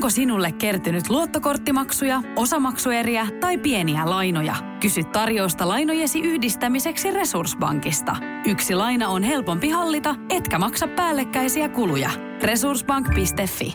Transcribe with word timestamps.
Onko 0.00 0.10
sinulle 0.10 0.52
kertynyt 0.52 1.08
luottokorttimaksuja, 1.08 2.22
osamaksueriä 2.36 3.26
tai 3.40 3.58
pieniä 3.58 4.10
lainoja? 4.10 4.56
Kysy 4.80 5.04
tarjousta 5.04 5.68
lainojesi 5.68 6.20
yhdistämiseksi 6.20 7.10
Resurssbankista. 7.10 8.16
Yksi 8.46 8.74
laina 8.74 9.08
on 9.08 9.22
helpompi 9.22 9.68
hallita, 9.68 10.14
etkä 10.30 10.58
maksa 10.58 10.88
päällekkäisiä 10.88 11.68
kuluja. 11.68 12.10
Resurssbank.fi 12.42 13.74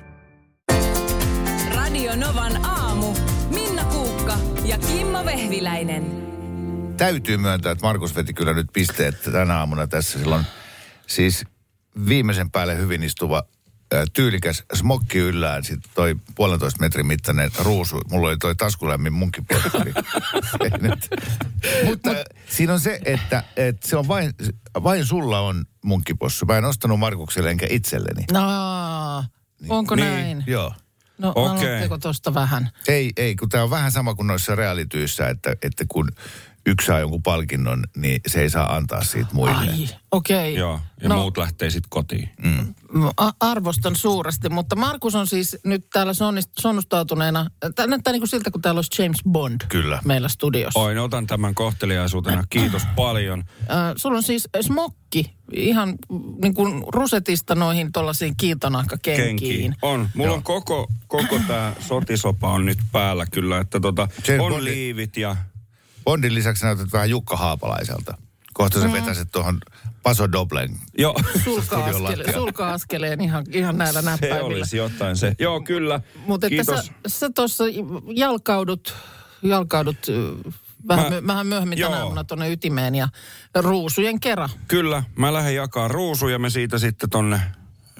Radio 1.75 2.15
Novan 2.15 2.65
aamu. 2.65 3.13
Minna 3.49 3.83
Kuukka 3.83 4.37
ja 4.63 4.78
Kimmo 4.78 5.26
Vehviläinen. 5.26 6.03
täytyy 6.97 7.37
myöntää, 7.37 7.71
että 7.71 7.85
Markus 7.85 8.15
veti 8.15 8.33
kyllä 8.33 8.53
nyt 8.53 8.67
pisteet 8.73 9.15
tänä 9.31 9.57
aamuna 9.57 9.87
tässä. 9.87 10.19
Silloin 10.19 10.46
siis 11.07 11.46
viimeisen 12.07 12.51
päälle 12.51 12.78
hyvin 12.78 13.03
istuva 13.03 13.44
tyylikäs 14.13 14.63
smokki 14.73 15.17
yllään, 15.17 15.63
sitten 15.63 15.91
toi 15.96 16.16
puolentoista 16.35 16.81
metrin 16.81 17.07
mittainen 17.07 17.52
ruusu. 17.59 18.01
Mulla 18.11 18.27
oli 18.27 18.37
toi 18.37 18.55
taskulämmin 18.55 19.13
nyt. 20.81 21.09
Mutta 21.85 22.09
siinä 22.49 22.73
on 22.73 22.79
se, 22.79 22.99
että, 23.05 23.43
että 23.55 23.87
se 23.87 23.97
on 23.97 24.07
vain, 24.07 24.34
vain 24.84 25.05
sulla 25.05 25.39
on 25.39 25.65
munkkipossu. 25.84 26.45
Mä 26.45 26.57
en 26.57 26.65
ostanut 26.65 26.99
Markukselle 26.99 27.49
enkä 27.49 27.67
itselleni. 27.70 28.25
No, 28.31 28.43
onko 29.70 29.95
niin, 29.95 30.07
näin? 30.07 30.43
Joo. 30.48 30.73
No, 31.17 31.34
aloitteko 31.35 31.98
tosta 31.98 32.34
vähän? 32.34 32.70
Ei, 32.87 33.12
ei, 33.17 33.35
kun 33.35 33.49
tämä 33.49 33.63
on 33.63 33.70
vähän 33.70 33.91
sama 33.91 34.15
kuin 34.15 34.27
noissa 34.27 34.55
realityissä, 34.55 35.29
että, 35.29 35.55
että 35.62 35.85
kun 35.87 36.12
yksi 36.65 36.87
saa 36.87 36.99
jonkun 36.99 37.23
palkinnon, 37.23 37.83
niin 37.95 38.21
se 38.27 38.41
ei 38.41 38.49
saa 38.49 38.75
antaa 38.75 39.03
siitä 39.03 39.29
muille. 39.33 39.57
Ai, 39.57 39.87
okei. 40.11 40.37
Okay. 40.37 40.51
Joo, 40.51 40.79
ja 41.01 41.09
no, 41.09 41.15
muut 41.15 41.37
lähtee 41.37 41.69
sitten 41.69 41.89
kotiin. 41.89 42.29
a- 43.17 43.31
arvostan 43.39 43.95
suuresti, 43.95 44.49
mutta 44.49 44.75
Markus 44.75 45.15
on 45.15 45.27
siis 45.27 45.57
nyt 45.63 45.85
täällä 45.93 46.13
sonnustautuneena. 46.59 47.49
Tämä 47.75 47.87
näyttää 47.87 48.11
niin 48.11 48.21
kuin 48.21 48.29
siltä, 48.29 48.51
kun 48.51 48.61
täällä 48.61 48.77
olisi 48.77 49.01
James 49.01 49.17
Bond 49.29 49.61
Kyllä. 49.70 49.99
meillä 50.05 50.29
studiossa. 50.29 50.79
Oi, 50.79 50.95
no 50.95 51.03
otan 51.03 51.27
tämän 51.27 51.55
kohteliaisuutena. 51.55 52.43
Kiitos 52.49 52.84
paljon. 52.95 53.43
Äh, 53.62 53.93
sulla 53.95 54.18
on 54.18 54.23
siis 54.23 54.49
smokki 54.62 55.34
ihan 55.53 55.90
mm, 55.90 56.20
niin 56.41 56.53
kuin 56.53 56.84
rusetista 56.87 57.55
noihin 57.55 57.91
tuollaisiin 57.91 58.35
kiiltonahkakenkiin. 58.37 59.27
Kenkiin. 59.27 59.75
On. 59.81 60.09
Mulla 60.15 60.34
on 60.34 60.43
koko, 60.43 60.87
koko 61.07 61.40
tämä 61.47 61.73
sotisopa 61.79 62.51
on 62.51 62.65
nyt 62.65 62.79
päällä 62.91 63.25
kyllä. 63.25 63.57
Että 63.59 63.79
tota, 63.79 64.08
James 64.28 64.42
on 64.42 64.52
Bondi- 64.52 64.64
liivit 64.64 65.18
ja... 65.18 65.36
Bondin 66.06 66.36
lisäksi 66.36 66.66
näytät 66.66 66.94
vähän 66.94 67.09
Jukka 67.09 67.38
Haapalaiselta. 67.38 68.17
Kohta 68.53 68.81
sä 68.81 68.92
vetäiset 68.92 69.28
tuohon 69.31 69.59
Paso 70.03 70.31
Doblen. 70.31 70.70
Sulka, 70.70 70.86
Joo, 70.97 71.16
Studion 71.62 72.06
askele, 72.06 72.34
sulka 72.34 72.73
askeleen 72.73 73.22
ihan, 73.22 73.45
ihan 73.52 73.78
näillä 73.78 74.02
se 74.02 74.06
näppäimillä. 74.09 74.44
olisi 74.45 74.78
jotain 74.78 75.17
se. 75.17 75.36
Joo, 75.39 75.62
kyllä. 75.62 76.02
Mutta 76.28 76.47
että 76.47 76.64
sä, 76.64 76.84
sä 77.08 77.30
tuossa 77.36 77.64
jalkaudut, 78.16 78.95
jalkaudut 79.44 80.08
vähän, 80.88 81.14
Mä- 81.14 81.28
vähän 81.28 81.47
myöhemmin 81.47 81.80
tänä 81.80 81.89
joo. 81.95 82.00
aamuna 82.03 82.23
tuonne 82.23 82.52
ytimeen 82.52 82.95
ja 82.95 83.08
ruusujen 83.56 84.19
kera. 84.19 84.50
Kyllä, 84.67 85.03
mä 85.16 85.34
lähden 85.34 85.56
jakaa 85.56 85.88
ruusuja, 85.88 86.40
me 86.40 86.50
siitä 86.50 86.78
sitten 86.80 87.09
tonne 87.09 87.42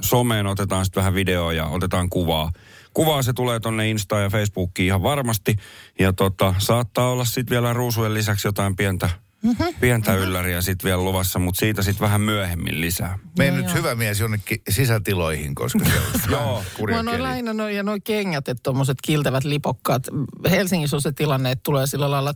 someen 0.02 0.48
otetaan 0.48 0.86
sitten 0.86 1.02
vähän 1.02 1.14
videoa 1.14 1.54
ja 1.54 1.66
otetaan 1.66 2.10
kuvaa. 2.10 2.52
Kuvaa 2.96 3.22
se 3.22 3.34
tulee 3.34 3.60
tonne 3.60 3.90
Insta 3.90 4.20
ja 4.20 4.30
Facebookiin 4.30 4.86
ihan 4.86 5.04
varmasti. 5.04 5.56
Ja 6.00 6.14
tota, 6.14 6.56
saattaa 6.58 7.10
olla 7.10 7.26
sitten 7.26 7.50
vielä 7.50 7.74
ruusujen 7.74 8.14
lisäksi 8.14 8.48
jotain 8.48 8.76
pientä, 8.76 9.10
mm-hmm. 9.42 9.74
pientä 9.80 10.16
ylläriä 10.16 10.62
sitten 10.62 10.88
vielä 10.88 11.04
luvassa, 11.04 11.40
mutta 11.40 11.60
siitä 11.60 11.82
sitten 11.82 12.06
vähän 12.06 12.22
myöhemmin 12.22 12.82
lisää. 12.82 13.20
Mene 13.38 13.52
nyt 13.52 13.66
joo. 13.66 13.76
hyvä 13.76 13.96
mies 13.96 14.20
jonnekin 14.20 14.62
sisätiloihin, 14.70 15.56
koska 15.56 15.80
se 15.86 15.92
on 15.96 16.32
Joo. 16.32 16.64
kurja 16.78 17.04
keli. 17.04 17.24
lähinnä 17.24 17.54
noin, 17.54 17.76
ja 17.76 17.84
noin 17.84 18.02
kengät, 18.02 18.48
että 18.48 18.64
tuommoiset 18.64 18.98
kiltevät 19.04 19.44
lipokkaat. 19.44 20.04
Helsingissä 20.50 20.98
on 20.98 21.02
se 21.02 21.12
tilanne, 21.12 21.52
että 21.52 21.64
tulee 21.64 21.88
sillä 21.88 22.12
lailla 22.12 22.34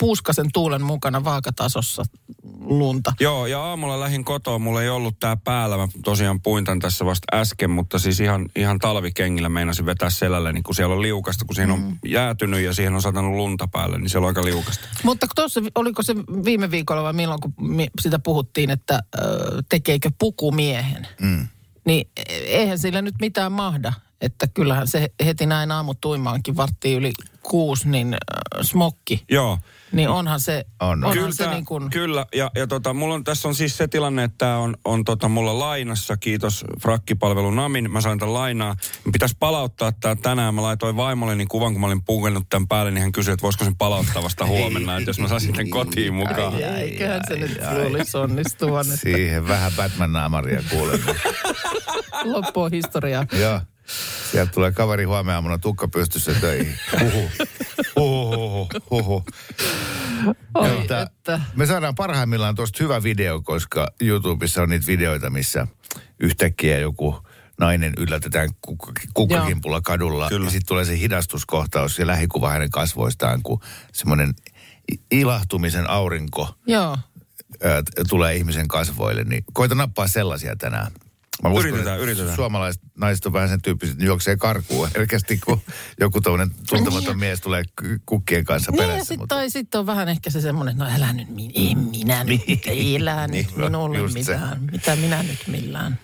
puuskasen 0.00 0.46
tuulen 0.52 0.82
mukana 0.82 1.24
vaakatasossa 1.24 2.02
lunta. 2.60 3.12
Joo, 3.20 3.46
ja 3.46 3.62
aamulla 3.62 4.00
lähin 4.00 4.24
kotoa, 4.24 4.58
mulla 4.58 4.82
ei 4.82 4.88
ollut 4.88 5.20
tää 5.20 5.36
päällä. 5.36 5.76
Mä 5.76 5.88
tosiaan 6.04 6.40
puintan 6.40 6.78
tässä 6.78 7.04
vasta 7.04 7.36
äsken, 7.36 7.70
mutta 7.70 7.98
siis 7.98 8.20
ihan, 8.20 8.48
ihan 8.56 8.78
talvikengillä 8.78 9.48
meinasin 9.48 9.86
vetää 9.86 10.10
selälle, 10.10 10.52
niin 10.52 10.62
kun 10.62 10.74
siellä 10.74 10.94
on 10.94 11.02
liukasta, 11.02 11.44
kun 11.44 11.54
siinä 11.54 11.72
on 11.72 11.96
jäätynyt 12.06 12.60
ja 12.60 12.74
siihen 12.74 12.94
on 12.94 13.02
satanut 13.02 13.36
lunta 13.36 13.68
päälle, 13.72 13.98
niin 13.98 14.10
siellä 14.10 14.24
on 14.24 14.30
aika 14.30 14.44
liukasta. 14.44 14.88
Mutta 15.02 15.26
tuossa, 15.34 15.60
oliko 15.74 16.02
se 16.02 16.16
viime 16.44 16.70
viikolla 16.70 17.02
vai 17.02 17.12
milloin, 17.12 17.40
kun 17.40 17.54
sitä 18.00 18.18
puhuttiin, 18.18 18.70
että 18.70 19.02
tekeekö 19.68 20.10
puku 20.18 20.52
miehen? 20.52 21.08
Mm. 21.20 21.48
Niin 21.84 22.08
eihän 22.30 22.78
sillä 22.78 23.02
nyt 23.02 23.14
mitään 23.20 23.52
mahda. 23.52 23.92
Että 24.20 24.46
kyllähän 24.46 24.88
se 24.88 25.10
heti 25.24 25.46
näin 25.46 25.72
aamutuimaankin 25.72 26.56
varttiin 26.56 26.98
yli 26.98 27.12
kuusi, 27.42 27.88
niin 27.88 28.14
äh, 28.14 28.62
smokki. 28.62 29.24
Joo. 29.30 29.58
Niin 29.92 30.08
onhan 30.08 30.40
se, 30.40 30.64
On. 30.80 31.04
onhan 31.04 31.12
Kyllä, 31.12 31.32
se 31.32 31.50
niin 31.50 31.64
kuin, 31.64 31.90
kyllä. 31.90 32.26
Ja, 32.34 32.50
ja 32.54 32.66
tota, 32.66 32.94
mulla 32.94 33.14
on, 33.14 33.24
tässä 33.24 33.48
on 33.48 33.54
siis 33.54 33.76
se 33.76 33.88
tilanne, 33.88 34.24
että 34.24 34.38
tämä 34.38 34.58
on, 34.58 34.76
on 34.84 35.04
tota, 35.04 35.28
mulla 35.28 35.58
lainassa, 35.58 36.16
kiitos 36.16 36.64
frakkipalvelu 36.82 37.50
Namin, 37.50 37.90
mä 37.90 38.00
sain 38.00 38.18
tämän 38.18 38.34
lainaa. 38.34 38.76
Mä 39.04 39.12
pitäisi 39.12 39.36
palauttaa 39.38 39.92
tämä 39.92 40.16
tänään. 40.16 40.54
Mä 40.54 40.62
laitoin 40.62 40.96
vaimolleni 40.96 41.46
kuvan, 41.46 41.72
kun 41.72 41.80
mä 41.80 41.86
olin 41.86 42.04
puukennut 42.04 42.44
tämän 42.50 42.68
päälle, 42.68 42.90
niin 42.90 43.02
hän 43.02 43.12
kysyi, 43.12 43.32
että 43.32 43.42
voisiko 43.42 43.64
sen 43.64 43.76
palauttaa 43.76 44.22
vasta 44.22 44.46
huomenna, 44.46 44.96
että 44.96 45.10
jos 45.10 45.18
mä 45.18 45.28
saisin 45.28 45.56
sen 45.56 45.70
kotiin 45.70 46.14
mukaan. 46.14 46.54
Ai, 46.54 46.64
ai, 46.64 46.80
eiköhän 46.80 47.20
se 47.28 47.34
ai, 47.34 47.40
nyt 47.40 47.58
ai. 47.62 47.78
luulisi 47.78 48.16
onnistuvan, 48.16 48.86
että 48.86 48.96
Siihen 48.96 49.48
vähän 49.48 49.72
Batman-naamaria 49.76 50.62
kuulemma. 50.70 51.14
loppu 52.32 52.60
on 52.62 52.70
historiaa. 52.70 53.26
Joo. 53.32 53.60
Sieltä 54.30 54.52
tulee 54.52 54.72
kaveri 54.72 55.04
huomenna 55.04 55.34
aamuna 55.34 55.58
tukka 55.58 55.88
pystyssä 55.88 56.34
töihin. 56.34 56.74
Huhu. 57.00 57.30
Huhu, 57.96 58.36
huhu, 58.36 58.68
huhu. 58.90 59.24
Oi, 60.54 60.70
Mutta 60.78 61.02
että, 61.02 61.40
Me 61.56 61.66
saadaan 61.66 61.94
parhaimmillaan 61.94 62.54
tuosta 62.54 62.84
hyvä 62.84 63.02
video, 63.02 63.42
koska 63.42 63.88
YouTubessa 64.00 64.62
on 64.62 64.68
niitä 64.68 64.86
videoita, 64.86 65.30
missä 65.30 65.66
yhtäkkiä 66.20 66.78
joku 66.78 67.26
nainen 67.60 67.92
yllätetään 67.98 68.48
kuk- 68.48 69.10
kukkakimpulla 69.14 69.80
kadulla. 69.80 70.28
Kyllä. 70.28 70.46
Ja 70.46 70.50
sitten 70.50 70.66
tulee 70.68 70.84
se 70.84 70.98
hidastuskohtaus 70.98 71.98
ja 71.98 72.06
lähikuva 72.06 72.50
hänen 72.50 72.70
kasvoistaan, 72.70 73.42
kun 73.42 73.60
semmoinen 73.92 74.34
ilahtumisen 75.10 75.90
aurinko 75.90 76.54
joo. 76.66 76.98
ää, 77.64 77.82
tulee 78.08 78.36
ihmisen 78.36 78.68
kasvoille. 78.68 79.24
Niin 79.24 79.44
koita 79.52 79.74
nappaa 79.74 80.06
sellaisia 80.06 80.56
tänään. 80.56 80.92
Mä 81.42 81.48
uskon, 81.50 81.68
Yritetään, 81.68 81.94
että 81.96 82.02
yritetään. 82.02 82.36
Suomalaiset 82.36 82.82
naiset 82.98 83.26
on 83.26 83.32
vähän 83.32 83.48
sen 83.48 83.62
tyyppiset, 83.62 83.92
että 83.92 84.04
juoksee 84.04 84.36
karkuun 84.36 84.88
herkästi, 84.96 85.38
kun 85.38 85.60
joku 86.00 86.20
tuollainen 86.20 86.56
tuntematon 86.68 87.18
mies 87.18 87.40
tulee 87.40 87.62
kukkien 88.06 88.44
kanssa 88.44 88.72
Niin, 88.72 88.80
perässä. 88.82 89.04
sit, 89.04 89.20
tai 89.28 89.50
sitten 89.50 89.78
on 89.78 89.86
vähän 89.86 90.08
ehkä 90.08 90.30
se 90.30 90.40
semmoinen, 90.40 90.72
että 90.72 90.84
no 90.84 90.90
älä 90.96 91.12
nyt, 91.12 91.28
mi- 91.28 91.50
en 91.54 91.78
minä 91.78 92.24
nyt, 92.24 92.42
ei 92.66 92.96
elää 92.96 93.26
Niin, 93.26 93.46
nyt 93.46 93.56
minulle 93.56 93.98
just 93.98 94.12
se. 94.14 94.18
mitään. 94.18 94.62
Mitä 94.72 94.96
minä 94.96 95.22
nyt 95.22 95.38
millään. 95.46 95.98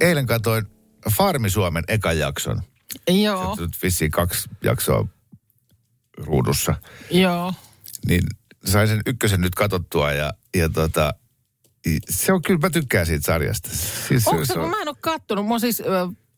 Eilen 0.00 0.26
katsoin 0.26 0.66
Farmi 1.16 1.50
Suomen 1.50 1.84
ekan 1.88 2.18
jakson. 2.18 2.62
Joo, 3.10 3.56
Se 3.56 3.62
vissiin 3.82 4.10
kaksi 4.10 4.48
jaksoa 4.64 5.08
ruudussa. 6.16 6.74
joo. 7.10 7.54
Niin 8.08 8.22
sain 8.64 8.88
sen 8.88 9.00
ykkösen 9.06 9.40
nyt 9.40 9.54
katsottua 9.54 10.12
ja, 10.12 10.32
ja 10.56 10.68
tota, 10.68 11.14
se 12.10 12.32
on 12.32 12.42
kyllä, 12.42 12.60
mä 12.62 12.70
tykkään 12.70 13.06
siitä 13.06 13.26
sarjasta. 13.26 13.70
Siis 14.08 14.28
Onko 14.28 14.44
se, 14.44 14.54
kun 14.54 14.70
mä 14.70 14.82
en 14.82 14.88
ole 14.88 14.96
kattonut, 15.00 15.46
mua 15.46 15.58
siis 15.58 15.82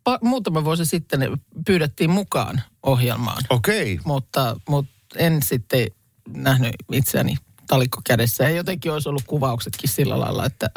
pa, 0.05 0.19
muutama 0.23 0.65
vuosi 0.65 0.85
sitten 0.87 1.21
pyydettiin 1.67 2.11
mukaan 2.11 2.63
ohjelmaan, 2.83 3.43
Okei. 3.51 4.01
mutta, 4.05 4.57
mutta 4.69 4.93
en 5.17 5.43
sitten 5.43 5.87
nähnyt 6.29 6.75
itseäni 6.93 7.37
talikko 7.67 8.01
kädessä. 8.07 8.45
Ja 8.45 8.51
jotenkin 8.51 8.93
olisi 8.93 9.09
ollut 9.09 9.23
kuvauksetkin 9.27 9.91
sillä 9.91 10.21
lailla, 10.21 10.47
että 10.47 10.71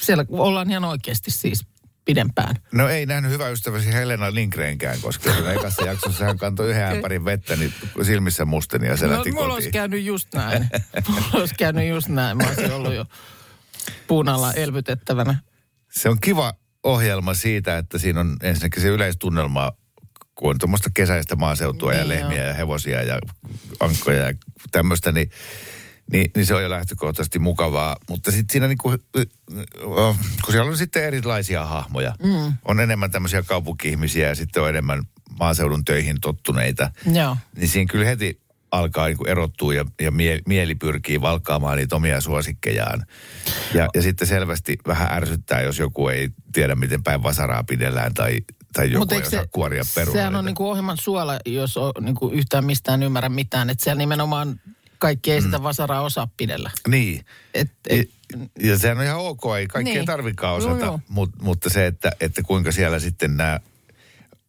siellä 0.00 0.24
ollaan 0.30 0.70
ihan 0.70 0.84
oikeasti 0.84 1.30
siis 1.30 1.64
pidempään. 2.04 2.56
No 2.72 2.88
ei 2.88 3.06
nähnyt 3.06 3.30
hyvä 3.32 3.48
ystäväsi 3.48 3.92
Helena 3.92 4.34
Lindgrenkään, 4.34 5.00
koska 5.00 5.32
siinä 5.32 5.52
ekassa 5.52 5.82
jaksossa 5.82 6.24
hän 6.24 6.38
kantoi 6.38 6.70
yhden 6.70 6.84
ämpärin 6.96 7.24
vettä 7.24 7.56
niin 7.56 7.72
silmissä 8.02 8.44
musteni 8.44 8.86
ja 8.86 8.96
se 8.96 9.06
No, 9.06 9.12
lähti 9.12 9.32
mulla 9.32 9.54
olisi 9.54 9.68
kotiin. 9.68 9.72
käynyt 9.72 10.04
just 10.04 10.34
näin. 10.34 10.68
mulla 11.08 11.28
olisi 11.32 11.54
käynyt 11.54 11.88
just 11.88 12.08
näin. 12.08 12.36
Mä 12.36 12.44
olisin 12.48 12.72
ollut 12.72 12.94
jo 12.94 13.04
puunalla 14.06 14.52
elvytettävänä. 14.52 15.38
Se 15.92 16.08
on 16.08 16.20
kiva 16.20 16.54
ohjelma 16.82 17.34
siitä, 17.34 17.78
että 17.78 17.98
siinä 17.98 18.20
on 18.20 18.36
ensinnäkin 18.42 18.82
se 18.82 18.88
yleistunnelma, 18.88 19.72
kun 20.34 20.50
on 20.50 20.58
tuommoista 20.58 20.90
kesäistä 20.94 21.36
maaseutua 21.36 21.92
ja 21.92 21.98
Niin 21.98 22.08
lehmiä 22.08 22.44
ja 22.44 22.54
hevosia 22.54 23.02
ja 23.02 23.18
ankkoja 23.80 24.26
ja 24.26 24.34
tämmöistä, 24.72 25.12
niin, 25.12 25.30
niin, 26.12 26.30
niin 26.36 26.46
se 26.46 26.54
on 26.54 26.62
jo 26.62 26.70
lähtökohtaisesti 26.70 27.38
mukavaa. 27.38 27.96
Mutta 28.08 28.30
sitten 28.30 28.52
siinä 28.52 28.68
niinku, 28.68 28.94
kun 30.44 30.50
siellä 30.50 30.70
on 30.70 30.76
sitten 30.76 31.04
erilaisia 31.04 31.66
hahmoja. 31.66 32.14
Mm. 32.22 32.52
On 32.64 32.80
enemmän 32.80 33.10
tämmöisiä 33.10 33.42
kaupunki-ihmisiä 33.42 34.28
ja 34.28 34.34
sitten 34.34 34.62
on 34.62 34.68
enemmän 34.68 35.02
maaseudun 35.38 35.84
töihin 35.84 36.16
tottuneita. 36.20 36.90
Joo. 37.12 37.36
Niin 37.56 37.68
siinä 37.68 37.92
kyllä 37.92 38.06
heti 38.06 38.40
alkaa 38.70 39.06
niin 39.06 39.28
erottua 39.28 39.74
ja, 39.74 39.84
ja 40.00 40.10
mie, 40.10 40.40
mieli 40.46 40.74
pyrkii 40.74 41.20
valkkaamaan 41.20 41.76
niitä 41.78 41.96
omia 41.96 42.20
suosikkejaan. 42.20 43.06
Ja, 43.74 43.88
ja 43.94 44.02
sitten 44.02 44.26
selvästi 44.28 44.78
vähän 44.86 45.12
ärsyttää, 45.12 45.62
jos 45.62 45.78
joku 45.78 46.08
ei 46.08 46.28
tiedä, 46.52 46.74
miten 46.74 47.02
päin 47.02 47.22
vasaraa 47.22 47.64
pidellään 47.64 48.14
tai, 48.14 48.38
tai 48.72 48.86
joku 48.92 48.98
Mut 48.98 49.12
ei 49.12 49.20
osaa 49.22 49.46
kuoria 49.52 49.82
perunoita. 49.94 50.18
Sehän 50.18 50.36
on 50.36 50.44
niinku 50.44 50.70
ohjelman 50.70 50.96
suola, 51.00 51.38
jos 51.46 51.76
on 51.76 51.92
niinku 52.00 52.28
yhtään 52.28 52.64
mistään 52.64 53.02
ymmärrä 53.02 53.28
mitään. 53.28 53.70
Että 53.70 53.84
siellä 53.84 53.98
nimenomaan 53.98 54.60
kaikki 54.98 55.32
ei 55.32 55.42
sitä 55.42 55.58
Mm. 55.58 55.62
vasaraa 55.62 56.00
osaa 56.02 56.28
pidellä. 56.36 56.70
Niin. 56.88 57.24
Et, 57.54 57.70
et, 57.88 58.10
Ja, 58.32 58.70
ja 58.70 58.78
sehän 58.78 58.98
on 58.98 59.04
ihan 59.04 59.18
ok, 59.20 59.42
ei 59.58 59.66
kaikkea 59.66 59.94
Niin. 59.94 60.06
tarvikaan 60.06 60.62
Joo, 60.62 60.70
osata, 60.70 60.84
joo. 60.84 61.00
mut, 61.08 61.30
mutta 61.42 61.70
se, 61.70 61.86
että, 61.86 62.12
että 62.20 62.42
kuinka 62.42 62.72
siellä 62.72 62.98
sitten 62.98 63.36
nämä 63.36 63.60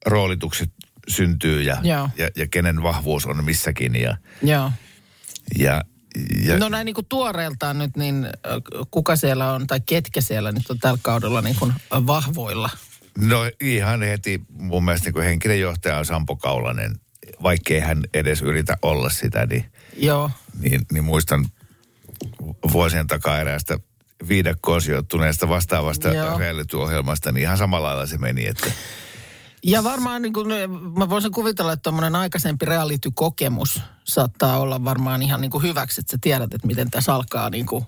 roolitukset 0.05 0.69
syntyy 1.07 1.61
ja, 1.61 1.77
Joo. 1.83 2.09
ja, 2.17 2.29
ja 2.35 2.47
kenen 2.47 2.83
vahvuus 2.83 3.25
on 3.25 3.43
missäkin 3.45 3.95
ja, 3.95 4.17
joo. 4.43 4.71
ja, 5.57 5.81
ja 6.45 6.57
No 6.57 6.69
näin 6.69 6.85
niinku 6.85 7.03
tuoreeltaan 7.03 7.77
nyt, 7.77 7.97
niin 7.97 8.27
kuka 8.91 9.15
siellä 9.15 9.51
on 9.51 9.67
tai 9.67 9.81
ketkä 9.85 10.21
siellä 10.21 10.51
nyt 10.51 10.69
on 10.69 10.79
tällä 10.79 10.99
kaudella 11.01 11.41
niin 11.41 11.55
kuin 11.55 11.73
vahvoilla? 11.91 12.69
No 13.17 13.51
ihan 13.61 14.01
heti 14.01 14.41
mun 14.49 14.85
mielestä 14.85 15.07
niin 15.07 15.13
kuin 15.13 15.25
henkinen 15.25 15.59
johtaja 15.59 15.97
on 15.97 16.05
Sampo 16.05 16.35
Kaulanen, 16.35 16.95
vaikkei 17.43 17.79
hän 17.79 18.03
edes 18.13 18.41
yritä 18.41 18.77
olla 18.81 19.09
sitä, 19.09 19.45
niin, 19.45 19.65
Joo. 19.97 20.31
niin, 20.59 20.81
niin 20.91 21.03
muistan 21.03 21.45
vuosien 22.71 23.07
takaa 23.07 23.39
eräästä 23.39 23.79
viidakkoon 24.27 24.81
sijoittuneesta 24.81 25.49
vastaavasta 25.49 26.09
reality-ohjelmasta, 26.37 27.31
niin 27.31 27.41
ihan 27.41 27.57
samalla 27.57 27.87
lailla 27.87 28.05
se 28.05 28.17
meni, 28.17 28.47
että 28.47 28.71
Ja 29.63 29.83
varmaan 29.83 30.21
niin 30.21 30.33
kuin, 30.33 30.47
mä 30.97 31.09
voisin 31.09 31.31
kuvitella, 31.31 31.73
että 31.73 31.83
tuommoinen 31.83 32.15
aikaisempi 32.15 32.65
reality-kokemus 32.65 33.81
saattaa 34.03 34.59
olla 34.59 34.83
varmaan 34.83 35.21
ihan 35.21 35.41
niin 35.41 35.51
kuin 35.51 35.63
hyväksi, 35.63 36.01
että 36.01 36.11
sä 36.11 36.17
tiedät, 36.21 36.53
että 36.53 36.67
miten 36.67 36.91
tässä 36.91 37.15
alkaa 37.15 37.49
niin 37.49 37.65
kuin 37.65 37.85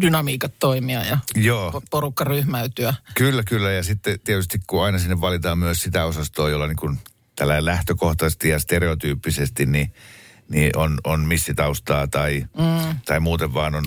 dynamiikat 0.00 0.52
toimia 0.60 1.04
ja 1.04 1.18
joo, 1.34 1.70
po- 1.70 1.86
porukka 1.90 2.24
ryhmäytyä. 2.24 2.94
Kyllä, 3.14 3.42
kyllä. 3.42 3.70
Ja 3.70 3.82
sitten 3.82 4.20
tietysti 4.24 4.60
kun 4.66 4.84
aina 4.84 4.98
sinne 4.98 5.20
valitaan 5.20 5.58
myös 5.58 5.82
sitä 5.82 6.04
osastoa, 6.04 6.50
jolla 6.50 6.66
niin 6.66 6.76
kuin 6.76 6.98
tällä 7.36 7.64
lähtökohtaisesti 7.64 8.48
ja 8.48 8.58
stereotyyppisesti, 8.58 9.66
niin, 9.66 9.92
niin 10.50 10.76
on, 10.76 10.98
on 11.04 11.20
missitaustaa 11.20 12.06
tai, 12.06 12.44
mm. 12.58 12.98
tai 13.04 13.20
muuten 13.20 13.54
vaan 13.54 13.74
on 13.74 13.84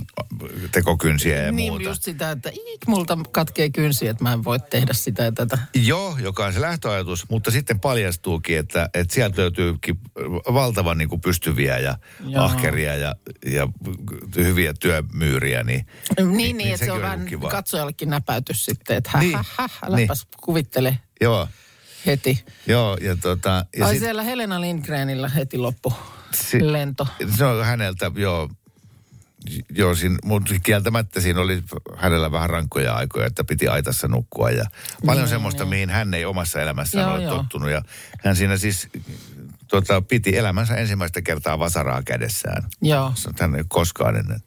tekokynsiä 0.72 1.44
ja 1.44 1.52
niin 1.52 1.74
muuta. 1.74 1.90
just 1.90 2.04
sitä, 2.04 2.32
että 2.32 2.50
iik, 2.50 2.88
multa 2.88 3.18
katkee 3.32 3.70
kynsi, 3.70 4.08
että 4.08 4.24
mä 4.24 4.34
en 4.34 4.44
voi 4.44 4.60
tehdä 4.60 4.94
sitä 4.94 5.24
ja 5.24 5.32
tätä. 5.32 5.58
Joo, 5.74 6.18
joka 6.18 6.46
on 6.46 6.54
se 6.54 6.62
lähtöajatus, 6.62 7.30
mutta 7.30 7.52
sitten 7.52 7.80
paljastuukin, 7.80 8.58
että, 8.58 8.90
että 8.94 9.14
sieltä 9.14 9.42
löytyykin 9.42 10.00
valtavan 10.54 10.98
niin 10.98 11.10
kuin 11.10 11.22
pystyviä 11.22 11.78
ja 11.78 11.98
Joo. 12.26 12.44
ahkeria 12.44 12.96
ja, 12.96 13.16
ja 13.46 13.68
hyviä 14.36 14.74
työmyyriä. 14.74 15.64
Niin, 15.64 15.86
Niin, 16.32 16.58
niin, 16.58 16.74
että 16.74 16.86
se 16.86 16.92
on 16.92 17.02
vähän 17.02 17.28
katsojallekin 17.52 18.10
näpäytys 18.10 18.66
sitten, 18.66 18.98
että 18.98 19.20
Niin, 19.20 19.36
häh, 19.36 19.48
häh, 19.58 19.72
häh, 19.82 19.90
äläpäs 19.90 20.28
kuvittele 20.42 21.00
Joo, 21.22 21.48
heti. 22.06 22.46
joo. 22.68 22.98
Ja 23.02 23.16
tota, 23.16 23.66
ja 23.78 23.86
Ai 23.86 23.94
sit- 23.94 24.02
siellä 24.04 24.24
Helena 24.24 24.62
Lindgrenillä 24.62 25.30
heti 25.30 25.58
loppu 25.58 25.94
Si- 26.34 26.72
lento. 26.74 27.08
Se 27.38 27.46
on 27.46 27.66
häneltä, 27.66 28.12
joo, 28.16 28.50
joo 29.70 29.96
siinä, 29.96 30.18
mutta 30.24 30.54
kieltämättä 30.64 31.22
siinä 31.22 31.42
oli 31.42 31.64
hänellä 31.98 32.32
vähän 32.32 32.50
rankkoja 32.50 32.94
aikoja, 32.96 33.26
että 33.26 33.44
piti 33.44 33.68
aitassa 33.68 34.08
nukkua 34.08 34.50
ja 34.50 34.66
paljon 35.06 35.24
Niin, 35.24 35.30
semmoista, 35.30 35.64
niin. 35.64 35.70
mihin 35.70 35.90
hän 35.90 36.14
ei 36.14 36.26
omassa 36.26 36.62
elämässään 36.62 37.06
Joo, 37.06 37.14
ole 37.16 37.24
joo. 37.24 37.36
tottunut. 37.38 37.70
Ja 37.70 37.82
hän 38.26 38.36
siinä 38.36 38.58
siis 38.58 38.88
tota, 39.68 40.02
piti 40.02 40.38
elämänsä 40.38 40.76
ensimmäistä 40.76 41.22
kertaa 41.22 41.60
vasaraa 41.60 42.02
kädessään. 42.04 42.64
Joo. 42.82 43.12
Se 43.16 43.30
on 43.30 43.36
Hän 43.40 43.56
ei 43.56 43.64
koskaan 43.68 44.16
ennen 44.16 44.40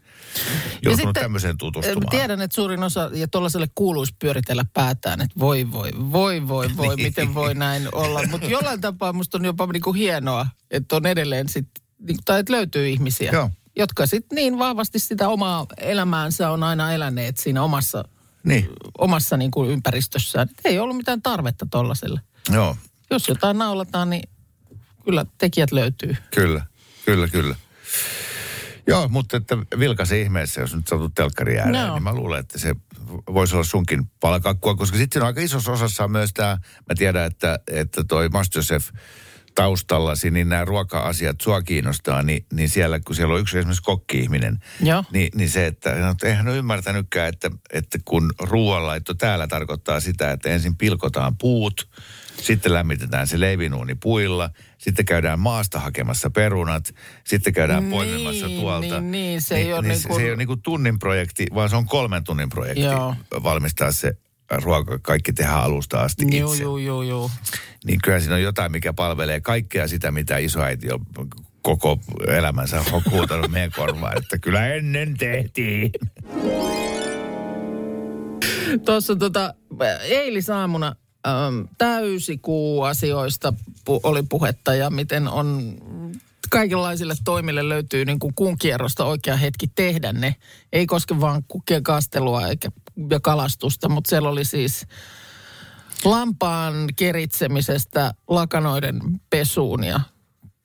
joutunut 0.83 0.97
sitten, 1.09 1.23
tämmöiseen 1.23 1.51
eh, 1.51 1.57
tutustumaan. 1.59 2.11
Tiedän, 2.11 2.41
että 2.41 2.55
suurin 2.55 2.83
osa, 2.83 3.11
ja 3.13 3.29
tuollaiselle 3.29 3.69
kuuluisi 3.75 4.15
pyöritellä 4.19 4.65
päätään, 4.73 5.21
että 5.21 5.41
voi 5.41 5.73
voi, 5.73 5.91
voi 6.13 6.49
voi 6.49 6.69
voi, 6.77 6.97
Niin. 6.97 7.07
miten 7.07 7.35
voi 7.35 7.55
näin 7.55 7.89
olla. 7.93 8.21
Mutta 8.31 8.47
jollain 8.47 8.81
tapaa 8.81 9.13
musta 9.13 9.39
on 9.39 9.45
jopa 9.45 9.67
niinku 9.67 9.93
hienoa, 9.93 10.47
että 10.71 10.97
on 10.97 11.07
edelleen 11.07 11.49
sit, 11.49 11.69
niinku, 11.99 12.23
tai 12.25 12.41
että 12.41 12.53
löytyy 12.53 12.89
ihmisiä, 12.89 13.31
Joo. 13.33 13.51
jotka 13.77 14.07
sitten 14.07 14.37
niin 14.37 14.59
vahvasti 14.59 14.99
sitä 14.99 15.29
omaa 15.29 15.67
elämäänsä 15.79 16.51
on 16.51 16.63
aina 16.63 16.93
eläneet 16.93 17.37
siinä 17.37 17.63
omassa, 17.63 18.05
Niin, 18.45 18.69
omassa 18.99 19.37
niinku 19.37 19.65
ympäristössään. 19.67 20.49
Et 20.51 20.61
ei 20.65 20.79
ollut 20.79 20.97
mitään 20.97 21.23
tarvetta 21.23 21.67
tollaselle. 21.71 22.21
joo, 22.53 22.77
Jos 23.11 23.29
jotain 23.29 23.59
naulataan, 23.59 24.11
niin 24.11 24.29
kyllä 25.05 25.27
tekijät 25.39 25.73
löytyy. 25.73 26.17
kyllä, 26.35 26.67
kyllä, 27.05 27.29
kyllä. 27.29 27.57
Joo, 28.87 29.09
mutta 29.09 29.37
että 29.37 29.57
vilkaise 29.79 30.21
ihmeessä, 30.21 30.61
jos 30.61 30.75
nyt 30.75 30.89
satut 30.89 31.15
telkkari 31.15 31.59
ääreen, 31.59 31.87
Joo. 31.87 31.95
niin 31.95 32.03
mä 32.03 32.15
luulen, 32.15 32.41
että 32.41 32.59
se 32.59 32.75
voisi 33.33 33.55
olla 33.55 33.65
sunkin 33.65 34.11
palakakkua, 34.21 34.75
koska 34.75 34.97
sitten 34.97 35.23
on 35.23 35.27
aika 35.27 35.41
isossa 35.41 35.73
osassa 35.73 36.05
on 36.05 36.11
myös 36.11 36.31
tämä, 36.35 36.59
mä 36.89 36.95
tiedän, 36.99 37.27
että, 37.27 37.59
että 37.67 38.05
toi 38.09 38.29
Masterchef 38.29 38.89
taustallasi, 39.55 40.31
niin 40.31 40.49
nämä 40.49 40.65
ruoka-asiat 40.65 41.41
sua 41.41 41.63
kiinnostaa, 41.63 42.23
niin, 42.23 42.47
niin 42.53 42.69
siellä, 42.69 43.01
kun 43.01 43.17
siellä 43.17 43.35
on 43.35 43.41
yksi 43.41 43.59
esimerkiksi 43.59 43.83
kokki-ihminen, 43.83 44.59
Joo. 44.81 45.05
niin, 45.13 45.29
niin 45.35 45.51
se, 45.51 45.67
että 45.67 45.95
no, 45.95 46.15
eihän 46.25 46.49
ole 46.49 46.57
ymmärtänytkään, 46.57 47.29
että, 47.29 47.51
että 47.73 47.99
kun 48.05 48.33
ruoanlaitto 48.41 49.15
täällä 49.15 49.47
tarkoittaa 49.47 50.01
sitä, 50.01 50.33
että 50.33 50.49
ensin 50.49 50.77
pilkotaan 50.77 51.37
puut, 51.39 51.89
sitten 52.43 52.73
lämmitetään 52.73 53.27
se 53.27 53.41
leivinuuni 53.41 53.95
puilla, 53.95 54.51
sitten 54.79 55.05
käydään 55.05 55.39
maasta 55.39 55.81
hakemassa 55.81 56.31
perunat, 56.31 56.95
sitten 57.25 57.53
käydään 57.53 57.83
Niin, 57.83 57.91
poimimassa 57.91 58.47
tuolta. 58.49 59.01
niin, 59.01 59.11
niin, 59.11 59.43
se 59.43 59.57
ei 59.57 59.73
ole 59.73 59.83
niin 59.89 59.99
se, 59.99 60.09
kuin- 60.09 60.17
se 60.21 60.23
ei 60.25 60.31
ole 60.31 60.37
niin 60.37 60.49
kuin 60.49 60.63
tunnin 60.63 60.99
projekti, 60.99 61.47
vaan 61.55 61.71
se 61.71 61.77
on 61.77 61.87
kolmen 61.87 62.25
tunnin 62.25 62.49
projekti 62.49 62.83
Joo. 62.83 63.15
valmistaa 63.43 63.93
se 63.93 64.17
ruoka, 64.51 64.99
kaikki 64.99 65.33
tehdään 65.33 65.63
alusta 65.63 66.01
asti 66.01 66.37
Joo, 66.39 66.53
itse. 66.53 66.63
joo, 66.63 66.79
joo, 66.79 67.03
joo. 67.03 67.31
Niin 67.85 68.01
kyllä 68.05 68.21
siinä 68.21 68.35
on 68.35 68.43
jotain, 68.43 68.73
mikä 68.73 68.93
palvelee 68.93 69.41
kaikkea 69.41 69.89
sitä, 69.89 70.11
mitä 70.11 70.39
isoäiti 70.39 70.93
on 70.93 71.29
koko 71.63 71.99
elämänsä 72.29 72.85
huutanut 73.11 73.51
meidän 73.51 73.71
korvaan, 73.77 74.19
että 74.19 74.39
kyllä 74.39 74.67
ennen 74.67 75.17
tehtiin. 75.19 75.91
Tuossa 78.85 79.17
tota, 79.17 79.55
eilisaamuna 80.03 80.97
äm, 81.27 81.69
täysikuu-asioista 81.79 83.53
pu- 83.91 84.01
oli 84.03 84.23
puhetta 84.23 84.75
ja 84.75 84.91
miten 84.91 85.29
on 85.29 85.75
kaikenlaisille 86.51 87.15
toimille 87.25 87.69
löytyy 87.69 88.05
niin 88.05 88.19
kuin 88.19 88.35
kuun 88.35 88.59
kierrosta 88.59 89.05
oikea 89.05 89.37
hetki 89.37 89.67
tehdä 89.67 90.13
ne. 90.13 90.37
Ei 90.73 90.87
koske 90.87 91.21
vaan 91.21 91.43
kukkien 91.49 91.83
kastelua 91.83 92.47
eikä 92.47 92.69
ja 93.11 93.21
kalastusta, 93.21 93.89
mutta 93.89 94.09
siellä 94.09 94.29
oli 94.29 94.45
siis 94.45 94.87
lampaan 96.05 96.75
keritsemisestä 96.97 98.15
lakanoiden 98.29 99.01
pesuun 99.31 99.85
ja 99.85 100.01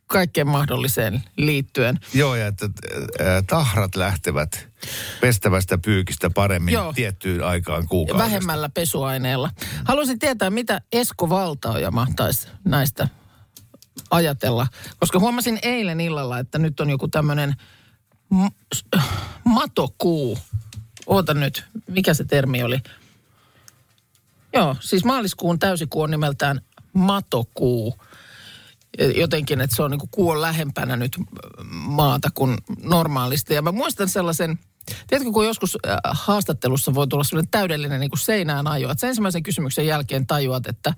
kaikkeen 0.08 0.48
mahdolliseen 0.48 1.24
liittyen. 1.38 2.00
Joo, 2.14 2.36
ja 2.36 2.48
että 2.48 2.70
ää, 3.20 3.42
tahrat 3.42 3.96
lähtevät 3.96 4.68
pestävästä 5.22 5.78
pyykistä 5.78 6.30
paremmin 6.30 6.74
Joo. 6.74 6.94
tiettyyn 6.94 7.44
aikaan 7.44 7.88
kuukaudesta. 7.88 8.26
vähemmällä 8.30 8.70
pesuaineella. 8.70 9.50
Haluaisin 9.86 10.20
tietää, 10.20 10.50
mitä 10.50 10.82
Esko 10.92 11.30
Valtaoja 11.30 11.92
mahtaisi 11.92 12.48
näistä 12.66 13.08
ajatella. 14.10 14.68
Koska 15.00 15.20
huomasin 15.20 15.60
eilen 15.62 16.02
illalla, 16.02 16.40
että 16.40 16.60
nyt 16.60 16.80
on 16.80 16.90
joku 16.90 17.08
tämmöinen 17.08 17.56
matokuu. 19.44 20.38
Oota 21.08 21.34
nyt, 21.34 21.66
mikä 21.88 22.14
se 22.14 22.24
termi 22.24 22.64
oli? 22.64 22.80
Joo, 24.54 24.76
siis 24.80 25.06
maaliskuun 25.06 25.60
täysikuu 25.60 26.02
on 26.02 26.12
nimeltään 26.12 26.62
matokuu. 26.94 27.98
Jotenkin, 29.16 29.62
että 29.62 29.76
se 29.76 29.84
on 29.84 29.92
niin 29.92 30.00
kuin 30.00 30.10
kuu 30.12 30.30
on 30.30 30.42
lähempänä 30.42 30.98
nyt 30.98 31.18
maata 31.72 32.30
kuin 32.34 32.58
normaalisti. 32.84 33.54
Ja 33.54 33.62
mä 33.62 33.72
muistan 33.72 34.10
sellaisen, 34.10 34.60
tiedätkö 35.08 35.32
kun 35.32 35.46
joskus 35.46 35.78
haastattelussa 36.04 36.94
voi 36.94 37.08
tulla 37.08 37.24
sellainen 37.24 37.52
täydellinen 37.52 38.00
niin 38.00 38.10
kuin 38.10 38.20
seinään 38.20 38.68
ajo. 38.68 38.92
Että 38.92 39.00
sen 39.00 39.08
ensimmäisen 39.08 39.44
kysymyksen 39.44 39.88
jälkeen 39.88 40.28
tajuat, 40.28 40.68
että 40.68 40.94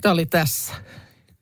tämä 0.00 0.12
oli 0.12 0.26
tässä. 0.26 0.74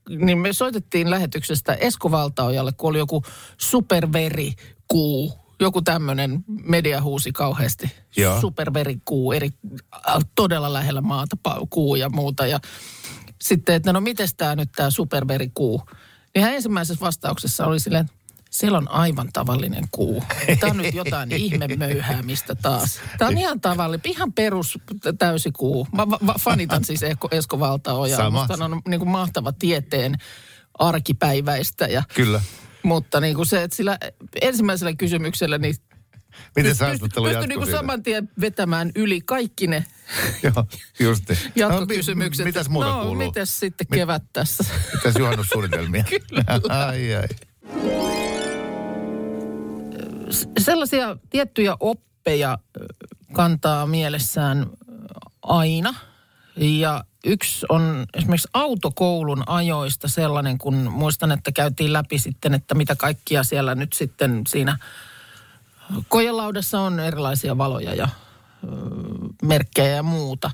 Niin 0.09 0.39
me 0.39 0.53
soitettiin 0.53 1.11
lähetyksestä 1.11 1.75
Esko 1.75 2.11
Valtaojalle, 2.11 2.73
kun 2.73 2.91
oli 2.91 2.99
joku 2.99 3.23
superverikuu. 3.57 5.33
Joku 5.61 5.83
tämmöinen 5.83 6.45
media 6.47 7.03
huusi 7.03 7.33
kauheasti. 7.33 7.93
Joo. 8.17 8.41
Superverikuu, 8.41 9.33
eri, 9.33 9.51
äh, 9.95 10.15
todella 10.35 10.73
lähellä 10.73 11.01
maata 11.01 11.37
kuu 11.71 11.97
ja 11.97 12.09
muuta. 12.09 12.47
Ja 12.47 12.61
sitten, 13.43 13.75
että 13.75 13.93
no 13.93 14.01
miten 14.01 14.29
tämä 14.37 14.57
nyt 14.57 14.73
tämä 14.77 14.91
superverikuu. 14.91 15.83
Niin 16.35 16.45
hän 16.45 16.55
ensimmäisessä 16.55 17.05
vastauksessa 17.05 17.67
oli 17.67 17.81
silleen, 17.81 18.11
siellä 18.55 18.79
on 18.79 18.91
aivan 18.91 19.29
tavallinen 19.33 19.85
kuu. 19.91 20.25
Tämä 20.61 20.71
on 20.71 20.77
nyt 20.77 20.95
jotain 20.95 21.33
ihmemöyhäämistä 21.33 22.55
taas. 22.55 23.01
Tämä 23.19 23.29
on 23.29 23.39
ihan 23.39 23.61
tavallinen, 23.61 24.11
ihan 24.13 24.33
perus 24.33 24.79
täysikuu. 25.19 25.89
Mä 25.93 26.11
va- 26.11 26.19
va- 26.27 26.35
fanitan 26.41 26.85
siis 26.85 27.03
Esko, 27.03 27.29
Esko 27.31 27.61
Valtaojaa. 27.61 28.31
Musta 28.31 28.65
on 28.65 28.83
niin 28.89 28.99
kuin 29.01 29.09
mahtava 29.11 29.53
tieteen 29.53 30.15
arkipäiväistä. 30.79 31.85
Ja, 31.87 32.03
Kyllä. 32.15 32.41
mutta 32.83 33.21
niin 33.21 33.35
kuin 33.37 33.47
se, 33.47 33.63
että 33.63 33.77
sillä 33.77 33.99
ensimmäisellä 34.43 34.93
kysymyksellä 34.93 35.59
niin 35.59 35.75
Miten 36.57 36.75
se 36.75 36.85
haastattelu 36.85 37.25
Pystyi 37.27 37.43
jatkuu 37.43 37.65
siitä? 37.65 37.79
saman 37.79 38.03
tien 38.03 38.29
vetämään 38.41 38.91
yli 38.95 39.21
kaikki 39.21 39.67
ne 39.67 39.85
Joo, 40.43 40.67
just 41.01 41.29
niin. 41.29 41.39
jatkokysymykset. 41.57 42.45
No, 42.45 42.47
mi- 42.47 42.49
mitäs 42.49 42.69
muuta 42.69 42.89
no, 42.89 43.03
kuuluu? 43.03 43.15
mitäs 43.27 43.61
sitten 43.61 43.87
kevät 43.93 44.23
tässä? 44.33 44.65
Mitäs 44.95 45.15
juhannussuunnitelmia? 45.19 46.05
Kyllä. 46.29 46.45
ai, 46.69 47.15
ai. 47.15 47.29
Sellaisia 50.59 51.17
tiettyjä 51.31 51.76
oppeja 51.81 52.59
kantaa 53.33 53.87
mielessään 53.87 54.67
aina. 55.43 55.95
Ja 56.57 57.05
yksi 57.25 57.67
on 57.69 58.07
esimerkiksi 58.14 58.49
autokoulun 58.55 59.43
ajoista 59.47 60.09
sellainen, 60.09 60.59
kun 60.59 60.75
muistan, 60.75 61.33
että 61.33 61.53
käytiin 61.53 61.93
läpi 61.93 62.19
sitten, 62.19 62.55
että 62.55 62.75
mitä 62.75 62.97
kaikkia 62.97 63.43
siellä 63.43 63.75
nyt 63.75 63.93
sitten 63.93 64.43
siinä 64.49 64.79
kojelaudassa 66.09 66.81
on 66.81 67.00
erilaisia 67.00 67.59
valoja 67.59 67.95
ja 67.95 68.09
merkkejä 69.43 69.88
ja 69.88 70.03
muuta. 70.03 70.50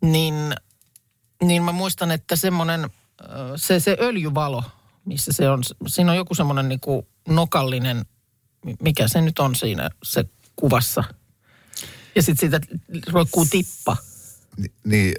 Niin, 0.00 0.34
niin 1.42 1.62
mä 1.62 1.72
muistan, 1.72 2.10
että 2.10 2.36
semmoinen, 2.36 2.90
se, 3.56 3.80
se 3.80 3.96
öljyvalo, 4.00 4.64
missä 5.04 5.32
se 5.32 5.50
on, 5.50 5.62
siinä 5.86 6.10
on 6.10 6.16
joku 6.16 6.34
semmoinen 6.34 6.68
niinku 6.68 7.08
nokallinen, 7.28 8.06
mikä 8.82 9.08
se 9.08 9.20
nyt 9.20 9.38
on 9.38 9.54
siinä 9.54 9.90
se 10.02 10.24
kuvassa. 10.56 11.04
Ja 12.16 12.22
sitten 12.22 12.50
siitä 12.50 12.66
roikkuu 13.12 13.46
tippa. 13.50 13.96
Ni- 14.56 14.72
Niin, 14.84 15.14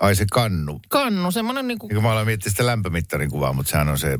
ai 0.00 0.14
se 0.14 0.26
kannu. 0.32 0.80
Kannu, 0.88 1.30
semmoinen 1.32 1.68
niinku, 1.68 1.88
Niin 1.88 2.02
mä 2.02 2.12
aloin 2.12 2.26
miettiä 2.26 2.50
sitä 2.50 2.66
lämpömittarin 2.66 3.30
kuvaa, 3.30 3.52
mutta 3.52 3.70
sehän 3.70 3.88
on 3.88 3.98
se 3.98 4.18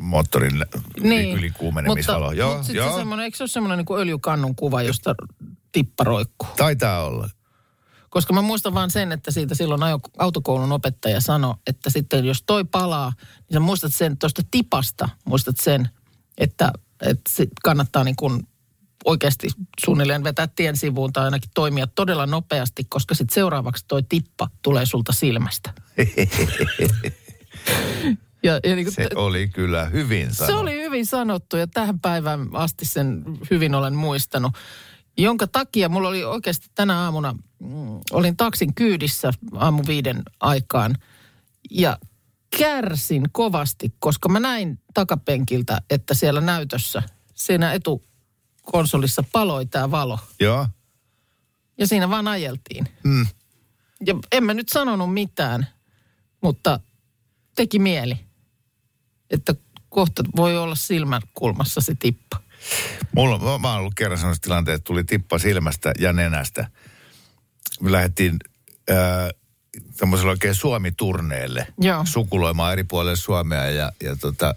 moottorin 0.00 0.58
lä- 0.58 0.66
niin. 1.00 1.36
ylikuumenemisvalo. 1.38 2.24
Mutta, 2.24 2.34
joo, 2.34 2.50
mutta 2.50 2.66
sitten 2.66 2.84
joo. 2.84 2.92
se 2.92 2.98
semmoinen, 2.98 3.24
eikö 3.24 3.36
se 3.36 3.42
ole 3.42 3.48
semmoinen 3.48 3.78
niinku 3.78 3.96
öljykannun 3.96 4.54
kuva, 4.56 4.82
josta 4.82 5.14
tippa 5.72 6.04
roikkuu? 6.04 6.48
Taitaa 6.56 7.04
olla. 7.04 7.30
Koska 8.10 8.32
mä 8.32 8.42
muistan 8.42 8.74
vaan 8.74 8.90
sen, 8.90 9.12
että 9.12 9.30
siitä 9.30 9.54
silloin 9.54 9.80
autokoulun 10.18 10.72
opettaja 10.72 11.20
sanoi, 11.20 11.54
että 11.66 11.90
sitten 11.90 12.24
jos 12.24 12.42
toi 12.46 12.64
palaa, 12.64 13.12
niin 13.18 13.54
sä 13.54 13.60
muistat 13.60 13.94
sen 13.94 14.18
tuosta 14.18 14.42
tipasta, 14.50 15.08
muistat 15.24 15.56
sen, 15.60 15.88
että, 16.38 16.72
että 17.02 17.30
sit 17.34 17.50
kannattaa 17.62 18.04
niin 18.04 18.16
kuin 18.16 18.48
oikeasti 19.04 19.48
suunnilleen 19.84 20.24
vetää 20.24 20.48
tien 20.56 20.76
sivuun 20.76 21.12
tai 21.12 21.24
ainakin 21.24 21.50
toimia 21.54 21.86
todella 21.86 22.26
nopeasti, 22.26 22.84
koska 22.88 23.14
sitten 23.14 23.34
seuraavaksi 23.34 23.84
toi 23.88 24.02
tippa 24.02 24.50
tulee 24.62 24.86
sulta 24.86 25.12
silmästä. 25.12 25.72
ja, 28.42 28.60
ja 28.64 28.76
niin 28.76 28.84
kuin, 28.86 28.94
Se 28.94 29.08
oli 29.14 29.48
kyllä 29.48 29.84
hyvin 29.84 30.30
se 30.30 30.34
sanottu. 30.34 30.60
oli 30.60 30.82
hyvin 30.82 31.06
sanottu 31.06 31.56
ja 31.56 31.66
tähän 31.66 32.00
päivään 32.00 32.48
asti 32.52 32.84
sen 32.84 33.24
hyvin 33.50 33.74
olen 33.74 33.94
muistanut. 33.94 34.52
Jonka 35.18 35.46
takia 35.46 35.88
mulla 35.88 36.08
oli 36.08 36.24
oikeasti 36.24 36.66
tänä 36.74 36.98
aamuna, 37.00 37.32
mm, 37.32 38.00
olin 38.10 38.36
taksin 38.36 38.74
kyydissä 38.74 39.30
aamu 39.52 39.82
viiden 39.86 40.22
aikaan 40.40 40.96
ja 41.70 41.98
kärsin 42.58 43.22
kovasti, 43.32 43.94
koska 43.98 44.28
mä 44.28 44.40
näin 44.40 44.78
takapenkiltä, 44.94 45.80
että 45.90 46.14
siellä 46.14 46.40
näytössä, 46.40 47.02
siinä 47.34 47.72
etukonsolissa 47.72 49.24
paloi 49.32 49.66
tämä 49.66 49.90
valo. 49.90 50.18
Joo. 50.40 50.66
Ja 51.78 51.86
siinä 51.86 52.10
vaan 52.10 52.28
ajeltiin. 52.28 52.88
Mm. 53.04 53.26
Ja 54.06 54.14
en 54.32 54.44
mä 54.44 54.54
nyt 54.54 54.68
sanonut 54.68 55.14
mitään, 55.14 55.66
mutta 56.42 56.80
teki 57.54 57.78
mieli, 57.78 58.18
että 59.30 59.54
kohta 59.88 60.22
voi 60.36 60.58
olla 60.58 60.74
silmäkulmassa 60.74 61.80
se 61.80 61.94
tippa. 61.94 62.40
Mulla, 63.14 63.38
mä, 63.38 63.58
mä 63.58 63.70
oon 63.70 63.80
ollut 63.80 63.94
kerran 63.94 64.18
sellaisessa 64.18 64.42
tilanteessa, 64.42 64.76
että 64.76 64.86
tuli 64.86 65.04
tippa 65.04 65.38
silmästä 65.38 65.92
ja 65.98 66.12
nenästä. 66.12 66.70
Me 67.80 67.92
lähdettiin 67.92 68.36
äh, 68.90 68.96
tämmöiselle 69.96 70.30
oikein 70.30 70.54
Suomi-turneelle 70.54 71.66
Joo. 71.80 72.02
sukuloimaan 72.04 72.72
eri 72.72 72.84
puolille 72.84 73.16
Suomea 73.16 73.70
ja, 73.70 73.92
ja 74.02 74.16
tota, 74.16 74.54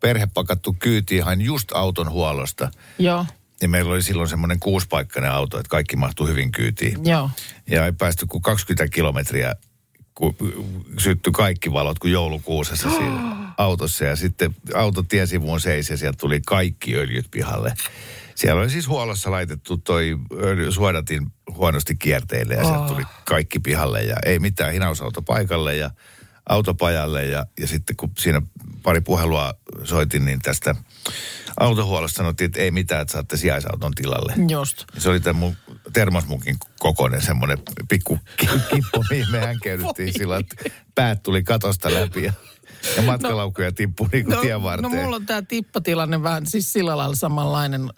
perhe 0.00 0.28
pakattu 0.34 0.76
kyytiin 0.78 1.18
ihan 1.18 1.40
just 1.40 1.72
auton 1.74 2.10
huollosta. 2.10 2.70
Joo, 2.98 3.26
Ja 3.62 3.68
meillä 3.68 3.92
oli 3.92 4.02
silloin 4.02 4.28
semmoinen 4.28 4.60
kuuspaikkainen 4.60 5.30
auto, 5.32 5.58
että 5.58 5.68
kaikki 5.70 5.96
mahtui 5.96 6.28
hyvin 6.28 6.52
kyytiin. 6.52 6.98
joo. 7.04 7.30
Ja 7.70 7.86
ei 7.86 7.92
päästy 7.92 8.26
kuin 8.26 8.42
20 8.42 8.94
kilometriä, 8.94 9.54
kun 10.14 10.36
syttyi 10.98 11.32
kaikki 11.32 11.72
valot 11.72 11.98
kuin 11.98 12.12
joulukuusessa 12.12 12.90
siinä 12.90 13.36
autossa. 13.58 14.04
Ja 14.04 14.16
sitten 14.16 14.56
auto 14.74 15.02
tiesivuun 15.02 15.60
seisi 15.60 15.92
ja 15.92 15.96
sieltä 15.96 16.18
tuli 16.18 16.40
kaikki 16.46 16.96
öljyt 16.96 17.26
pihalle. 17.30 17.74
Siellä 18.34 18.60
oli 18.60 18.70
siis 18.70 18.88
huollossa 18.88 19.30
laitettu 19.30 19.78
toi 19.78 20.18
suodatin 20.70 21.32
huonosti 21.54 21.96
kierteille 21.96 22.54
ja 22.54 22.64
sieltä 22.64 22.86
tuli 22.88 23.02
kaikki 23.24 23.58
pihalle. 23.58 24.02
Ja 24.02 24.16
ei 24.26 24.38
mitään 24.38 24.72
hinausauto 24.72 25.22
paikalle 25.22 25.76
ja 25.76 25.90
autopajalle. 26.48 27.26
Ja, 27.26 27.46
ja 27.60 27.66
sitten 27.66 27.96
kun 27.96 28.12
siinä 28.18 28.42
pari 28.82 29.00
puhelua 29.00 29.54
soitin, 29.84 30.24
niin 30.24 30.38
tästä 30.42 30.74
autohuollosta 31.60 32.16
sanottiin, 32.16 32.46
että 32.46 32.60
ei 32.60 32.70
mitään, 32.70 33.02
että 33.02 33.12
saatte 33.12 33.36
sijaisauton 33.36 33.94
tilalle. 33.94 34.34
Just. 34.48 34.84
Se 34.98 35.10
oli 35.10 35.20
tämän 35.20 35.40
mun 35.40 35.56
termosmukin 35.92 36.56
kokoinen 36.78 37.22
semmoinen 37.22 37.58
pikku 37.88 38.18
ki- 38.36 38.46
kippo, 38.74 39.04
mihin 39.10 39.30
me 39.30 39.40
hänkeydyttiin 39.40 40.12
sillä, 40.12 40.36
että 40.36 40.56
päät 40.94 41.22
tuli 41.22 41.42
katosta 41.42 41.94
läpi 41.94 42.24
ja, 42.24 42.32
ja 42.96 43.02
matkalaukkuja 43.02 43.72
tippui 43.72 44.08
niin 44.12 44.24
kuin 44.24 44.38
tien 44.38 44.54
no 44.54 44.62
varteen. 44.62 44.94
mulla 44.94 45.16
on 45.16 45.26
tämä 45.26 45.42
tippatilanne 45.42 46.22
vähän 46.22 46.46
siis 46.46 46.72
sillä 46.72 46.96
lailla 46.96 47.14
samanlainen. 47.14 47.90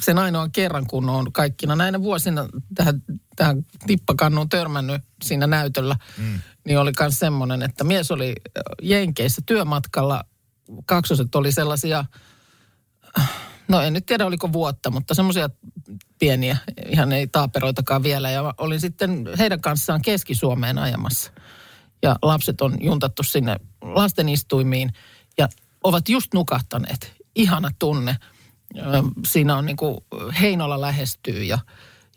Sen 0.00 0.18
ainoan 0.18 0.52
kerran, 0.52 0.86
kun 0.86 1.08
on 1.08 1.32
kaikkina 1.32 1.76
näinä 1.76 2.02
vuosina 2.02 2.48
tähän, 2.74 3.02
tähän 3.36 3.66
tippakannuun 3.86 4.48
törmännyt 4.48 5.02
siinä 5.22 5.46
näytöllä, 5.46 5.96
mm. 6.18 6.38
niin 6.64 6.78
oli 6.78 6.92
myös 7.00 7.18
semmoinen, 7.18 7.62
että 7.62 7.84
mies 7.84 8.10
oli 8.10 8.28
äh, 8.28 8.62
Jenkeissä 8.82 9.42
työmatkalla. 9.46 10.24
Kaksoset 10.86 11.34
oli 11.34 11.52
sellaisia, 11.52 12.04
no 13.68 13.80
en 13.80 13.92
nyt 13.92 14.06
tiedä 14.06 14.26
oliko 14.26 14.52
vuotta, 14.52 14.90
mutta 14.90 15.14
semmoisia 15.14 15.50
pieniä, 16.18 16.56
ihan 16.86 17.12
ei 17.12 17.26
taaperoitakaan 17.26 18.02
vielä. 18.02 18.30
Ja 18.30 18.54
olin 18.58 18.80
sitten 18.80 19.28
heidän 19.38 19.60
kanssaan 19.60 20.02
Keski-Suomeen 20.02 20.78
ajamassa. 20.78 21.32
Ja 22.04 22.16
lapset 22.22 22.60
on 22.60 22.76
juntattu 22.80 23.22
sinne 23.22 23.56
lastenistuimiin 23.82 24.92
ja 25.38 25.48
ovat 25.82 26.08
just 26.08 26.34
nukahtaneet. 26.34 27.12
Ihana 27.34 27.70
tunne. 27.78 28.16
Siinä 29.26 29.56
on 29.56 29.66
niin 29.66 29.76
kuin 29.76 29.98
Heinola 30.40 30.80
lähestyy 30.80 31.44
ja, 31.44 31.58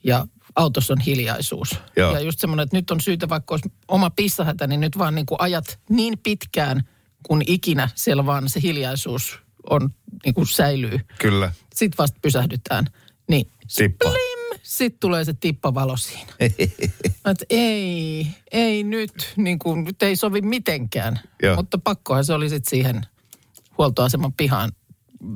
ja 0.03 0.27
autossa 0.55 0.93
on 0.93 1.01
hiljaisuus. 1.01 1.79
Joo. 1.95 2.13
Ja 2.13 2.19
just 2.19 2.39
semmoinen, 2.39 2.63
että 2.63 2.77
nyt 2.77 2.91
on 2.91 3.01
syytä, 3.01 3.29
vaikka 3.29 3.53
olisi 3.53 3.71
oma 3.87 4.09
pissahätä, 4.09 4.67
niin 4.67 4.79
nyt 4.79 4.97
vaan 4.97 5.15
niin 5.15 5.25
kuin 5.25 5.41
ajat 5.41 5.79
niin 5.89 6.19
pitkään, 6.23 6.89
kun 7.23 7.41
ikinä 7.47 7.89
siellä 7.95 8.25
vaan 8.25 8.49
se 8.49 8.61
hiljaisuus 8.61 9.39
on, 9.69 9.89
niin 10.25 10.33
kuin 10.33 10.47
säilyy. 10.47 10.99
Kyllä. 11.19 11.51
Sitten 11.75 11.97
vasta 11.97 12.19
pysähdytään. 12.21 12.85
Niin 13.29 13.51
Tippa. 13.75 14.09
plim, 14.09 14.36
sitten 14.67 14.99
tulee 14.99 15.25
se 15.25 15.33
tippavalo 15.33 15.97
siinä. 15.97 16.33
Et 17.31 17.43
ei, 17.49 18.27
ei 18.51 18.83
nyt, 18.83 19.33
niin 19.35 19.59
kuin, 19.59 19.83
nyt 19.83 20.03
ei 20.03 20.15
sovi 20.15 20.41
mitenkään. 20.41 21.19
Joo. 21.43 21.55
Mutta 21.55 21.77
pakkohan 21.77 22.25
se 22.25 22.33
oli 22.33 22.49
sitten 22.49 22.69
siihen 22.69 23.01
huoltoaseman 23.77 24.33
pihaan 24.33 24.71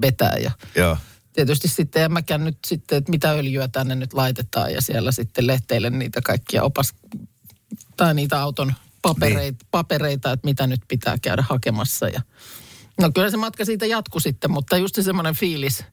vetää. 0.02 0.38
Ja 0.44 0.52
Joo. 0.76 0.98
tietysti 1.34 1.68
sitten 1.68 2.04
en 2.04 2.14
mäkään 2.14 2.44
nyt 2.44 2.58
sitten, 2.68 2.98
että 2.98 3.12
mitä 3.12 3.32
öljyä 3.32 3.68
tänne 3.68 3.96
nyt 3.96 4.14
laitetaan 4.14 4.74
ja 4.74 4.82
siellä 4.82 5.12
sitten 5.12 5.48
lehteille 5.48 5.90
niitä 5.90 6.22
kaikkia 6.22 6.64
opas, 6.64 6.94
tai 7.98 8.14
niitä 8.14 8.42
auton 8.42 8.74
papereita, 9.02 9.64
niin. 9.64 9.70
papereita 9.72 10.32
että 10.32 10.48
mitä 10.48 10.68
nyt 10.68 10.82
pitää 10.88 11.18
käydä 11.22 11.44
hakemassa. 11.50 12.08
Ja, 12.08 12.22
no 13.00 13.12
kyllä 13.12 13.32
se 13.32 13.38
matka 13.38 13.66
siitä 13.66 13.86
jatkui 13.86 14.22
sitten, 14.22 14.52
mutta 14.52 14.78
just 14.78 14.96
se 14.96 15.04
semmoinen 15.04 15.36
fiilis 15.36 15.84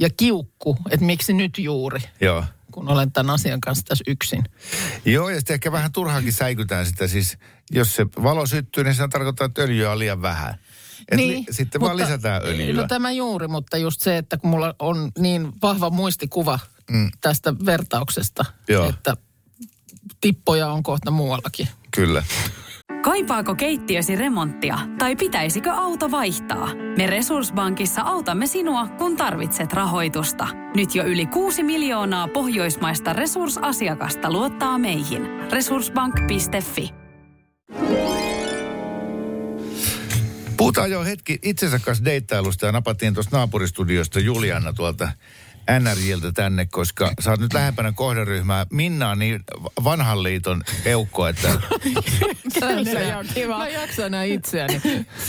ja 0.00 0.10
kiukku, 0.10 0.76
että 0.90 1.06
miksi 1.06 1.32
nyt 1.32 1.58
juuri, 1.58 2.00
Joo. 2.20 2.44
Kun 2.72 2.88
olen 2.88 3.12
tämän 3.12 3.34
asian 3.34 3.60
kanssa 3.60 3.84
tässä 3.84 4.04
yksin. 4.06 4.44
Joo, 5.04 5.28
ja 5.28 5.36
sitten 5.36 5.54
ehkä 5.54 5.72
vähän 5.72 5.92
turhaankin 5.92 6.32
säikytään 6.32 6.86
sitä. 6.86 7.06
Siis, 7.06 7.38
jos 7.70 7.96
se 7.96 8.06
valo 8.22 8.46
syttyy, 8.46 8.84
niin 8.84 8.94
se 8.94 9.08
tarkoittaa, 9.08 9.44
että 9.44 9.62
öljyä 9.62 9.92
on 9.92 9.98
liian 9.98 10.22
vähän. 10.22 10.54
Et 11.08 11.18
li, 11.18 11.44
sitten 11.50 11.80
vaan 11.80 11.96
lisätään 11.96 12.42
öljyä. 12.44 12.82
No 12.82 12.88
tämä 12.88 13.10
juuri, 13.10 13.48
mutta 13.48 13.76
just 13.76 14.00
se, 14.00 14.16
että 14.16 14.36
kun 14.36 14.50
mulla 14.50 14.74
on 14.78 15.12
niin 15.18 15.52
vahva 15.62 15.90
muistikuva 15.90 16.58
mm. 16.90 17.10
tästä 17.20 17.54
vertauksesta, 17.66 18.44
Joo. 18.68 18.88
että 18.88 19.16
tippoja 20.20 20.68
on 20.68 20.82
kohta 20.82 21.10
muuallakin. 21.10 21.68
Kyllä. 21.90 22.24
Kaipaako 23.02 23.54
keittiösi 23.54 24.16
remonttia 24.16 24.78
tai 24.98 25.16
pitäisikö 25.16 25.70
auto 25.70 26.10
vaihtaa? 26.10 26.74
Me 26.96 27.06
Resurssbankissa 27.06 28.02
autamme 28.02 28.46
sinua, 28.46 28.86
kun 28.86 29.16
tarvitset 29.16 29.72
rahoitusta. 29.72 30.48
Nyt 30.76 30.94
jo 30.94 31.04
yli 31.04 31.26
6 31.26 31.62
miljoonaa 31.62 32.28
pohjoismaista 32.28 33.12
resursasiakasta 33.12 34.32
luottaa 34.32 34.78
meihin. 34.78 35.22
Resurssbank.fi 35.52 36.90
Puhutaan 40.56 40.90
jo 40.90 41.04
hetki 41.04 41.38
itsensä 41.42 41.78
kanssa 41.78 42.04
deittailusta 42.04 42.66
ja 42.66 42.72
napattiin 42.72 43.14
tuosta 43.14 43.36
naapuristudiosta 43.36 44.20
Juliana 44.20 44.72
tuolta 44.72 45.12
NRJltä 45.80 46.32
tänne, 46.32 46.66
koska 46.66 47.12
sä 47.20 47.30
oot 47.30 47.40
nyt 47.40 47.52
lähempänä 47.52 47.92
kohderyhmää. 47.92 48.66
Minna 48.70 49.10
on 49.10 49.18
niin 49.18 49.40
vanhan 49.84 50.22
liiton 50.22 50.62
eukko, 50.84 51.26
että 51.26 51.48
Se 52.58 53.16
on 53.16 53.26
kiva. 53.34 53.58
Mä 53.58 53.68
jaksan 53.68 54.14
itseäni. 54.26 54.82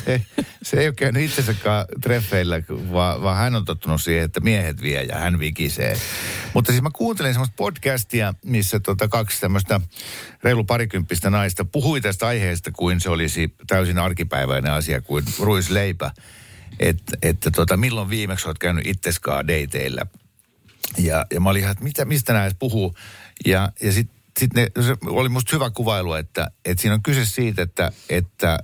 se, 0.06 0.22
se 0.64 0.78
ei 0.80 0.88
ole 0.88 0.94
käynyt 0.96 1.24
itsensäkaan 1.24 1.86
treffeillä, 2.02 2.62
vaan, 2.92 3.22
vaan 3.22 3.38
hän 3.38 3.56
on 3.56 3.66
tottunut 3.66 4.02
siihen, 4.02 4.24
että 4.24 4.40
miehet 4.40 4.82
vie 4.82 5.04
ja 5.04 5.18
hän 5.18 5.40
vikisee. 5.40 5.98
Mutta 6.54 6.72
siis 6.72 6.82
mä 6.82 6.90
kuuntelin 6.94 7.34
semmoista 7.34 7.56
podcastia, 7.58 8.34
missä 8.46 8.80
tota 8.80 9.08
kaksi 9.08 9.42
tämmöistä 9.42 9.82
reilu 10.44 10.64
parikymppistä 10.64 11.30
naista 11.30 11.66
puhui 11.66 12.02
tästä 12.02 12.28
aiheesta, 12.28 12.72
kuin 12.72 13.02
se 13.02 13.10
olisi 13.10 13.56
täysin 13.68 14.00
arkipäiväinen 14.00 14.74
asia 14.74 15.02
kuin 15.02 15.26
ruisleipä. 15.40 16.12
Että 16.80 17.18
että 17.22 17.52
tota, 17.52 17.78
milloin 17.78 18.10
viimeksi 18.10 18.48
olet 18.48 18.60
käynyt 18.60 18.88
itseskaan 18.88 19.48
dateilla. 19.48 20.02
Ja, 20.98 21.26
ja 21.34 21.40
mä 21.40 21.50
olin 21.50 21.60
ihan, 21.60 21.72
että 21.72 21.84
mitä, 21.84 22.06
mistä 22.06 22.34
näistä 22.34 22.60
puhuu. 22.60 22.96
Ja, 23.46 23.72
ja 23.82 23.92
sitten 23.92 24.24
sit 24.40 24.54
ne, 24.54 24.68
se 24.86 24.96
oli 25.06 25.30
musta 25.30 25.56
hyvä 25.56 25.70
kuvailu, 25.70 26.14
että, 26.14 26.52
että 26.66 26.82
siinä 26.82 26.94
on 26.94 27.04
kyse 27.04 27.26
siitä, 27.26 27.62
että, 27.62 27.92
että 28.10 28.60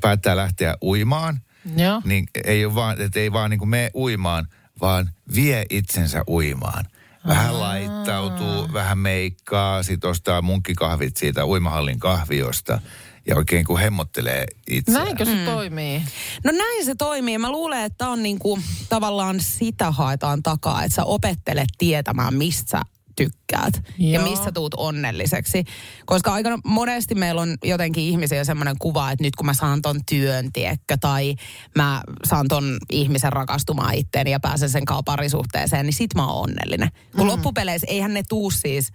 päättää 0.00 0.36
lähteä 0.36 0.76
uimaan. 0.82 1.40
Joo. 1.76 2.02
Niin 2.04 2.28
ei, 2.44 2.64
ole 2.64 2.74
vaan, 2.74 3.00
että 3.00 3.20
ei 3.20 3.32
vaan 3.32 3.50
niin 3.50 3.58
kuin 3.58 3.68
mene 3.68 3.90
uimaan, 3.94 4.48
vaan 4.80 5.10
vie 5.34 5.66
itsensä 5.70 6.24
uimaan. 6.28 6.84
Vähän 7.26 7.60
laittautuu, 7.60 8.72
vähän 8.72 8.98
meikkaa, 8.98 9.82
sit 9.82 10.04
ostaa 10.04 10.42
munkkikahvit 10.42 11.16
siitä 11.16 11.46
uimahallin 11.46 11.98
kahviosta 11.98 12.80
ja 13.26 13.36
oikein 13.36 13.64
kun 13.64 13.78
hemmottelee 13.78 14.46
itseään. 14.70 15.04
Näinkö 15.04 15.24
se 15.24 15.36
toimii? 15.44 16.02
No 16.44 16.50
näin 16.50 16.84
se 16.84 16.94
toimii. 16.94 17.38
Mä 17.38 17.50
luulen, 17.50 17.84
että 17.84 18.08
on 18.08 18.22
niinku, 18.22 18.58
tavallaan 18.88 19.40
sitä 19.40 19.90
haetaan 19.90 20.42
takaa, 20.42 20.84
että 20.84 20.94
sä 20.94 21.04
opettelet 21.04 21.68
tietämään, 21.78 22.34
mistä 22.34 22.70
sä 22.70 22.82
tykkäät 23.16 23.82
ja 23.98 24.20
Joo. 24.20 24.30
missä 24.30 24.52
tuut 24.52 24.74
onnelliseksi. 24.74 25.64
Koska 26.06 26.32
aika 26.32 26.58
monesti 26.64 27.14
meillä 27.14 27.42
on 27.42 27.56
jotenkin 27.64 28.04
ihmisiä 28.04 28.44
semmoinen 28.44 28.76
kuva, 28.78 29.10
että 29.10 29.24
nyt 29.24 29.36
kun 29.36 29.46
mä 29.46 29.54
saan 29.54 29.82
ton 29.82 30.00
työn, 30.08 30.52
tiekkö, 30.52 30.96
tai 31.00 31.34
mä 31.76 32.02
saan 32.24 32.48
ton 32.48 32.78
ihmisen 32.90 33.32
rakastumaan 33.32 33.94
itteeni 33.94 34.30
ja 34.30 34.40
pääsen 34.40 34.70
sen 34.70 34.84
kanssa 34.84 35.02
parisuhteeseen, 35.02 35.86
niin 35.86 35.94
sit 35.94 36.14
mä 36.14 36.26
oon 36.26 36.42
onnellinen. 36.42 36.88
Kun 37.16 37.26
loppupeleissä 37.26 37.86
eihän 37.90 38.14
ne 38.14 38.22
tuu 38.28 38.50
siis 38.50 38.92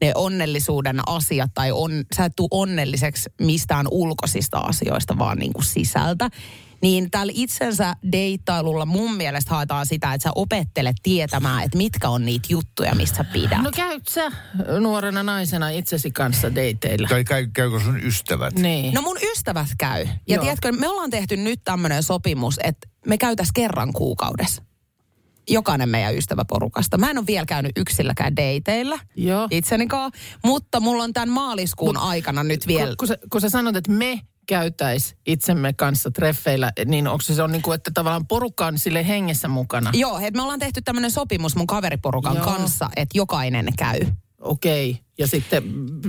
ne 0.00 0.12
onnellisuuden 0.14 1.08
asiat 1.08 1.50
tai 1.54 1.72
on, 1.72 1.90
sä 2.16 2.24
et 2.24 2.32
tuu 2.36 2.48
onnelliseksi 2.50 3.30
mistään 3.40 3.86
ulkoisista 3.90 4.58
asioista, 4.58 5.18
vaan 5.18 5.38
niin 5.38 5.52
kuin 5.52 5.64
sisältä. 5.64 6.28
Niin 6.82 7.10
tällä 7.10 7.32
itsensä 7.36 7.96
deittailulla 8.12 8.86
mun 8.86 9.16
mielestä 9.16 9.50
haetaan 9.50 9.86
sitä, 9.86 10.14
että 10.14 10.22
sä 10.22 10.30
opettelet 10.34 10.96
tietämään, 11.02 11.64
että 11.64 11.78
mitkä 11.78 12.08
on 12.08 12.26
niitä 12.26 12.46
juttuja, 12.50 12.94
mistä 12.94 13.16
sä 13.16 13.24
pidät. 13.24 13.62
No 13.62 13.70
käyt 13.76 14.08
sä 14.08 14.32
nuorena 14.80 15.22
naisena 15.22 15.68
itsesi 15.68 16.10
kanssa 16.10 16.54
dateilla? 16.54 17.08
Tai 17.08 17.24
käy, 17.24 17.46
käykö 17.52 17.80
sun 17.80 18.04
ystävät? 18.04 18.54
Niin. 18.54 18.94
No 18.94 19.02
mun 19.02 19.18
ystävät 19.32 19.68
käy. 19.78 20.06
Ja 20.28 20.34
Joo. 20.34 20.42
tiedätkö, 20.42 20.72
me 20.72 20.88
ollaan 20.88 21.10
tehty 21.10 21.36
nyt 21.36 21.60
tämmöinen 21.64 22.02
sopimus, 22.02 22.60
että 22.64 22.88
me 23.06 23.18
käytäisiin 23.18 23.54
kerran 23.54 23.92
kuukaudessa. 23.92 24.62
Jokainen 25.50 25.88
meidän 25.88 26.16
ystäväporukasta. 26.16 26.98
Mä 26.98 27.10
en 27.10 27.18
ole 27.18 27.26
vielä 27.26 27.46
käynyt 27.46 27.72
yksilläkään 27.76 28.36
dateilla 28.36 28.98
Joo. 29.16 29.48
itseni 29.50 29.86
kanssa, 29.86 30.20
mutta 30.44 30.80
mulla 30.80 31.04
on 31.04 31.12
tämän 31.12 31.28
maaliskuun 31.28 31.96
aikana 31.96 32.44
nyt 32.44 32.66
vielä... 32.66 32.86
Kun, 32.86 32.96
kun, 32.98 33.08
sä, 33.08 33.18
kun 33.32 33.40
sä 33.40 33.50
sanot, 33.50 33.76
että 33.76 33.92
me 33.92 34.20
käytäis 34.46 35.16
itsemme 35.26 35.72
kanssa 35.72 36.10
treffeillä, 36.10 36.72
niin 36.86 37.08
onko 37.08 37.20
se, 37.20 37.34
se 37.34 37.42
on 37.42 37.52
niin 37.52 37.62
kuin, 37.62 37.74
että 37.74 37.90
tavallaan 37.94 38.26
porukka 38.26 38.66
on 38.66 38.78
sille 38.78 39.08
hengessä 39.08 39.48
mukana? 39.48 39.90
Joo, 39.94 40.18
että 40.18 40.38
me 40.38 40.42
ollaan 40.42 40.58
tehty 40.58 40.82
tämmöinen 40.82 41.10
sopimus 41.10 41.56
mun 41.56 41.66
kaveriporukan 41.66 42.36
Joo. 42.36 42.44
kanssa, 42.44 42.90
että 42.96 43.18
jokainen 43.18 43.66
käy. 43.78 44.00
Okei. 44.40 44.98
Ja 45.20 45.26
sitten 45.26 45.62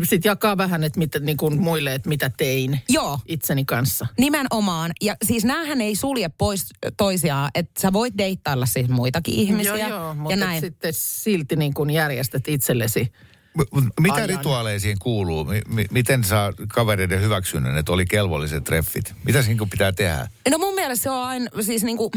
sit 0.03 0.25
jakaa 0.25 0.57
vähän, 0.57 0.83
että 0.83 0.99
mitä, 0.99 1.19
niin 1.19 1.37
kuin 1.37 1.61
muille, 1.61 1.93
että 1.93 2.09
mitä 2.09 2.31
tein 2.37 2.81
Joo, 2.89 3.19
itseni 3.25 3.65
kanssa. 3.65 4.07
nimenomaan. 4.17 4.91
Ja 5.01 5.15
siis 5.25 5.45
näähän 5.45 5.81
ei 5.81 5.95
sulje 5.95 6.29
pois 6.37 6.65
toisiaan, 6.97 7.51
että 7.55 7.81
sä 7.81 7.93
voit 7.93 8.17
deittailla 8.17 8.65
siis 8.65 8.89
muitakin 8.89 9.33
ihmisiä. 9.33 9.75
Joo, 9.77 9.89
joo, 9.89 10.13
mutta 10.13 10.33
ja 10.33 10.37
näin. 10.37 10.61
sitten 10.61 10.93
silti 10.95 11.55
niin 11.55 11.73
kuin 11.73 11.89
järjestät 11.89 12.47
itsellesi. 12.47 13.11
M- 13.57 13.79
m- 13.79 13.89
Mitä 14.01 14.13
Ajan. 14.15 14.29
rituaaleja 14.29 14.79
siihen 14.79 14.99
kuuluu? 14.99 15.45
Mi- 15.45 15.61
mi- 15.67 15.87
miten 15.91 16.23
saa 16.23 16.53
kavereiden 16.67 17.21
hyväksynnän, 17.21 17.77
että 17.77 17.91
oli 17.91 18.05
kelvolliset 18.05 18.63
treffit? 18.63 19.13
Mitä 19.25 19.41
siinä 19.41 19.65
pitää 19.71 19.91
tehdä? 19.91 20.27
No 20.49 20.57
mun 20.57 20.75
mielestä 20.75 21.03
se 21.03 21.09
on 21.09 21.23
aina 21.27 21.49
siis 21.61 21.83
niinku, 21.83 22.11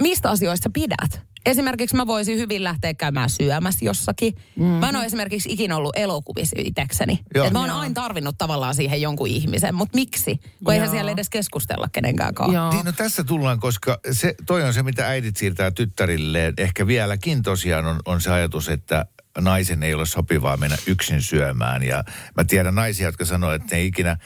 mistä 0.00 0.30
asioista 0.30 0.64
sä 0.64 0.70
pidät. 0.72 1.20
Esimerkiksi 1.48 1.96
mä 1.96 2.06
voisin 2.06 2.38
hyvin 2.38 2.64
lähteä 2.64 2.94
käymään 2.94 3.30
syömässä 3.30 3.84
jossakin. 3.84 4.34
Mm-hmm. 4.34 4.72
Mä 4.72 4.88
en 4.88 4.96
ole 4.96 5.04
esimerkiksi 5.04 5.52
ikinä 5.52 5.76
ollut 5.76 5.96
elokuvissa 5.96 6.56
itsekseni. 6.58 7.20
Et 7.34 7.52
mä 7.52 7.60
oon 7.60 7.70
aina 7.70 7.94
tarvinnut 7.94 8.34
tavallaan 8.38 8.74
siihen 8.74 9.02
jonkun 9.02 9.28
ihmisen. 9.28 9.74
Mutta 9.74 9.96
miksi? 9.96 10.40
Kun 10.64 10.74
eihän 10.74 10.90
siellä 10.90 11.10
edes 11.10 11.30
keskustella 11.30 11.88
kenenkään 11.92 12.34
kanssa. 12.34 12.70
Niin 12.70 12.84
no 12.84 12.92
tässä 12.92 13.24
tullaan, 13.24 13.60
koska 13.60 13.98
se, 14.12 14.34
toi 14.46 14.62
on 14.62 14.74
se, 14.74 14.82
mitä 14.82 15.08
äidit 15.08 15.36
siirtää 15.36 15.70
tyttärilleen. 15.70 16.54
Ehkä 16.56 16.86
vieläkin 16.86 17.42
tosiaan 17.42 17.86
on, 17.86 18.00
on 18.04 18.20
se 18.20 18.30
ajatus, 18.30 18.68
että 18.68 19.06
naisen 19.40 19.82
ei 19.82 19.94
ole 19.94 20.06
sopivaa 20.06 20.56
mennä 20.56 20.76
yksin 20.86 21.22
syömään. 21.22 21.82
Ja 21.82 22.04
mä 22.36 22.44
tiedän 22.44 22.74
naisia, 22.74 23.06
jotka 23.06 23.24
sanoo, 23.24 23.52
että 23.52 23.76
ne 23.76 23.84
ikinä 23.84 24.16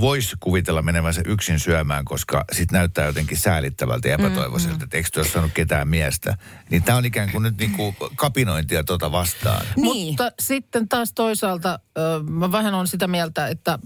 voisi 0.00 0.36
kuvitella 0.40 0.82
menevänsä 0.82 1.22
yksin 1.26 1.60
syömään, 1.60 2.04
koska 2.04 2.44
sit 2.52 2.72
näyttää 2.72 3.06
jotenkin 3.06 3.36
säälittävältä 3.36 4.08
ja 4.08 4.14
epätoivoiselta, 4.14 4.76
mm, 4.76 4.84
että 4.84 4.96
eikö 4.96 5.08
ole 5.16 5.26
saanut 5.28 5.52
ketään 5.54 5.88
miestä. 5.88 6.36
Niin 6.70 6.82
tämä 6.82 6.98
on 6.98 7.04
ikään 7.04 7.30
kuin 7.30 7.42
nyt 7.42 7.58
niinku 7.58 7.94
kapinointia 8.16 8.84
tota 8.84 9.12
vastaan. 9.12 9.66
Niin. 9.76 10.06
Mutta 10.06 10.32
sitten 10.40 10.88
taas 10.88 11.12
toisaalta 11.12 11.78
mä 12.28 12.52
vähän 12.52 12.74
on 12.74 12.88
sitä 12.88 13.06
mieltä, 13.06 13.48
että 13.48 13.78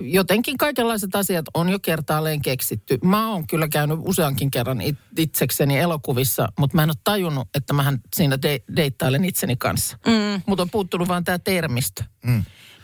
jotenkin 0.00 0.56
kaikenlaiset 0.56 1.14
asiat 1.14 1.44
on 1.54 1.68
jo 1.68 1.78
kertaalleen 1.78 2.42
keksitty. 2.42 2.98
Mä 3.04 3.30
oon 3.30 3.46
kyllä 3.46 3.68
käynyt 3.68 3.98
useankin 4.00 4.50
kerran 4.50 4.80
it- 4.80 4.98
itsekseni 5.18 5.78
elokuvissa, 5.78 6.48
mutta 6.58 6.76
mä 6.76 6.82
en 6.82 6.90
ole 6.90 6.96
tajunnut, 7.04 7.48
että 7.54 7.72
mähän 7.72 8.00
siinä 8.16 8.42
de- 8.42 8.62
deittailen 8.76 9.24
itseni 9.24 9.56
kanssa. 9.56 9.98
Mm. 10.06 10.42
Mutta 10.46 10.62
on 10.62 10.70
puuttunut 10.70 11.08
vaan 11.08 11.24
tämä 11.24 11.38
termistö. 11.38 12.04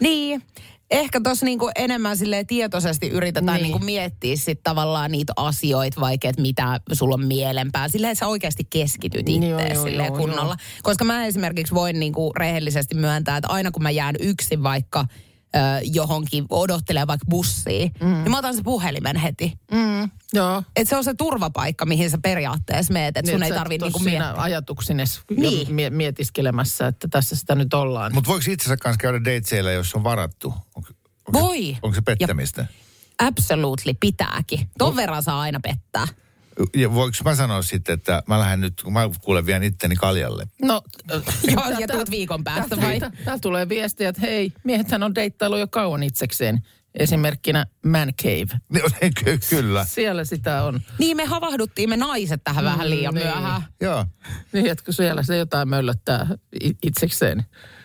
Niin. 0.00 0.42
Ehkä 0.90 1.20
tuossa 1.20 1.46
niinku 1.46 1.70
enemmän 1.76 2.16
tietoisesti 2.46 3.08
yritetään 3.08 3.46
Niin. 3.46 3.62
niin. 3.62 3.62
niinku 3.72 3.84
miettiä 3.84 4.36
sit 4.36 4.60
tavallaan 4.62 5.10
niitä 5.12 5.32
asioita, 5.36 6.00
vaikka 6.00 6.28
että 6.28 6.42
mitä 6.42 6.80
sulla 6.92 7.14
on 7.14 7.26
mielenpää. 7.26 7.88
Silleen, 7.88 8.16
sä 8.16 8.26
oikeasti 8.26 8.66
keskityt 8.70 9.28
Joo, 9.28 9.36
itseesi 9.38 9.74
joo, 9.74 9.84
silleen 9.84 10.06
joo, 10.06 10.16
kunnolla. 10.16 10.56
Koska 10.82 11.04
mä 11.04 11.26
esimerkiksi 11.26 11.74
voin 11.74 12.00
niinku 12.00 12.32
rehellisesti 12.36 12.94
myöntää, 12.94 13.36
että 13.36 13.48
aina 13.48 13.70
kun 13.70 13.82
mä 13.82 13.90
jään 13.90 14.14
yksin 14.20 14.62
vaikka 14.62 15.04
ö, 15.54 15.58
johonkin 15.92 16.44
odottelee 16.50 17.06
vaikka 17.06 17.26
bussiin, 17.30 17.90
mm. 18.00 18.06
niin 18.08 18.30
mä 18.30 18.38
otan 18.38 18.54
se 18.56 18.62
puhelimen 18.62 19.16
heti. 19.16 19.52
Mm, 19.72 20.10
joo. 20.32 20.62
Et 20.76 20.88
se 20.88 20.96
on 20.96 21.04
se 21.04 21.14
turvapaikka, 21.14 21.86
mihin 21.86 22.10
sä 22.10 22.18
periaatteessa 22.22 22.92
meet, 22.92 23.16
että 23.16 23.30
sun 23.30 23.42
ei 23.42 23.48
sä 23.48 23.54
et 23.54 23.58
tarvitse 23.58 23.84
oo 23.84 23.88
niinku 23.88 23.98
siinä 24.04 24.24
miettiä. 24.24 24.42
ajatuksines 24.42 25.20
Niin. 25.36 25.74
mie- 25.74 25.90
mietiskelemässä, 25.90 26.86
että 26.86 27.08
tässä 27.10 27.36
sitä 27.36 27.54
nyt 27.54 27.74
ollaan. 27.74 28.14
Mutta 28.14 28.30
voiko 28.30 28.44
itsensä 28.50 28.76
kanssa 28.76 28.98
käydä 28.98 29.18
dateseillä, 29.24 29.72
jos 29.72 29.94
on 29.94 30.04
varattu? 30.04 30.54
Onko, 30.74 30.88
onko 31.26 31.40
Voi. 31.40 31.64
Se, 31.72 31.78
onko 31.82 31.94
se 31.94 32.00
pettämistä? 32.02 32.66
Absolutely 33.22 33.94
pitääkin. 34.00 34.68
Ton 34.78 34.96
verran 34.96 35.22
saa 35.22 35.40
aina 35.40 35.60
pettää. 35.60 36.06
Ja 36.76 36.94
voiko 36.94 37.16
mä 37.24 37.34
sanoa 37.34 37.62
sitten, 37.62 37.92
että 37.92 38.22
mä 38.26 38.38
lähden 38.38 38.60
nyt, 38.60 38.82
kun 38.82 38.92
mä 38.92 39.10
kuulen 39.22 39.46
vien 39.46 39.62
itteni 39.62 39.96
kaljalle. 39.96 40.46
No, 40.62 40.82
Joo, 41.52 41.80
ja 41.80 41.88
tuut 41.88 42.10
viikon 42.10 42.44
päästä 42.44 42.76
vai? 42.76 43.00
Täältä, 43.00 43.16
täältä 43.24 43.40
tulee 43.40 43.68
viestiä, 43.68 44.08
että 44.08 44.20
hei, 44.20 44.52
miehethän 44.64 45.02
on 45.02 45.14
deittailu 45.14 45.56
jo 45.56 45.68
kauan 45.68 46.02
itsekseen. 46.02 46.60
Esimerkkinä 46.94 47.66
Man 47.86 48.14
Cave. 48.22 48.60
Niin, 48.72 49.14
ky- 49.24 49.38
Kyllä. 49.50 49.84
Siellä 49.84 50.24
sitä 50.24 50.62
on. 50.64 50.80
Niin 50.98 51.16
me 51.16 51.24
havahduttiin 51.24 51.88
me 51.88 51.96
naiset 51.96 52.40
tähän 52.44 52.64
vähän 52.64 52.90
liian 52.90 53.14
niin. 53.14 53.26
myöhään. 53.26 53.62
Joo. 53.80 54.06
Niin, 54.52 54.66
että 54.66 54.84
kun 54.84 54.94
siellä 54.94 55.22
se 55.22 55.36
jotain 55.36 55.68
möllöttää 55.68 56.26
itsekseen. 56.82 57.44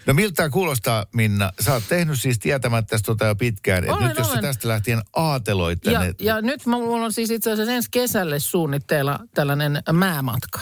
No 0.10 0.14
miltä 0.14 0.34
tämä 0.36 0.50
kuulostaa, 0.50 1.06
Minna? 1.16 1.52
Sä 1.60 1.74
oot 1.74 1.84
tehnyt 1.90 2.22
siis 2.22 2.40
tietämättä 2.40 2.90
tästä 2.90 3.06
tota 3.06 3.26
jo 3.26 3.36
pitkään. 3.36 3.84
Et 3.84 3.90
Olen, 3.90 4.08
nyt 4.08 4.18
jos 4.18 4.28
sä 4.28 4.32
olen. 4.34 4.44
tästä 4.44 4.68
lähtien 4.68 5.02
aateloit 5.16 5.86
Ja, 5.86 5.92
tänne... 5.92 6.14
ja 6.20 6.42
nyt 6.42 6.66
mulla 6.66 7.06
on 7.06 7.14
siis 7.14 7.30
itse 7.32 7.52
asiassa 7.52 7.72
ensi 7.74 7.90
kesälle 7.92 8.40
suunnitteilla 8.40 9.20
tällainen 9.34 9.82
määmatka. 9.94 10.60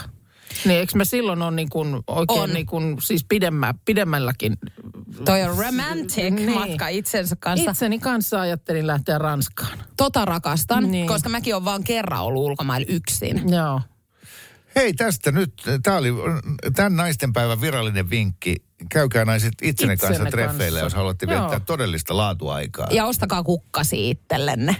Niin 0.64 0.78
eikö 0.80 0.92
me 0.98 1.04
silloin 1.04 1.42
ole 1.42 1.50
niin 1.50 1.68
kuin 1.68 2.02
oikein 2.06 2.40
On. 2.40 2.50
niin 2.52 2.66
kuin, 2.66 2.96
siis 3.02 3.24
pidemmä, 3.28 3.74
pidemmälläkin. 3.84 4.56
Toi 5.24 5.42
on 5.42 5.58
romantic 5.58 6.30
Niin. 6.34 6.52
matka 6.52 6.88
itsensä 6.88 7.36
kanssa. 7.40 7.70
Itseni 7.70 7.98
kanssa 7.98 8.40
ajattelin 8.40 8.86
lähteä 8.86 9.18
Ranskaan. 9.18 9.78
Tota 9.96 10.24
rakastan, 10.24 10.82
Niin. 10.82 10.92
niin. 10.92 11.06
koska 11.06 11.28
mäkin 11.28 11.54
olen 11.54 11.64
vaan 11.64 11.84
kerran 11.84 12.20
ollut 12.22 12.42
ulkomailla 12.44 12.86
yksin. 12.90 13.42
Joo. 13.52 13.80
Hei 14.76 14.92
tästä 14.92 15.32
nyt, 15.32 15.52
tämä 15.82 15.96
oli 15.96 16.08
tämän 16.76 16.96
naisten 16.96 17.32
päivän 17.32 17.60
virallinen 17.60 18.10
vinkki. 18.10 18.56
Käykää 18.88 19.24
naiset 19.24 19.52
itsenne 19.62 19.96
kanssa 19.96 20.08
Itsenne 20.12 20.30
treffeillä, 20.30 20.80
kanssa. 20.80 20.86
jos 20.86 20.94
haluatte 20.94 21.26
Joo. 21.26 21.40
viettää 21.40 21.60
todellista 21.60 22.16
laatuaikaa. 22.16 22.86
Ja 22.90 23.06
ostakaa 23.06 23.42
kukkasi 23.42 24.10
itsellenne. 24.10 24.76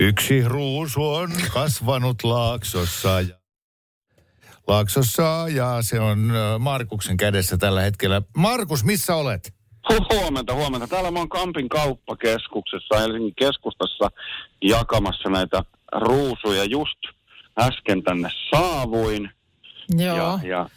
Yksi 0.00 0.44
ruusu 0.48 1.08
on 1.08 1.30
kasvanut 1.52 2.24
Laaksossa. 2.24 3.20
Ja... 3.20 3.34
Laaksossa 4.68 5.46
ja 5.50 5.78
se 5.80 6.00
on 6.00 6.32
Markuksen 6.58 7.16
kädessä 7.16 7.56
tällä 7.58 7.80
hetkellä. 7.80 8.22
Markus, 8.36 8.84
missä 8.84 9.14
olet? 9.14 9.54
Hu- 9.92 10.06
Huomenta, 10.14 10.54
huomenta. 10.54 10.86
Täällä 10.86 11.10
mä 11.10 11.18
oon 11.18 11.28
Kampin 11.28 11.68
kauppakeskuksessa 11.68 12.98
Helsingin 13.00 13.34
keskustassa 13.38 14.10
jakamassa 14.62 15.28
näitä 15.28 15.62
ruusuja. 15.92 16.64
Just 16.64 16.98
äsken 17.58 18.02
tänne 18.02 18.28
saavuin 18.50 19.30
Joo. 19.98 20.16
ja, 20.16 20.38
ja 20.44 20.68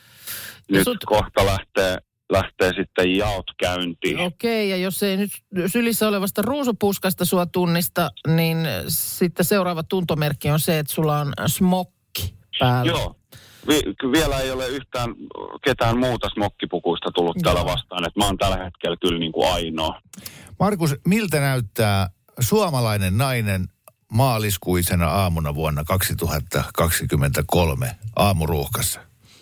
nyt 0.72 0.88
sut- 0.88 1.06
kohta 1.06 1.46
lähtee, 1.46 1.98
lähtee 2.32 2.72
sitten 2.76 3.16
jaot 3.16 3.46
käyntiin. 3.60 4.20
Okei, 4.20 4.70
ja 4.70 4.78
jos 4.78 5.04
ei 5.04 5.18
nyt 5.18 5.32
sylissä 5.68 6.08
olevasta 6.08 6.42
ruusupuskasta 6.42 7.26
sua 7.26 7.46
tunnista, 7.46 8.10
niin 8.28 8.58
sitten 8.88 9.46
seuraava 9.46 9.84
tuntomerkki 9.84 10.50
on 10.52 10.60
se, 10.60 10.80
että 10.80 10.94
sulla 10.94 11.20
on 11.20 11.34
smokki 11.48 12.36
päällä. 12.60 12.92
Joo. 12.92 13.16
Vi- 13.68 14.12
vielä 14.12 14.40
ei 14.40 14.52
ole 14.52 14.68
yhtään 14.68 15.16
ketään 15.64 15.98
muuta 16.00 16.30
smokkipukuista 16.30 17.12
tullut 17.12 17.38
täällä 17.44 17.66
vastaan. 17.66 18.08
että 18.08 18.20
mä 18.20 18.26
oon 18.26 18.38
tällä 18.38 18.64
hetkellä 18.64 18.98
kyllä 19.02 19.20
niin 19.20 19.32
kuin 19.32 19.52
ainoa. 19.54 20.02
Markus, 20.60 20.96
miltä 21.08 21.40
näyttää 21.40 22.10
suomalainen 22.40 23.18
nainen 23.18 23.66
maaliskuisena 24.12 25.08
aamuna 25.08 25.56
vuonna 25.56 25.84
2023 25.84 27.96
aamuruuhkassa? 28.16 29.00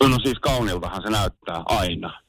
No 0.09 0.19
siis 0.23 0.39
kauniltahan 0.39 1.01
se 1.01 1.09
näyttää 1.09 1.63
aina. 1.65 2.21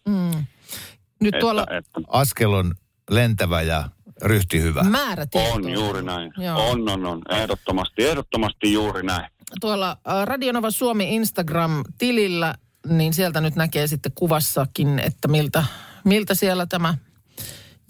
Nyt 1.20 1.34
tuolla 1.40 1.62
Että, 1.62 1.76
että 1.76 2.00
Askel 2.08 2.52
on 2.52 2.74
lentävä 3.10 3.62
ja 3.62 3.88
ryhti 4.22 4.62
hyvä. 4.62 4.82
määrätietoinen. 4.82 5.78
on 5.78 5.84
juuri 5.84 6.02
näin. 6.02 6.32
Joo. 6.38 6.70
On, 6.70 6.88
on, 6.88 7.06
on. 7.06 7.22
Ehdottomasti, 7.30 8.04
ehdottomasti 8.04 8.72
juuri 8.72 9.02
näin. 9.02 9.30
Tuolla 9.60 9.90
äh, 9.90 9.96
Radionova 10.24 10.70
Suomi 10.70 11.14
Instagram-tilillä, 11.16 12.54
niin 12.88 13.14
sieltä 13.14 13.40
nyt 13.40 13.56
näkee 13.56 13.86
sitten 13.86 14.12
kuvassakin, 14.14 14.98
että 14.98 15.28
miltä, 15.28 15.64
miltä 16.04 16.34
siellä 16.34 16.66
tämä 16.66 16.94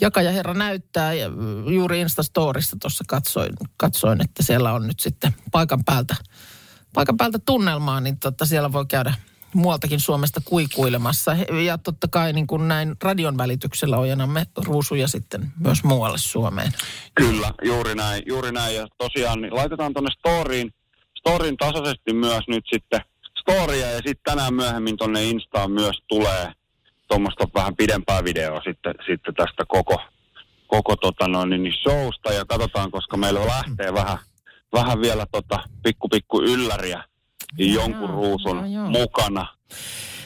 jakajaherra 0.00 0.54
näyttää. 0.54 1.12
Ja 1.12 1.26
äh, 1.26 1.72
juuri 1.72 2.00
Instastorissa 2.00 2.76
tuossa 2.80 3.04
katsoin, 3.08 3.52
katsoin, 3.76 4.20
että 4.24 4.42
siellä 4.42 4.72
on 4.72 4.86
nyt 4.86 5.00
sitten 5.00 5.34
paikan 5.52 5.84
päältä, 5.84 6.16
paikan 6.94 7.16
päältä 7.16 7.38
tunnelmaa, 7.46 8.00
niin 8.00 8.18
totta 8.18 8.46
siellä 8.46 8.72
voi 8.72 8.86
käydä 8.86 9.14
muualtakin 9.54 10.00
Suomesta 10.00 10.40
kuikuilemassa. 10.44 11.36
Ja 11.64 11.78
totta 11.78 12.08
kai 12.08 12.32
niin 12.32 12.46
kuin 12.46 12.68
näin 12.68 12.96
radion 13.02 13.38
välityksellä 13.38 13.98
ojennamme 13.98 14.46
ruusuja 14.56 15.08
sitten 15.08 15.52
myös 15.60 15.84
muualle 15.84 16.18
Suomeen. 16.18 16.72
Kyllä, 17.14 17.50
juuri 17.62 17.94
näin, 17.94 18.22
juuri 18.26 18.52
näin. 18.52 18.76
Ja 18.76 18.86
tosiaan 18.98 19.40
niin 19.40 19.54
laitetaan 19.54 19.92
tuonne 19.92 20.10
storyin, 20.18 20.70
storyin 21.18 21.56
tasaisesti 21.56 22.12
myös 22.12 22.42
nyt 22.48 22.64
sitten 22.72 23.00
storia 23.40 23.90
ja 23.90 23.96
sitten 23.96 24.24
tänään 24.24 24.54
myöhemmin 24.54 24.96
tuonne 24.96 25.24
Instaan 25.24 25.70
myös 25.70 25.96
tulee 26.08 26.52
tuommoista 27.08 27.44
vähän 27.54 27.76
pidempää 27.76 28.24
videoa 28.24 28.60
sitten, 28.64 28.94
sitten 29.06 29.34
tästä 29.34 29.64
koko, 29.68 30.00
koko 30.66 30.96
tota 30.96 31.28
noin, 31.28 31.50
niin 31.50 31.72
showsta 31.82 32.32
ja 32.32 32.44
katsotaan, 32.44 32.90
koska 32.90 33.16
meillä 33.16 33.46
lähtee 33.46 33.94
vähän, 33.94 34.18
vähän 34.72 35.00
vielä 35.00 35.26
tota 35.32 35.58
pikku 35.82 36.08
pikku 36.08 36.42
ylläriä 36.42 37.04
jonkun 37.58 38.08
Joo, 38.08 38.12
ruusun 38.12 38.56
joo, 38.56 38.66
joo. 38.66 38.88
mukana, 38.90 39.46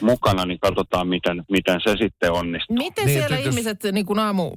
mukana, 0.01 0.45
niin 0.45 0.59
katsotaan 0.59 1.07
miten, 1.07 1.45
miten 1.51 1.79
se 1.83 1.95
sitten 2.01 2.31
onnistuu. 2.31 2.77
Miten 2.77 3.05
Niin, 3.05 3.19
siellä 3.19 3.37
jos- 3.37 3.45
ihmiset 3.45 3.79
niin 3.91 4.05
kuin 4.05 4.19
aamu, 4.19 4.51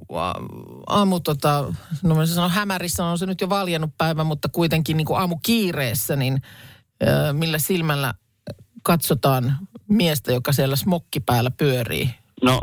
aamu 0.87 1.21
tota, 1.21 1.73
no 2.03 2.15
mä 2.15 2.27
sanon 2.27 2.51
hämärissä 2.51 3.05
on 3.05 3.19
se 3.19 3.27
nyt 3.27 3.41
jo 3.41 3.49
valjennut 3.49 3.91
päivä, 3.99 4.25
mutta 4.25 4.49
kuitenkin 4.53 4.97
niin 4.97 5.07
kuin 5.07 5.19
aamu 5.21 5.37
kiireessä, 5.43 6.17
niin 6.17 6.39
ö, 7.03 7.33
millä 7.33 7.59
silmällä 7.59 8.15
katsotaan 8.83 9.59
miestä, 9.89 10.33
joka 10.33 10.53
siellä 10.53 10.77
smokki 10.77 11.21
päällä 11.21 11.51
pyörii? 11.51 12.11
No, 12.43 12.61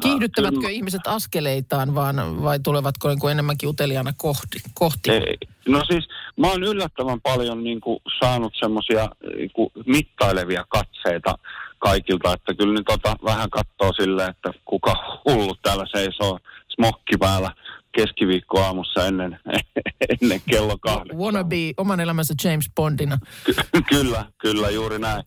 Kiihdyttävätkö 0.00 0.56
kyllä- 0.56 0.70
ihmiset 0.70 1.00
askeleitaan 1.06 1.94
vaan, 1.94 2.42
vai 2.42 2.58
tulevatko 2.58 3.08
niin 3.08 3.18
kuin 3.18 3.32
enemmänkin 3.32 3.68
uteliaana 3.68 4.12
kohti? 4.16 4.62
kohti? 4.74 5.10
Ei, 5.10 5.36
no 5.68 5.84
siis 5.84 6.08
mä 6.36 6.46
oon 6.46 6.62
yllättävän 6.62 7.20
paljon 7.20 7.64
niin 7.64 7.80
kuin, 7.80 7.98
saanut 8.20 8.52
semmoisia 8.60 9.08
niin 9.36 9.50
mittailevia 9.86 10.64
katseita 10.68 11.34
kaikilta, 11.78 12.32
että 12.32 12.54
kyllä 12.54 12.72
nyt 12.72 12.86
tota, 12.86 13.16
vähän 13.24 13.50
katsoo 13.50 13.92
silleen, 13.92 14.30
että 14.30 14.50
kuka 14.64 14.94
hullu 15.24 15.56
täällä 15.62 15.86
seisoo 15.92 16.38
smokki 16.74 17.16
päällä 17.18 17.50
keskiviikkoaamussa 17.96 19.06
ennen, 19.06 19.38
ennen 20.22 20.40
kello 20.50 20.78
kahdeksan. 20.78 21.18
Wannabe 21.18 21.56
oman 21.76 22.00
elämänsä 22.00 22.34
James 22.44 22.70
Bondina. 22.76 23.18
Ky- 23.44 23.82
kyllä, 23.88 24.24
kyllä 24.38 24.70
juuri 24.70 24.98
näin. 24.98 25.22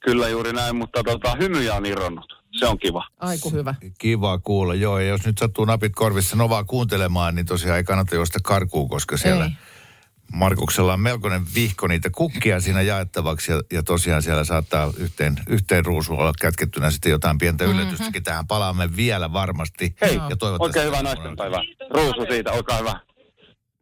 Kyllä 0.00 0.28
juuri 0.28 0.52
näin, 0.52 0.76
mutta 0.76 1.02
tota, 1.02 1.36
hymyjä 1.40 1.74
on 1.74 1.86
irronnut. 1.86 2.36
Se 2.58 2.66
on 2.66 2.78
kiva. 2.78 3.06
Aiku 3.20 3.50
hyvä. 3.50 3.74
Kiva 3.98 4.38
kuulla, 4.38 4.74
joo. 4.74 4.98
Ja 4.98 5.06
jos 5.08 5.26
nyt 5.26 5.38
sattuu 5.38 5.64
napit 5.64 5.92
korvissa 5.94 6.36
Novaa 6.36 6.64
kuuntelemaan, 6.64 7.34
niin 7.34 7.46
tosiaan 7.46 7.76
ei 7.76 7.84
kannata 7.84 8.14
juosta 8.14 8.38
karkuun, 8.42 8.88
koska 8.88 9.16
siellä 9.16 9.44
Ei. 9.44 9.50
Markuksella 10.32 10.92
on 10.92 11.00
melkoinen 11.00 11.42
vihko 11.54 11.86
niitä 11.86 12.10
kukkia 12.10 12.60
siinä 12.60 12.82
jaettavaksi. 12.82 13.52
Ja, 13.52 13.62
ja 13.72 13.82
tosiaan 13.82 14.22
siellä 14.22 14.44
saattaa 14.44 14.92
yhteen, 14.96 15.36
yhteen 15.48 15.84
ruusuun 15.84 16.18
olla 16.18 16.32
kätkettynä 16.40 16.90
sitten 16.90 17.10
jotain 17.10 17.38
pientä 17.38 17.64
yllätystäkin. 17.64 18.22
Tähän 18.22 18.46
palaamme 18.46 18.96
vielä 18.96 19.32
varmasti. 19.32 19.96
Hei, 20.00 20.14
ja 20.14 20.36
toivottavasti 20.36 20.78
oikein 20.78 20.86
hyvää 20.86 21.02
naistenpäivää. 21.02 21.60
Ruusu 21.90 22.26
siitä, 22.30 22.52
olkaa 22.52 22.78
hyvä. 22.78 23.00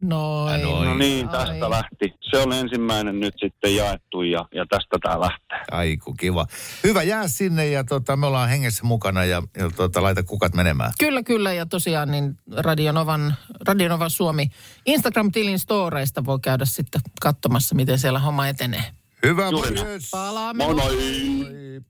Noin. 0.09 0.61
Noin. 0.61 0.89
No 0.89 0.93
niin, 0.93 1.29
tästä 1.29 1.65
Ai. 1.65 1.69
lähti. 1.69 2.13
Se 2.31 2.37
on 2.37 2.53
ensimmäinen 2.53 3.19
nyt 3.19 3.33
sitten 3.39 3.75
jaettu 3.75 4.21
ja, 4.21 4.45
ja 4.55 4.65
tästä 4.69 4.97
tämä 5.03 5.19
lähtee. 5.19 5.59
Aiku, 5.71 6.13
kiva. 6.13 6.45
Hyvä, 6.83 7.03
jää 7.03 7.27
sinne 7.27 7.67
ja 7.67 7.83
tota, 7.83 8.15
me 8.15 8.25
ollaan 8.25 8.49
hengessä 8.49 8.83
mukana 8.83 9.25
ja, 9.25 9.43
ja 9.57 9.71
tota, 9.75 10.03
laita 10.03 10.23
kukat 10.23 10.53
menemään. 10.53 10.91
Kyllä, 10.99 11.23
kyllä. 11.23 11.53
Ja 11.53 11.65
tosiaan 11.65 12.11
niin 12.11 12.37
Radionovan, 12.57 13.35
Radionovan 13.67 14.09
Suomi 14.09 14.49
Instagram-tilin 14.85 15.59
storeista 15.59 16.25
voi 16.25 16.39
käydä 16.39 16.65
sitten 16.65 17.01
katsomassa, 17.21 17.75
miten 17.75 17.99
siellä 17.99 18.19
homma 18.19 18.47
etenee. 18.47 18.83
Hyvä, 19.25 19.51
morjens. 19.51 20.09
Palaamme. 20.11 20.63
Moi 20.63 20.75
moi! 20.75 21.81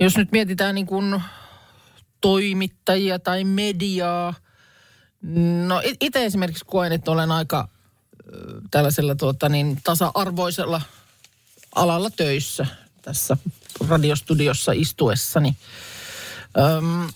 Jos 0.00 0.16
nyt 0.16 0.32
mietitään 0.32 0.74
niin 0.74 0.86
kuin 0.86 1.22
toimittajia 2.20 3.18
tai 3.18 3.44
mediaa, 3.44 4.34
no 5.66 5.82
itse 6.00 6.24
esimerkiksi 6.24 6.64
koen, 6.64 6.92
että 6.92 7.10
olen 7.10 7.30
aika 7.30 7.68
tällaisella 8.70 9.14
tuota, 9.14 9.48
niin, 9.48 9.80
tasa-arvoisella 9.84 10.82
alalla 11.74 12.10
töissä 12.10 12.66
tässä 13.02 13.36
radiostudiossa 13.88 14.72
istuessani. 14.72 15.56
Öm, 16.58 17.08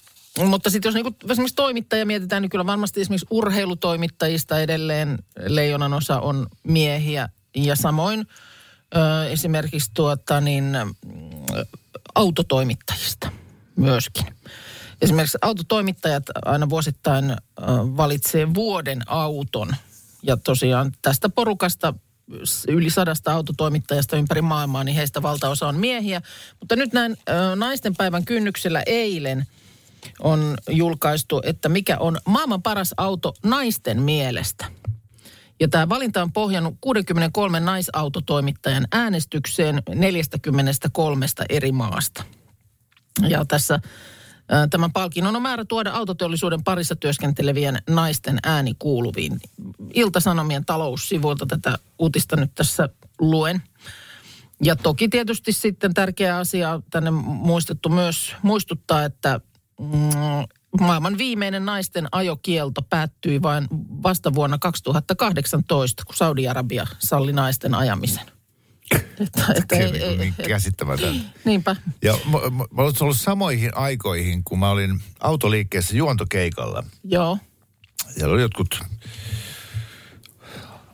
mutta 0.46 0.70
sitten 0.70 0.88
jos 0.88 0.94
niinku 0.94 1.14
esimerkiksi 1.30 1.56
toimittaja 1.56 2.06
mietitään, 2.06 2.42
niin 2.42 2.50
kyllä 2.50 2.66
varmasti 2.66 3.00
esimerkiksi 3.00 3.26
urheilutoimittajista 3.30 4.60
edelleen 4.60 5.18
leijonan 5.46 5.92
osa 5.92 6.20
on 6.20 6.46
miehiä. 6.62 7.28
Ja 7.56 7.76
samoin 7.76 8.26
ö, 8.96 9.28
esimerkiksi 9.30 9.90
tuota 9.94 10.40
niin, 10.40 10.76
autotoimittajista 12.14 13.32
myöskin. 13.76 14.26
Esimerkiksi 15.00 15.38
autotoimittajat 15.42 16.24
aina 16.44 16.68
vuosittain 16.68 17.36
valitsee 17.96 18.54
vuoden 18.54 19.02
auton. 19.06 19.76
Ja 20.22 20.36
tosiaan 20.36 20.92
tästä 21.02 21.28
porukasta 21.28 21.94
yli 22.68 22.90
sadasta 22.90 23.32
autotoimittajasta 23.32 24.16
ympäri 24.16 24.42
maailmaa, 24.42 24.84
niin 24.84 24.96
heistä 24.96 25.22
valtaosa 25.22 25.68
on 25.68 25.76
miehiä. 25.76 26.22
Mutta 26.60 26.76
nyt 26.76 26.92
näin 26.92 27.16
naisten 27.56 27.96
päivän 27.96 28.24
kynnyksellä 28.24 28.82
eilen 28.86 29.46
on 30.20 30.56
julkaistu, 30.68 31.40
että 31.44 31.68
mikä 31.68 31.98
on 31.98 32.18
maailman 32.24 32.62
paras 32.62 32.94
auto 32.96 33.34
naisten 33.42 34.02
mielestä. 34.02 34.66
Ja 35.60 35.68
tämä 35.68 35.88
valinta 35.88 36.22
on 36.22 36.32
pohjannut 36.32 36.74
63 36.80 37.60
naisautotoimittajan 37.60 38.86
äänestykseen 38.92 39.82
43 39.94 41.26
eri 41.48 41.72
maasta. 41.72 42.24
Ja 43.28 43.44
tässä 43.44 43.80
tämän 44.70 44.92
palkinnon 44.92 45.36
on 45.36 45.42
määrä 45.42 45.64
tuoda 45.64 45.90
autoteollisuuden 45.90 46.64
parissa 46.64 46.96
työskentelevien 46.96 47.82
naisten 47.88 48.38
ääni 48.42 48.74
kuuluviin. 48.78 49.40
Iltasanomien 49.94 50.64
taloussivuilta 50.64 51.46
tätä 51.46 51.78
uutista 51.98 52.36
nyt 52.36 52.54
tässä 52.54 52.88
luen. 53.18 53.62
Ja 54.62 54.76
toki 54.76 55.08
tietysti 55.08 55.52
sitten 55.52 55.94
tärkeä 55.94 56.36
asia 56.36 56.80
tänne 56.90 57.10
muistettu 57.10 57.88
myös 57.88 58.36
muistuttaa, 58.42 59.04
että 59.04 59.40
mm, 59.80 60.10
maailman 60.80 61.18
viimeinen 61.18 61.64
naisten 61.64 62.08
ajokielto 62.12 62.82
päättyi 62.82 63.42
vain 63.42 63.66
vasta 64.02 64.34
vuonna 64.34 64.58
2018, 64.58 66.02
kun 66.06 66.16
Saudi-Arabia 66.16 66.86
salli 66.98 67.32
naisten 67.32 67.74
ajamisen. 67.74 68.39
Että, 69.20 69.44
että, 69.56 69.76
ei, 69.76 70.02
ei, 70.02 70.16
niin 70.16 70.34
ei, 70.38 70.48
käsittämätöntä. 70.48 71.24
niinpä. 71.44 71.76
Ja 72.02 72.18
mä, 72.24 72.38
mä, 72.38 72.64
mä 72.70 72.82
olen 72.82 72.94
ollut 73.00 73.16
samoihin 73.16 73.76
aikoihin, 73.76 74.44
kun 74.44 74.58
mä 74.58 74.70
olin 74.70 75.02
autoliikkeessä 75.20 75.96
juontokeikalla. 75.96 76.84
Joo. 77.04 77.38
Siellä 78.14 78.34
oli 78.34 78.42
jotkut 78.42 78.80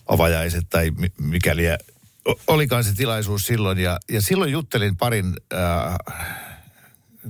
avajaiset 0.08 0.66
tai 0.70 0.90
mi- 0.90 1.12
mikäli 1.20 1.62
olikaan 2.46 2.84
se 2.84 2.94
tilaisuus 2.94 3.42
silloin. 3.42 3.78
Ja, 3.78 3.98
ja 4.10 4.22
silloin 4.22 4.52
juttelin 4.52 4.96
parin 4.96 5.36
äh, 5.54 6.16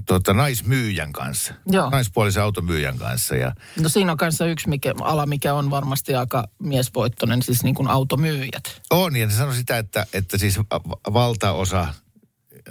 tota, 0.06 0.34
naismyyjän 0.34 1.12
kanssa, 1.12 1.54
Joo. 1.66 1.90
naispuolisen 1.90 2.42
automyyjän 2.42 2.98
kanssa. 2.98 3.36
Ja 3.36 3.54
No 3.80 3.88
siinä 3.88 4.12
on 4.12 4.18
kanssa 4.18 4.46
yksi 4.46 4.68
mikä, 4.68 4.94
ala, 5.00 5.26
mikä 5.26 5.54
on 5.54 5.70
varmasti 5.70 6.14
aika 6.14 6.48
miesvoittoinen, 6.58 7.42
siis 7.42 7.62
niin 7.64 7.74
kuin 7.74 7.88
automyyjät. 7.88 8.82
on, 8.90 9.16
ja 9.16 9.26
ne 9.26 9.32
sanoi 9.32 9.54
sitä, 9.54 9.78
että, 9.78 10.06
että 10.12 10.38
siis 10.38 10.58
va- 10.58 11.12
valtaosa 11.12 11.88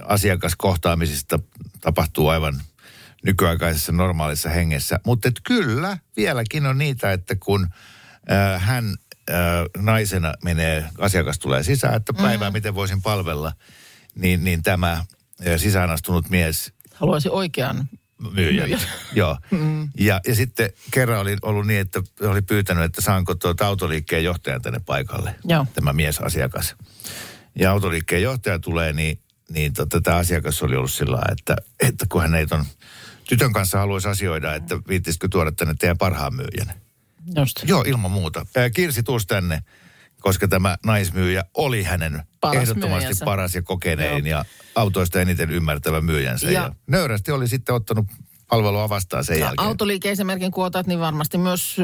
asiakaskohtaamisista 0.06 1.40
tapahtuu 1.82 2.28
aivan 2.28 2.62
nykyaikaisessa 3.24 3.92
normaalissa 3.92 4.50
hengessä. 4.50 5.00
Mutta 5.06 5.30
kyllä, 5.44 5.98
vieläkin 6.16 6.66
on 6.66 6.78
niitä, 6.78 7.12
että 7.12 7.36
kun 7.36 7.68
äh, 8.32 8.62
hän 8.62 8.96
äh, 9.30 9.36
naisena 9.78 10.34
menee, 10.44 10.90
asiakas 10.98 11.40
tulee 11.40 11.64
sisään, 11.64 11.96
että 11.96 12.14
päivää, 12.14 12.50
mm. 12.50 12.54
miten 12.54 12.76
voisin 12.76 13.02
palvella, 13.02 13.54
niin, 14.16 14.44
niin 14.44 14.64
tämä 14.64 15.06
sisäänastunut 15.58 16.30
mies 16.30 16.74
Haluaisin 16.96 17.32
oikean 17.32 17.90
myyjä. 18.34 18.80
Joo. 19.14 19.38
Mm. 19.52 19.90
Ja, 20.00 20.22
ja 20.28 20.36
sitten 20.36 20.70
kerran 20.92 21.20
oli 21.20 21.38
ollut 21.42 21.68
niin, 21.68 21.80
että 21.80 22.02
oli 22.22 22.42
pyytänyt, 22.42 22.84
että 22.84 23.02
saanko 23.02 23.36
tuota 23.36 23.68
autoliikkeen 23.68 24.24
johtajan 24.24 24.62
tänne 24.62 24.80
paikalle. 24.86 25.36
Joo. 25.44 25.68
Tämä 25.74 25.94
miesasiakas. 25.94 26.76
Ja 27.60 27.72
autoliikkeen 27.72 28.22
johtaja 28.22 28.60
tulee, 28.60 28.94
niin, 28.94 29.20
niin 29.50 29.74
tota, 29.74 30.02
tämä 30.02 30.18
asiakas 30.18 30.64
oli 30.64 30.76
ollut 30.76 30.92
sillä 30.92 31.16
lailla, 31.16 31.32
että, 31.40 31.56
että 31.80 32.06
kun 32.10 32.22
hän 32.22 32.36
ei 32.36 32.48
ton 32.48 32.66
tytön 33.30 33.54
kanssa 33.54 33.80
haluaisi 33.80 34.08
asioida, 34.08 34.56
että 34.56 34.80
viittisitkö 34.88 35.28
tuoda 35.32 35.52
tänne 35.52 35.76
teidän 35.80 35.98
parhaan 35.98 36.36
myyjän. 36.36 36.74
Just. 37.36 37.64
Joo, 37.64 37.84
ilman 37.88 38.12
muuta. 38.12 38.46
Kirsi, 38.74 39.04
tuus 39.04 39.28
tänne, 39.28 39.64
koska 40.26 40.48
tämä 40.48 40.78
naismyyjä 40.86 41.44
oli 41.54 41.84
hänen 41.84 42.24
Paras 42.42 42.56
ehdottomasti 42.62 43.00
myyjänsä. 43.00 43.26
paras 43.26 43.56
ja 43.56 43.62
kokenein 43.62 44.28
Joo. 44.28 44.40
ja 44.40 44.46
autoista 44.76 45.22
eniten 45.22 45.52
ymmärtävä 45.52 46.02
myyjänsä. 46.02 46.46
Ja, 46.46 46.52
Ja- 46.52 46.62
ja 46.62 46.72
nöyrästi 46.88 47.32
oli 47.32 47.48
sitten 47.48 47.76
ottanut 47.76 48.06
palvelua 48.50 48.90
vastaan 48.90 49.26
sen 49.26 49.40
jälkeen. 49.40 49.68
Autoliike-esimerkin 49.68 50.52
kun 50.52 50.66
otat, 50.66 50.88
niin 50.88 51.00
varmasti 51.00 51.38
myös 51.38 51.78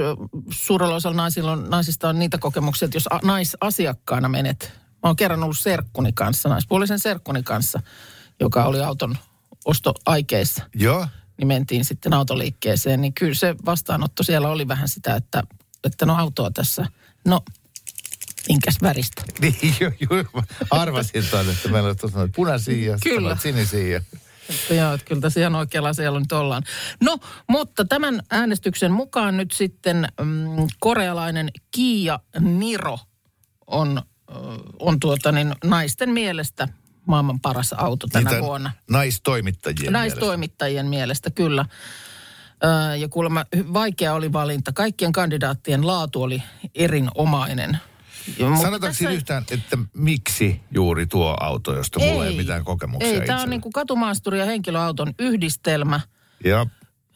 suurella 0.51 0.95
osalla 0.95 1.17
naisilla 1.17 1.51
on, 1.51 1.69
naisista 1.69 2.10
on 2.10 2.19
niitä 2.19 2.38
kokemuksia, 2.38 2.86
että 2.86 2.95
jos 2.95 3.08
a, 3.12 3.19
naisasiakkaana 3.23 4.30
menet. 4.30 4.71
Mä 4.73 4.99
oon 5.10 5.15
kerran 5.15 5.43
ollut 5.43 5.60
serkkuni 5.60 6.13
kanssa, 6.13 6.49
naispuolisen 6.49 6.99
serkkuni 6.99 7.43
kanssa, 7.43 7.80
joka 8.39 8.63
oli 8.65 8.80
auton 8.80 9.17
ostoaikeissa. 9.65 10.63
Joo. 10.75 11.08
Niin 11.38 11.47
mentiin 11.47 11.86
sitten 11.86 12.13
autoliikkeeseen, 12.13 13.01
niin 13.01 13.13
kyllä 13.13 13.34
se 13.34 13.56
vastaanotto 13.65 14.23
siellä 14.23 14.49
oli 14.49 14.67
vähän 14.67 14.89
sitä, 14.89 15.15
että, 15.15 15.43
että 15.84 16.06
no 16.06 16.15
autoa 16.15 16.51
tässä. 16.51 16.86
No, 17.25 17.41
minkäs 18.49 18.75
väristä? 18.82 19.21
Niin, 19.41 19.75
joo, 19.80 19.91
joo. 20.10 20.43
Arvasin 20.71 21.23
tuon, 21.32 21.49
että 21.49 21.69
meillä 21.69 21.89
on 21.89 21.97
tuossa 21.97 22.30
punaisia 22.36 22.91
ja 22.91 23.36
sinisiä. 23.36 24.01
Että 24.49 24.73
joo, 24.73 24.93
että 24.93 25.06
kyllä 25.06 25.21
tässä 25.21 25.39
ihan 25.39 25.56
oikealla 25.56 25.93
siellä 25.93 26.19
nyt 26.19 26.32
ollaan. 26.32 26.63
No, 27.01 27.17
mutta 27.49 27.86
tämän 27.86 28.21
äänestyksen 28.30 28.91
mukaan 28.91 29.38
nyt 29.38 29.51
sitten 29.51 30.08
mm, 30.21 30.67
korealainen 30.80 31.49
Kia 31.71 32.19
Niro 32.39 32.99
on, 33.67 34.01
on 34.80 34.99
tuota 34.99 35.32
niin, 35.32 35.56
naisten 35.63 36.10
mielestä 36.10 36.67
maailman 37.06 37.39
paras 37.39 37.73
auto 37.73 38.08
tänä 38.08 38.30
Niitä 38.30 38.43
vuonna. 38.43 38.71
Naistoimittajien 38.89 39.93
Naistoimittajien 39.93 40.86
mielestä, 40.86 41.32
kyllä. 41.32 41.65
Ja 42.99 43.10
kuulemma 43.10 43.45
vaikea 43.73 44.13
oli 44.13 44.34
valinta. 44.34 44.73
Kaikkien 44.73 45.12
kandidaattien 45.12 45.88
laatu 45.88 46.23
oli 46.23 46.43
erinomainen. 46.75 47.77
Sanotaanko 48.38 48.79
tässä- 48.79 49.10
yhtään, 49.10 49.43
että 49.51 49.77
miksi 49.93 50.62
juuri 50.71 51.07
tuo 51.07 51.38
auto, 51.39 51.75
josta 51.75 51.99
mulla 51.99 52.25
ei 52.25 52.38
mitään 52.38 52.65
kokemuksia 52.65 53.10
Ei, 53.21 53.27
tämä 53.27 53.41
on 53.41 53.49
niin 53.49 53.62
kuin 53.62 53.73
katumaasturi 53.73 54.39
ja 54.39 54.45
henkilöauton 54.45 55.13
yhdistelmä. 55.19 55.99
Ja 56.45 56.65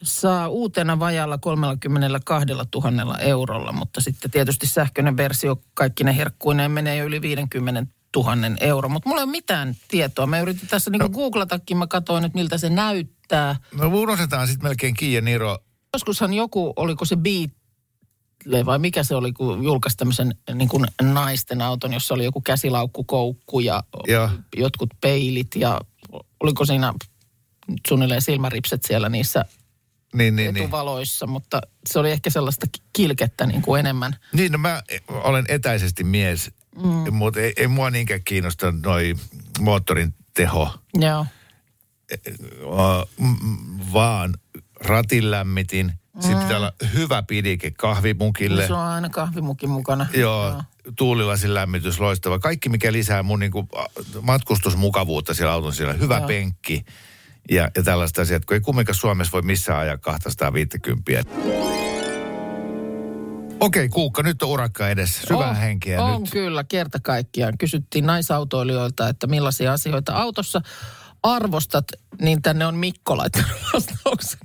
saa 0.02 0.48
uutena 0.48 0.98
vajalla 0.98 1.38
32 1.38 2.46
000 2.74 3.18
eurolla, 3.18 3.72
mutta 3.72 4.00
sitten 4.00 4.30
tietysti 4.30 4.66
sähköinen 4.66 5.16
versio 5.16 5.56
kaikki 5.74 6.04
ne 6.04 6.16
herkkuineen 6.16 6.70
menee 6.70 6.96
jo 6.96 7.04
yli 7.04 7.22
50 7.22 7.86
000 8.16 8.36
euro. 8.60 8.88
Mutta 8.88 9.08
mulla 9.08 9.20
ei 9.20 9.24
ole 9.24 9.30
mitään 9.30 9.76
tietoa. 9.88 10.26
Mä 10.26 10.40
yritin 10.40 10.68
tässä 10.68 10.90
niinku 10.90 11.08
googlatakin, 11.08 11.76
mä 11.76 11.86
katsoin 11.86 12.22
nyt 12.22 12.34
miltä 12.34 12.58
se 12.58 12.70
näyttää. 12.70 13.56
no 13.74 13.88
unohdetaan 13.88 14.46
sitten 14.46 14.68
melkein 14.68 14.94
Kia 14.94 15.20
Niro. 15.20 15.58
Joskushan 15.94 16.34
joku, 16.34 16.72
oliko 16.76 17.04
se 17.04 17.16
Beatle 18.50 18.66
vai 18.66 18.78
mikä 18.78 19.02
se 19.04 19.14
oli, 19.14 19.32
kun 19.32 19.64
julkaisi 19.64 19.96
tämmöisen 19.96 20.34
niin 20.54 20.68
kuin 20.68 20.84
naisten 21.02 21.62
auton, 21.62 21.92
jossa 21.92 22.14
oli 22.14 22.24
joku 22.24 22.40
käsilaukkukoukku 22.40 23.60
ja 23.60 23.82
Joo. 24.06 24.30
jotkut 24.56 24.90
peilit 25.00 25.48
ja 25.56 25.80
oliko 26.40 26.64
siinä 26.64 26.94
suunnilleen 27.88 28.22
silmäripset 28.22 28.82
siellä 28.84 29.08
niissä 29.08 29.44
Niin, 30.14 30.36
niin, 30.36 30.54
niin. 30.54 30.64
etuvaloissa, 30.64 31.26
mutta 31.26 31.60
se 31.88 31.98
oli 31.98 32.10
ehkä 32.10 32.30
sellaista 32.30 32.66
ki- 32.72 32.82
kilkettä 32.92 33.46
niin 33.46 33.62
kuin 33.62 33.80
enemmän. 33.80 34.16
Niin, 34.32 34.52
no 34.52 34.58
mä 34.58 34.82
olen 35.08 35.44
etäisesti 35.48 36.04
mies, 36.04 36.50
mm. 36.82 37.14
mutta 37.14 37.40
ei, 37.40 37.52
ei 37.56 37.68
mua 37.68 37.90
niinkään 37.90 38.24
kiinnosta 38.24 38.72
noi 38.82 39.14
moottorin 39.60 40.14
teho, 40.34 40.70
Joo. 40.94 41.26
uh, 42.62 43.08
vaan 43.92 44.34
ratin 44.80 45.30
lämmitin. 45.30 45.92
Mm. 46.16 46.22
Sitten 46.22 46.38
pitää 46.38 46.56
olla 46.56 46.72
hyvä 46.94 47.22
pidike 47.22 47.70
kahvimukille. 47.70 48.66
Se 48.66 48.72
on 48.72 48.80
aina 48.80 49.08
kahvimukin 49.08 49.70
mukana. 49.70 50.06
Joo, 50.14 50.62
tuulilasin 50.96 51.54
lämmitys 51.54 52.00
loistava. 52.00 52.38
Kaikki, 52.38 52.68
mikä 52.68 52.92
lisää 52.92 53.22
mun 53.22 53.40
niinku 53.40 53.68
matkustusmukavuutta 54.22 55.34
siellä 55.34 55.52
auton 55.52 55.72
siellä. 55.72 55.92
Hyvä 55.92 56.18
Joo. 56.18 56.26
penkki 56.26 56.84
ja, 57.50 57.70
ja 57.76 57.82
tällaista 57.82 58.22
asiat, 58.22 58.44
kun 58.44 58.54
ei 58.54 58.60
kumminkaan 58.60 58.96
Suomessa 58.96 59.32
voi 59.32 59.42
missään 59.42 59.80
ajaa 59.80 59.98
250. 59.98 61.12
Okei, 63.60 63.88
Kuukka, 63.88 64.22
nyt 64.22 64.42
on 64.42 64.48
urakka 64.48 64.88
edessä. 64.88 65.26
Syvää 65.26 65.50
on, 65.50 65.56
henkeä 65.56 66.02
on 66.02 66.22
nyt. 66.22 66.30
kyllä, 66.30 66.64
kerta 66.64 66.98
kaikkiaan. 67.00 67.58
Kysyttiin 67.58 68.06
naisautoilijoilta, 68.06 69.08
että 69.08 69.26
millaisia 69.26 69.72
asioita 69.72 70.12
autossa 70.12 70.60
arvostat, 71.22 71.84
niin 72.20 72.42
tänne 72.42 72.66
on 72.66 72.74
Mikko 72.74 73.16
laittanut 73.16 73.50
vastauksen. 73.72 74.40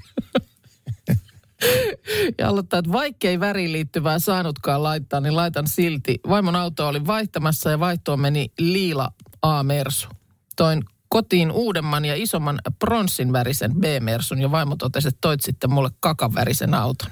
Ja 2.38 2.50
aloittaa, 2.50 2.80
että 2.80 2.92
vaikkei 2.92 3.40
väriin 3.40 3.72
liittyvää 3.72 4.20
saanutkaan 4.20 4.84
laittaa, 4.84 5.20
niin 5.20 5.36
laitan 5.36 5.68
silti. 5.68 6.20
Vaimon 6.30 6.56
auto 6.56 6.88
oli 6.88 7.08
vaihtamassa 7.08 7.70
ja 7.70 7.80
vaihtoon 7.80 8.20
meni 8.20 8.52
liila 8.60 9.12
A-mersu. 9.42 10.08
Toin 10.56 10.84
kotiin 11.10 11.52
uudemman 11.52 12.06
ja 12.06 12.16
isomman 12.16 12.60
pronssin 12.80 13.34
värisen 13.34 13.76
B-mersun 13.76 14.42
ja 14.42 14.52
vaimo 14.52 14.76
totesi, 14.76 15.08
että 15.08 15.18
toit 15.22 15.42
sitten 15.42 15.72
mulle 15.72 15.90
kakan 16.00 16.36
värisen 16.36 16.74
auton. 16.74 17.12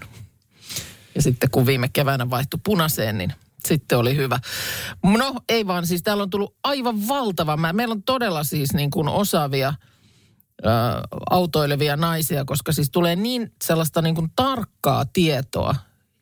Ja 1.15 1.21
sitten 1.21 1.49
kun 1.51 1.65
viime 1.65 1.89
keväänä 1.93 2.29
vaihtui 2.29 2.59
punaiseen, 2.63 3.17
niin 3.17 3.33
sitten 3.67 3.97
oli 3.97 4.15
hyvä. 4.15 4.39
No 5.03 5.35
ei 5.49 5.67
vaan, 5.67 5.87
siis 5.87 6.03
täällä 6.03 6.23
on 6.23 6.29
tullut 6.29 6.55
aivan 6.63 7.07
valtava 7.07 7.57
määrä. 7.57 7.73
Meillä 7.73 7.91
on 7.91 8.03
todella 8.03 8.43
siis 8.43 8.73
niin 8.73 8.91
kuin 8.91 9.07
osaavia 9.07 9.73
autoilevia 11.29 11.95
naisia, 11.95 12.45
koska 12.45 12.71
siis 12.71 12.89
tulee 12.89 13.15
niin 13.15 13.53
sellaista 13.63 14.01
niin 14.01 14.15
kuin 14.15 14.31
tarkkaa 14.35 15.05
tietoa 15.05 15.75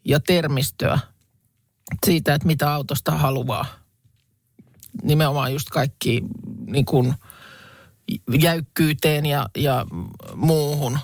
ja 0.06 0.20
termistöä 0.20 1.00
siitä, 2.06 2.34
että 2.34 2.48
mitä 2.48 2.74
autosta 2.74 3.12
haluaa. 3.12 3.66
Nimenomaan 5.04 5.54
just 5.54 5.70
kaikki 5.70 6.24
niin 6.66 6.86
kuin 6.86 7.14
jäykkyyteen 8.40 9.26
ja, 9.26 9.50
ja 9.58 9.86
muuhun. 10.36 11.00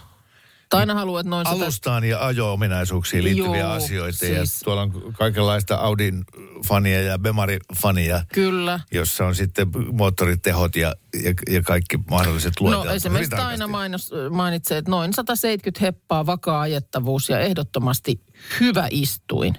Tai 0.73 0.79
aina 0.81 0.93
haluaa, 0.93 1.19
että 1.19 1.29
noin 1.29 1.47
Alustaan 1.47 2.03
ja 2.03 2.25
ajo-ominaisuuksiin 2.25 3.23
liittyviä 3.23 3.59
Joo, 3.59 3.71
asioita. 3.71 4.17
siis- 4.17 4.31
Ja 4.31 4.43
tuolla 4.63 4.81
on 4.81 5.13
kaikenlaista 5.13 5.75
Audin 5.75 6.23
fania 6.67 7.01
ja 7.01 7.17
Bemari-fania, 7.19 8.23
Kyllä. 8.33 8.79
jossa 8.91 9.25
on 9.25 9.35
sitten 9.35 9.67
moottoritehot 9.91 10.75
ja, 10.75 10.93
ja, 11.23 11.33
ja 11.49 11.61
kaikki 11.61 11.97
mahdolliset 12.09 12.59
lueteltu. 12.59 12.87
No 12.87 12.93
esimerkiksi 12.93 13.35
aina 13.35 13.67
mainos, 13.67 14.11
mainitsee, 14.31 14.77
että 14.77 14.91
noin 14.91 15.13
170 15.13 15.85
heppaa, 15.85 16.25
vakaa 16.25 16.61
ajettavuus 16.61 17.29
ja 17.29 17.39
ehdottomasti 17.39 18.19
hyvä 18.59 18.87
istuin. 18.91 19.55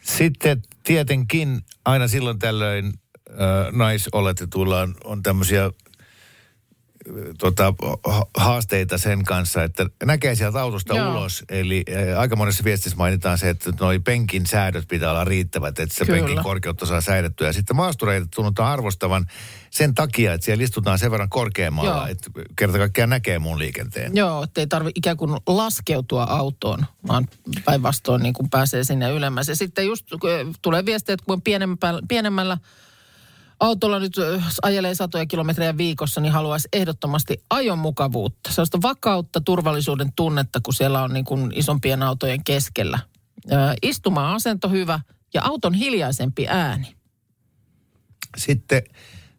Sitten 0.00 0.62
tietenkin 0.84 1.60
aina 1.84 2.08
silloin 2.08 2.38
tällöin 2.38 2.86
äh, 3.30 3.72
naisoletetuilla 3.72 4.80
on, 4.80 4.94
on 5.04 5.22
tämmöisiä 5.22 5.70
tota, 7.38 7.74
ha- 8.04 8.26
haasteita 8.36 8.98
sen 8.98 9.24
kanssa, 9.24 9.64
että 9.64 9.86
näkee 10.04 10.34
sieltä 10.34 10.60
autosta 10.60 10.96
Joo. 10.96 11.10
ulos. 11.10 11.44
Eli 11.48 11.84
aika 12.18 12.36
monessa 12.36 12.64
viestissä 12.64 12.96
mainitaan 12.96 13.38
se, 13.38 13.48
että 13.48 13.70
noi 13.80 13.98
penkin 13.98 14.46
säädöt 14.46 14.88
pitää 14.88 15.10
olla 15.10 15.24
riittävät, 15.24 15.78
että 15.78 15.94
se 15.94 16.04
Kyllä. 16.04 16.18
penkin 16.18 16.42
korkeutta 16.42 16.86
saa 16.86 17.00
säädettyä. 17.00 17.46
Ja 17.46 17.52
sitten 17.52 17.76
maastureita 17.76 18.26
tunnutaan 18.34 18.72
arvostavan 18.72 19.26
sen 19.70 19.94
takia, 19.94 20.34
että 20.34 20.44
siellä 20.44 20.64
istutaan 20.64 20.98
sen 20.98 21.10
verran 21.10 21.28
korkeammalla, 21.28 21.90
Joo. 21.90 22.06
että 22.06 22.30
kerta 22.56 22.78
kaikkiaan 22.78 23.10
näkee 23.10 23.38
muun 23.38 23.58
liikenteen. 23.58 24.16
Joo, 24.16 24.42
ettei 24.42 24.66
tarvi 24.66 24.90
ikään 24.94 25.16
kuin 25.16 25.36
laskeutua 25.46 26.24
autoon, 26.24 26.86
vaan 27.08 27.28
päinvastoin 27.64 28.22
niin 28.22 28.34
kuin 28.34 28.50
pääsee 28.50 28.84
sinne 28.84 29.10
ylemmäs. 29.10 29.48
Ja 29.48 29.56
sitten 29.56 29.86
just 29.86 30.06
kun 30.20 30.54
tulee 30.62 30.86
viestiä, 30.86 31.12
että 31.12 31.24
kun 31.26 31.32
on 31.32 31.42
pienemmällä, 31.42 32.02
pienemmällä 32.08 32.58
autolla 33.60 33.98
nyt 33.98 34.12
ajelee 34.62 34.94
satoja 34.94 35.26
kilometrejä 35.26 35.76
viikossa, 35.76 36.20
niin 36.20 36.32
haluaisi 36.32 36.68
ehdottomasti 36.72 37.44
ajon 37.50 37.78
mukavuutta. 37.78 38.52
Sellaista 38.52 38.82
vakautta, 38.82 39.40
turvallisuuden 39.40 40.12
tunnetta, 40.16 40.60
kun 40.62 40.74
siellä 40.74 41.02
on 41.02 41.12
niin 41.12 41.24
kuin 41.24 41.52
isompien 41.54 42.02
autojen 42.02 42.44
keskellä. 42.44 42.98
Ö, 43.52 43.56
Istuma-asento 43.82 44.68
hyvä 44.68 45.00
ja 45.34 45.42
auton 45.44 45.74
hiljaisempi 45.74 46.48
ääni. 46.48 46.96
Sitten 48.36 48.82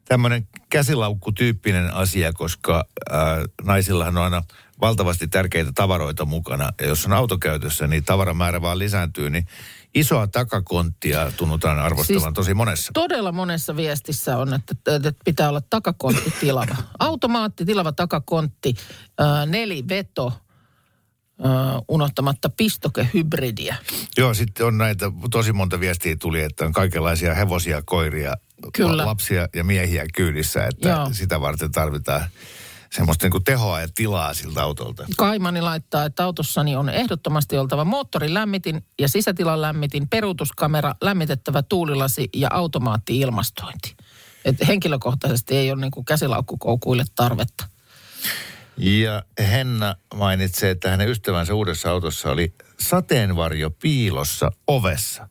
tämmöinen 0.06 0.48
käsilaukkutyyppinen 0.70 1.94
asia, 1.94 2.34
koska 2.34 2.86
äh, 3.12 3.18
naisillahan 3.64 4.18
on 4.18 4.24
aina 4.24 4.44
valtavasti 4.82 5.28
tärkeitä 5.28 5.72
tavaroita 5.76 6.26
mukana. 6.26 6.70
Ja 6.82 6.88
jos 6.88 7.06
on 7.06 7.14
autokäytössä, 7.14 7.88
niin 7.88 8.04
tavaramäärä 8.04 8.62
vaan 8.62 8.80
lisääntyy, 8.80 9.30
niin 9.30 9.48
isoa 9.94 10.28
takakonttia 10.28 11.32
tunnutaan 11.38 11.80
arvostavan 11.80 12.22
Siis 12.22 12.34
tosi 12.34 12.54
monessa. 12.54 12.92
Todella 12.94 13.32
monessa 13.32 13.76
viestissä 13.76 14.38
on, 14.38 14.54
että, 14.54 14.96
että 14.96 15.14
pitää 15.26 15.50
olla 15.50 15.62
takakontti 15.70 16.34
tilava. 16.40 16.76
Automaatti 17.00 17.66
tilava 17.66 17.92
takakontti, 17.92 18.76
ää, 19.18 19.46
neliveto, 19.46 20.34
ää, 21.44 21.80
unohtamatta 21.88 22.50
pistokehybridiä. 22.50 23.76
Joo, 24.18 24.34
sitten 24.34 24.66
on 24.66 24.78
näitä, 24.78 25.12
tosi 25.32 25.54
monta 25.54 25.80
viestiä 25.80 26.16
tuli, 26.16 26.42
että 26.42 26.66
on 26.66 26.74
kaikenlaisia 26.74 27.36
hevosia, 27.36 27.82
koiria, 27.86 28.34
Kyllä. 28.74 29.06
lapsia 29.06 29.48
ja 29.56 29.64
miehiä 29.64 30.06
kyydissä, 30.14 30.66
että 30.66 30.90
Joo. 30.90 31.10
sitä 31.12 31.42
varten 31.42 31.72
tarvitaan 31.72 32.22
semmoista 32.94 33.26
niin 33.26 33.32
kuin 33.32 33.44
tehoa 33.44 33.82
ja 33.82 33.88
tilaa 33.96 34.34
siltä 34.34 34.64
autolta. 34.64 35.06
Kaimani 35.18 35.62
laittaa, 35.62 36.06
että 36.06 36.24
autossani 36.24 36.76
on 36.76 36.90
ehdottomasti 36.90 37.58
oltava 37.58 37.86
moottorin 37.86 38.34
lämmitin 38.34 38.86
ja 39.00 39.08
sisätilan 39.08 39.62
lämmitin, 39.62 40.10
peruutuskamera, 40.10 40.96
lämmitettävä 41.02 41.64
tuulilasi 41.64 42.30
ja 42.36 42.50
automaatti-ilmastointi. 42.52 43.96
Et 44.46 44.68
henkilökohtaisesti 44.68 45.58
ei 45.58 45.72
ole 45.72 45.82
niin 45.82 45.92
kuin 45.92 46.06
käsilaukkukoukuille 46.06 47.04
tarvetta. 47.16 47.68
Ja 48.78 49.24
Henna 49.40 49.96
mainitsee, 50.16 50.72
että 50.72 50.90
hänen 50.90 51.10
ystävänsä 51.10 51.54
uudessa 51.54 51.92
autossa 51.92 52.32
oli 52.32 52.54
sateenvarjo 52.80 53.70
piilossa 53.70 54.52
ovessa. 54.68 55.30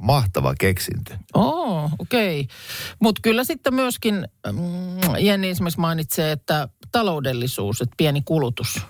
Mahtava 0.00 0.54
keksintö. 0.58 1.16
Oo, 1.34 1.90
okei. 1.98 2.40
Okay. 2.40 2.56
Mutta 3.00 3.20
kyllä 3.22 3.44
sitten 3.44 3.74
myöskin 3.74 4.28
mm, 4.52 5.16
Jenni 5.18 5.48
esimerkiksi 5.48 5.80
mainitsee, 5.80 6.32
että 6.32 6.68
taloudellisuus, 6.92 7.80
että 7.80 7.94
pieni 7.96 8.22
kulutus 8.24 8.80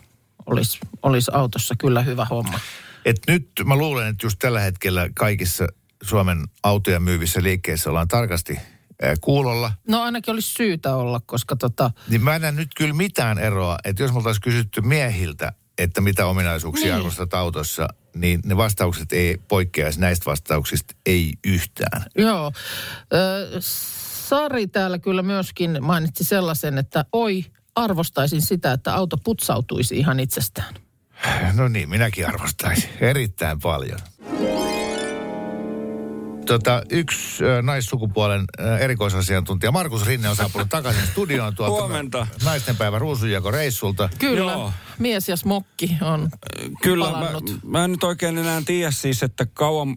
olisi, 0.46 0.78
olisi 1.02 1.30
autossa 1.34 1.74
kyllä 1.78 2.02
hyvä 2.02 2.24
homma. 2.24 2.60
Et 3.04 3.16
nyt 3.28 3.48
mä 3.64 3.76
luulen, 3.76 4.06
että 4.08 4.26
just 4.26 4.38
tällä 4.38 4.60
hetkellä 4.60 5.08
kaikissa 5.14 5.66
Suomen 6.02 6.44
autoja 6.62 7.00
myyvissä 7.00 7.42
liikkeissä 7.42 7.90
ollaan 7.90 8.08
tarkasti 8.08 8.58
kuulolla. 9.20 9.72
No 9.88 10.02
ainakin 10.02 10.32
olisi 10.32 10.50
syytä 10.54 10.96
olla, 10.96 11.20
koska 11.26 11.56
tota, 11.56 11.90
Niin 12.08 12.24
mä 12.24 12.34
en 12.34 12.42
näe 12.42 12.52
nyt 12.52 12.68
kyllä 12.76 12.94
mitään 12.94 13.38
eroa, 13.38 13.78
että 13.84 14.02
jos 14.02 14.12
me 14.12 14.16
oltaisiin 14.18 14.42
kysytty 14.42 14.80
miehiltä, 14.80 15.52
että 15.78 16.00
mitä 16.00 16.26
ominaisuuksia 16.26 16.86
Niin. 16.86 16.94
arvostat 16.94 17.34
autossa, 17.34 17.88
niin 18.14 18.40
ne 18.44 18.56
vastaukset 18.56 19.12
ei 19.12 19.38
poikkeaisi 19.48 20.00
näistä 20.00 20.24
vastauksista, 20.26 20.94
ei 21.06 21.32
yhtään. 21.44 22.02
joo. 22.18 22.52
Ö, 23.12 23.60
Sari 24.28 24.66
täällä 24.66 24.98
kyllä 24.98 25.22
myöskin 25.22 25.78
mainitsi 25.80 26.24
sellaisen, 26.24 26.78
että 26.78 27.04
oi, 27.12 27.44
arvostaisin 27.74 28.42
sitä, 28.42 28.72
että 28.72 28.94
auto 28.94 29.16
putsautuisi 29.16 29.98
ihan 29.98 30.20
itsestään. 30.20 30.74
No 31.54 31.68
niin, 31.68 31.88
minäkin 31.88 32.28
arvostaisin 32.28 32.90
erittäin 33.00 33.60
paljon. 33.60 33.98
Tota, 36.46 36.82
yksi 36.90 37.44
äh, 37.44 37.62
naissukupuolen 37.62 38.44
äh, 38.60 38.80
erikoisasiantuntija 38.80 39.72
Markus 39.72 40.06
Rinne 40.06 40.28
on 40.28 40.36
saapunut 40.36 40.68
takaisin 40.68 41.06
studioon 41.06 41.54
tuolta 41.54 41.72
Huomenta. 41.76 42.26
naistenpäivän 42.44 43.00
ruusunjako 43.00 43.50
reissulta. 43.50 44.08
Kyllä, 44.18 44.52
Joo. 44.52 44.72
mies 44.98 45.28
ja 45.28 45.36
smokki 45.36 45.96
on 46.00 46.30
Kyllä, 46.82 47.04
mä, 47.06 47.12
palannut. 47.12 47.58
mä 47.64 47.84
en 47.84 47.90
nyt 47.90 48.04
oikein 48.04 48.38
enää 48.38 48.62
tiedä 48.66 48.90
siis, 48.90 49.22
että 49.22 49.46
kauan, 49.54 49.96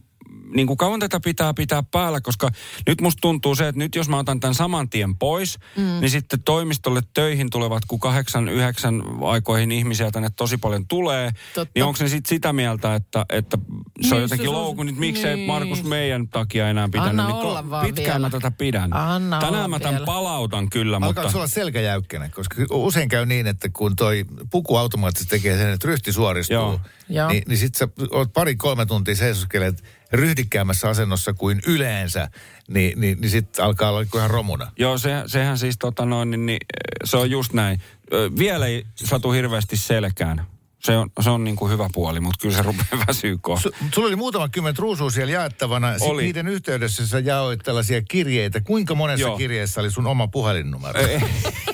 niin 0.55 0.67
kuin 0.67 0.77
kauan 0.77 0.99
tätä 0.99 1.19
pitää 1.19 1.53
pitää 1.53 1.83
päällä, 1.83 2.21
koska 2.21 2.49
nyt 2.87 3.01
musta 3.01 3.21
tuntuu 3.21 3.55
se, 3.55 3.67
että 3.67 3.79
nyt 3.79 3.95
jos 3.95 4.09
mä 4.09 4.17
otan 4.19 4.39
tämän 4.39 4.55
saman 4.55 4.89
tien 4.89 5.15
pois, 5.15 5.59
mm. 5.77 5.83
niin 5.83 6.09
sitten 6.09 6.43
toimistolle 6.43 7.01
töihin 7.13 7.49
tulevat, 7.49 7.85
kun 7.87 7.99
kahdeksan, 7.99 8.49
yhdeksän 8.49 9.03
aikoihin 9.21 9.71
ihmisiä 9.71 10.11
tänne 10.11 10.29
tosi 10.35 10.57
paljon 10.57 10.87
tulee, 10.87 11.31
Totta. 11.53 11.71
niin 11.75 11.83
onko 11.85 11.97
ne 12.01 12.07
sitten 12.07 12.29
sitä 12.29 12.53
mieltä, 12.53 12.95
että, 12.95 13.25
että 13.29 13.57
se 14.01 14.07
on 14.07 14.11
Niin, 14.11 14.21
jotenkin 14.21 14.51
loukun, 14.51 14.89
että 14.89 14.99
miksei 14.99 15.35
niin. 15.35 15.47
Markus 15.47 15.83
meidän 15.83 16.27
takia 16.27 16.69
enää 16.69 16.87
pitänyt, 16.91 17.09
Anna 17.09 17.27
niin 17.27 17.35
ko- 17.35 17.45
olla 17.45 17.69
vaan 17.69 17.85
pitkään 17.85 18.07
vielä. 18.07 18.19
mä 18.19 18.29
tätä 18.29 18.51
pidän. 18.51 18.93
Anna 18.93 19.39
Tänään 19.39 19.69
mä 19.69 19.79
tämän 19.79 19.93
vielä. 19.93 20.05
palautan 20.05 20.69
kyllä, 20.69 20.95
Alkaako 20.95 21.21
mutta... 21.21 21.31
se 21.31 21.37
olla 21.37 21.47
selkäjäykkäinen? 21.47 22.31
Koska 22.31 22.55
usein 22.71 23.09
käy 23.09 23.25
niin, 23.25 23.47
että 23.47 23.69
kun 23.73 23.95
toi 23.95 24.25
puku 24.51 24.75
automaattisesti 24.77 25.29
tekee 25.29 25.57
sen, 25.57 25.69
että 25.73 25.87
ryhti 25.87 26.11
suoristuu, 26.11 26.55
Joo. 26.55 26.79
Joo. 27.09 27.29
niin, 27.29 27.43
niin 27.47 27.57
sit 27.57 27.75
sä 27.75 27.87
oot 28.11 28.33
pari-kolme 28.33 28.85
tuntia 28.85 29.15
seisoskelet 29.15 29.83
ryhdikkäämässä 30.11 30.89
asennossa 30.89 31.33
kuin 31.33 31.61
yleensä, 31.67 32.29
niin, 32.67 33.01
niin, 33.01 33.21
niin 33.21 33.29
sitten 33.31 33.65
alkaa 33.65 33.89
olla 33.89 34.05
ihan 34.15 34.29
romuna. 34.29 34.71
Joo, 34.77 34.97
se, 34.97 35.23
sehän 35.27 35.57
siis 35.57 35.77
tota 35.77 36.05
noin, 36.05 36.31
niin, 36.31 36.45
niin, 36.45 36.59
se 37.03 37.17
on 37.17 37.31
just 37.31 37.53
näin. 37.53 37.81
Ö, 38.13 38.31
Vielä 38.37 38.65
ei 38.67 38.85
satu 38.95 39.31
hirveästi 39.31 39.77
selkään. 39.77 40.45
Se 40.85 40.97
on, 40.97 41.09
se 41.21 41.29
on 41.29 41.43
niin 41.43 41.55
kuin 41.55 41.71
hyvä 41.71 41.89
puoli, 41.93 42.19
mutta 42.19 42.41
kyllä 42.41 42.55
se 42.55 42.63
rupeaa 42.63 43.05
kohta. 43.41 43.69
Su- 43.69 43.75
Sulla 43.95 44.07
oli 44.07 44.15
muutama 44.15 44.49
kymmentä 44.49 44.81
ruusua 44.81 45.09
siellä 45.09 45.33
jaettavana. 45.33 45.91
Sitten 45.91 46.09
Oli. 46.09 46.23
niiden 46.23 46.47
yhteydessä 46.47 47.07
sä 47.07 47.19
jaoit 47.19 47.59
tällaisia 47.63 48.01
kirjeitä. 48.01 48.61
Kuinka 48.61 48.95
monessa. 48.95 49.27
Joo. 49.27 49.37
kirjeessä 49.37 49.81
oli 49.81 49.91
sun 49.91 50.07
oma 50.07 50.27
puhelinnumero? 50.27 50.99
ei, 50.99 51.21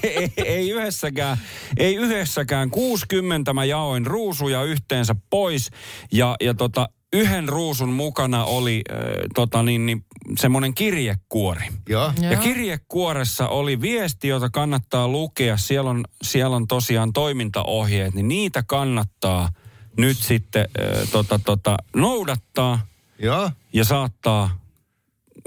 ei, 0.03 0.31
ei 0.45 0.69
yhdessäkään, 0.69 1.37
ei 1.77 1.95
yhdessäkään. 1.95 2.69
60 2.69 3.53
mä 3.53 3.65
jaoin 3.65 4.05
ruusuja 4.05 4.63
yhteensä 4.63 5.15
pois 5.29 5.69
ja, 6.11 6.35
ja 6.41 6.53
tota, 6.53 6.89
yhden 7.13 7.49
ruusun 7.49 7.89
mukana 7.89 8.45
oli 8.45 8.81
äh, 8.91 8.97
tota 9.35 9.63
niin, 9.63 9.85
niin, 9.85 10.05
semmoinen 10.37 10.73
kirjekuori. 10.73 11.67
Joo. 11.89 12.11
Joo. 12.21 12.31
Ja 12.31 12.37
kirjekuoressa 12.37 13.47
oli 13.47 13.81
viesti, 13.81 14.27
jota 14.27 14.49
kannattaa 14.49 15.07
lukea. 15.07 15.57
Siellä 15.57 15.89
on, 15.89 16.05
siellä 16.23 16.55
on 16.55 16.67
tosiaan 16.67 17.13
toimintaohjeet, 17.13 18.13
niin 18.13 18.27
niitä 18.27 18.63
kannattaa 18.63 19.49
nyt 19.97 20.17
sitten 20.17 20.67
äh, 20.79 21.09
tota, 21.11 21.39
tota, 21.45 21.77
noudattaa 21.95 22.79
Joo. 23.19 23.51
ja 23.73 23.85
saattaa 23.85 24.60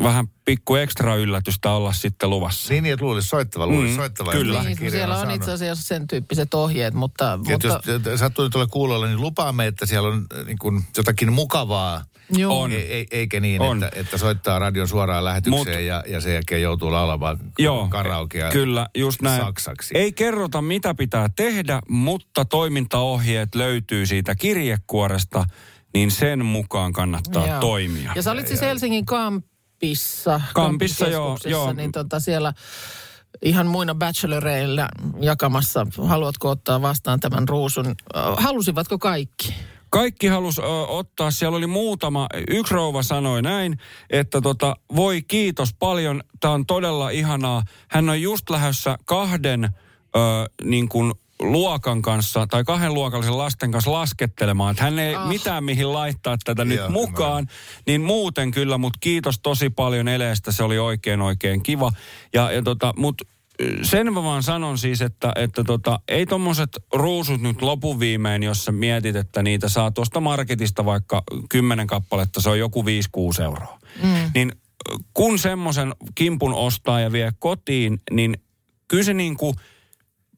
vähän 0.03 0.29
pikku 0.45 0.75
ekstra 0.77 1.15
yllätystä 1.17 1.71
olla 1.71 1.93
sitten 1.93 2.31
luvassa. 2.31 2.73
Niin, 2.75 2.87
että 2.87 3.05
luulisi 3.05 3.29
soittava, 3.29 3.67
luulisi 3.67 3.93
Mm, 3.93 3.97
soittava. 3.97 4.33
kyllä. 4.33 4.59
jos 4.69 4.81
Niin, 4.81 4.91
siellä 4.91 5.15
on 5.15 5.21
saanut. 5.21 5.37
itse 5.37 5.53
asiassa 5.53 5.85
sen 5.89 6.07
tyyppiset 6.07 6.55
ohjeet, 6.55 6.95
mutta... 6.95 7.33
Et 7.33 7.39
mutta 7.63 8.11
jos 8.11 8.21
sattuu 8.21 8.45
nyt 8.45 8.55
olla 8.55 8.67
kuulolla, 8.67 9.07
niin 9.07 9.21
lupaamme, 9.21 9.67
että 9.67 9.87
siellä 9.87 10.09
on 10.09 10.27
äh, 10.39 10.45
niin 10.47 10.59
kuin 10.59 10.85
jotakin 10.97 11.33
mukavaa. 11.33 12.05
Joo. 12.31 12.61
On. 12.63 12.73
Ei, 12.73 12.93
ei, 12.93 13.07
eikä 13.11 13.41
niin, 13.41 13.61
On. 13.61 13.85
että, 13.85 14.01
että 14.01 14.19
soittaa 14.19 14.59
radion 14.59 14.89
suoraan 14.89 15.25
lähetykseen 15.25 15.67
Mut- 15.79 15.81
ja, 15.87 16.05
ja 16.07 16.21
sen 16.21 16.35
jälkeen 16.35 16.63
joutuu 16.63 16.93
laulamaan 16.93 17.39
Joo, 17.59 17.89
karaokea 17.89 18.51
kyllä, 18.51 18.89
just 18.97 19.23
näin. 19.23 19.43
saksaksi. 19.43 19.99
Ei 19.99 20.13
kerrota, 20.13 20.63
mitä 20.63 20.95
pitää 20.95 21.29
tehdä, 21.37 21.81
mutta 21.89 22.45
toimintaohjeet 22.45 23.55
löytyy 23.55 24.07
siitä 24.07 24.35
kirjekuoresta, 24.35 25.45
niin 25.95 26.11
sen 26.11 26.45
mukaan 26.45 26.93
kannattaa 26.93 27.47
Joo. 27.47 27.61
toimia. 27.61 28.13
Ja 28.15 28.23
sä 28.23 28.33
olit 28.33 28.49
siis 28.49 28.61
Helsingin 28.61 29.05
Kampissa. 29.85 30.41
Kampissa, 30.55 31.09
joo, 31.09 31.39
joo. 31.45 31.73
Niin 31.73 31.93
tota 31.93 32.21
siellä 32.21 32.53
ihan 33.43 33.67
muina 33.67 33.95
bacheloreilla 33.95 34.89
jakamassa. 35.21 35.87
Haluatko 36.03 36.51
ottaa 36.51 36.83
vastaan 36.83 37.21
tämän 37.21 37.49
ruusun? 37.49 37.87
Äh, 37.87 37.95
Halusivatko 38.37 38.99
kaikki? 38.99 39.55
Kaikki 39.91 40.27
halus 40.27 40.61
ottaa, 40.89 41.31
siellä 41.31 41.57
oli 41.57 41.67
muutama, 41.67 42.27
yksi 42.49 42.75
rouva 42.75 43.03
sanoi 43.03 43.43
näin, 43.43 43.79
että 44.11 44.41
tota, 44.41 44.77
voi 44.97 45.23
kiitos 45.23 45.75
paljon, 45.79 46.23
tämä 46.41 46.55
on 46.55 46.67
todella 46.67 47.11
ihanaa. 47.11 47.63
Hän 47.89 48.09
on 48.09 48.23
just 48.23 48.51
lähdössä 48.51 48.99
kahden 49.05 49.65
ö, 49.65 49.69
niin 50.65 50.89
kuin 50.89 51.13
luokan 51.41 52.03
kanssa, 52.03 52.47
tai 52.47 52.65
kahden 52.65 52.95
luokallisen 52.95 53.39
lasten 53.39 53.71
kanssa 53.71 53.93
laskettelemaan. 53.93 54.71
Että 54.71 54.85
hän 54.85 54.99
ei 54.99 55.15
ah. 55.15 55.29
mitään 55.29 55.65
mihin 55.65 55.93
laittaa 55.93 56.37
tätä 56.45 56.65
nyt 56.65 56.79
Joo, 56.79 56.89
mukaan, 56.89 57.47
niin 57.87 58.01
muuten 58.01 58.51
kyllä, 58.51 58.79
mutta 58.79 58.99
kiitos 59.01 59.39
tosi 59.39 59.71
paljon 59.71 60.09
eleestä, 60.09 60.53
se 60.53 60.63
oli 60.63 60.79
oikein 60.79 61.21
oikein 61.23 61.63
kiva. 61.63 61.93
Ja, 62.35 62.53
ja 62.53 62.63
tota, 62.63 62.95
mut 62.97 63.23
sen 63.83 64.13
mä 64.13 64.23
vaan 64.23 64.43
sanon 64.43 64.79
siis, 64.79 65.03
että, 65.03 65.33
että 65.37 65.65
tota, 65.65 66.01
ei 66.09 66.27
tommoset 66.27 66.71
ruusut 66.95 67.41
nyt 67.41 67.63
lopun 67.63 68.01
viimein, 68.01 68.43
jos 68.43 68.65
sä 68.65 68.73
mietit, 68.73 69.17
että 69.17 69.43
niitä 69.43 69.69
saa 69.69 69.91
tuosta 69.91 70.21
marketista 70.21 70.85
vaikka 70.85 71.23
kymmenen 71.49 71.87
kappaletta, 71.87 72.41
se 72.41 72.51
on 72.51 72.59
joku 72.59 72.83
5-6 72.83 73.43
euroa. 73.43 73.79
Mm. 74.03 74.31
Niin 74.35 74.53
kun 75.15 75.39
semmoisen 75.39 75.95
kimpun 76.15 76.55
ostaa 76.55 77.01
ja 77.01 77.13
vie 77.13 77.33
kotiin, 77.39 78.01
niin 78.11 78.37
kyllä 78.89 79.05
se 79.05 79.15
niin 79.15 79.37
kuin 79.37 79.55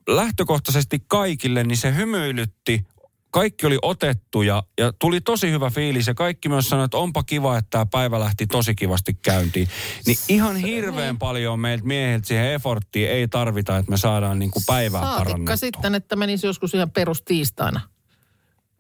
lähtökohtaisesti 0.09 1.05
kaikille, 1.09 1.65
niin 1.65 1.77
se 1.77 1.95
hymyilytti 1.95 2.87
kaikki 3.31 3.67
oli 3.67 3.79
otettu 3.83 4.43
ja, 4.43 4.63
ja 4.79 4.93
tuli 4.93 5.21
tosi 5.21 5.51
hyvä 5.51 5.71
fiilis 5.71 6.07
ja 6.07 6.15
kaikki 6.15 6.49
myös 6.49 6.69
sanoi, 6.69 6.85
että 6.85 6.97
onpa 6.97 7.23
kiva, 7.23 7.59
että 7.59 7.71
tämä 7.71 7.87
päivä 7.87 8.21
lähti 8.21 8.47
tosi 8.47 8.75
kivasti 8.75 9.15
käyntiin. 9.23 9.69
Niin 10.07 10.19
ihan 10.29 10.57
hirveän 10.57 11.19
paljon 11.19 11.61
meiltä 11.61 11.85
miehiltä 11.85 12.27
siihen 12.29 12.53
efforttiin 12.53 13.11
ei 13.11 13.29
tarvita, 13.29 13.77
että 13.77 13.91
me 13.91 13.97
saadaan 13.97 14.39
niin 14.39 14.51
kuin 14.51 14.63
päivää 14.67 15.01
Saatikka 15.01 15.25
parannettua. 15.25 15.57
sitten, 15.57 15.95
että 15.95 16.17
menisi 16.17 16.47
joskus 16.47 16.75
ihan 16.75 16.91
perustiistaina 16.91 17.81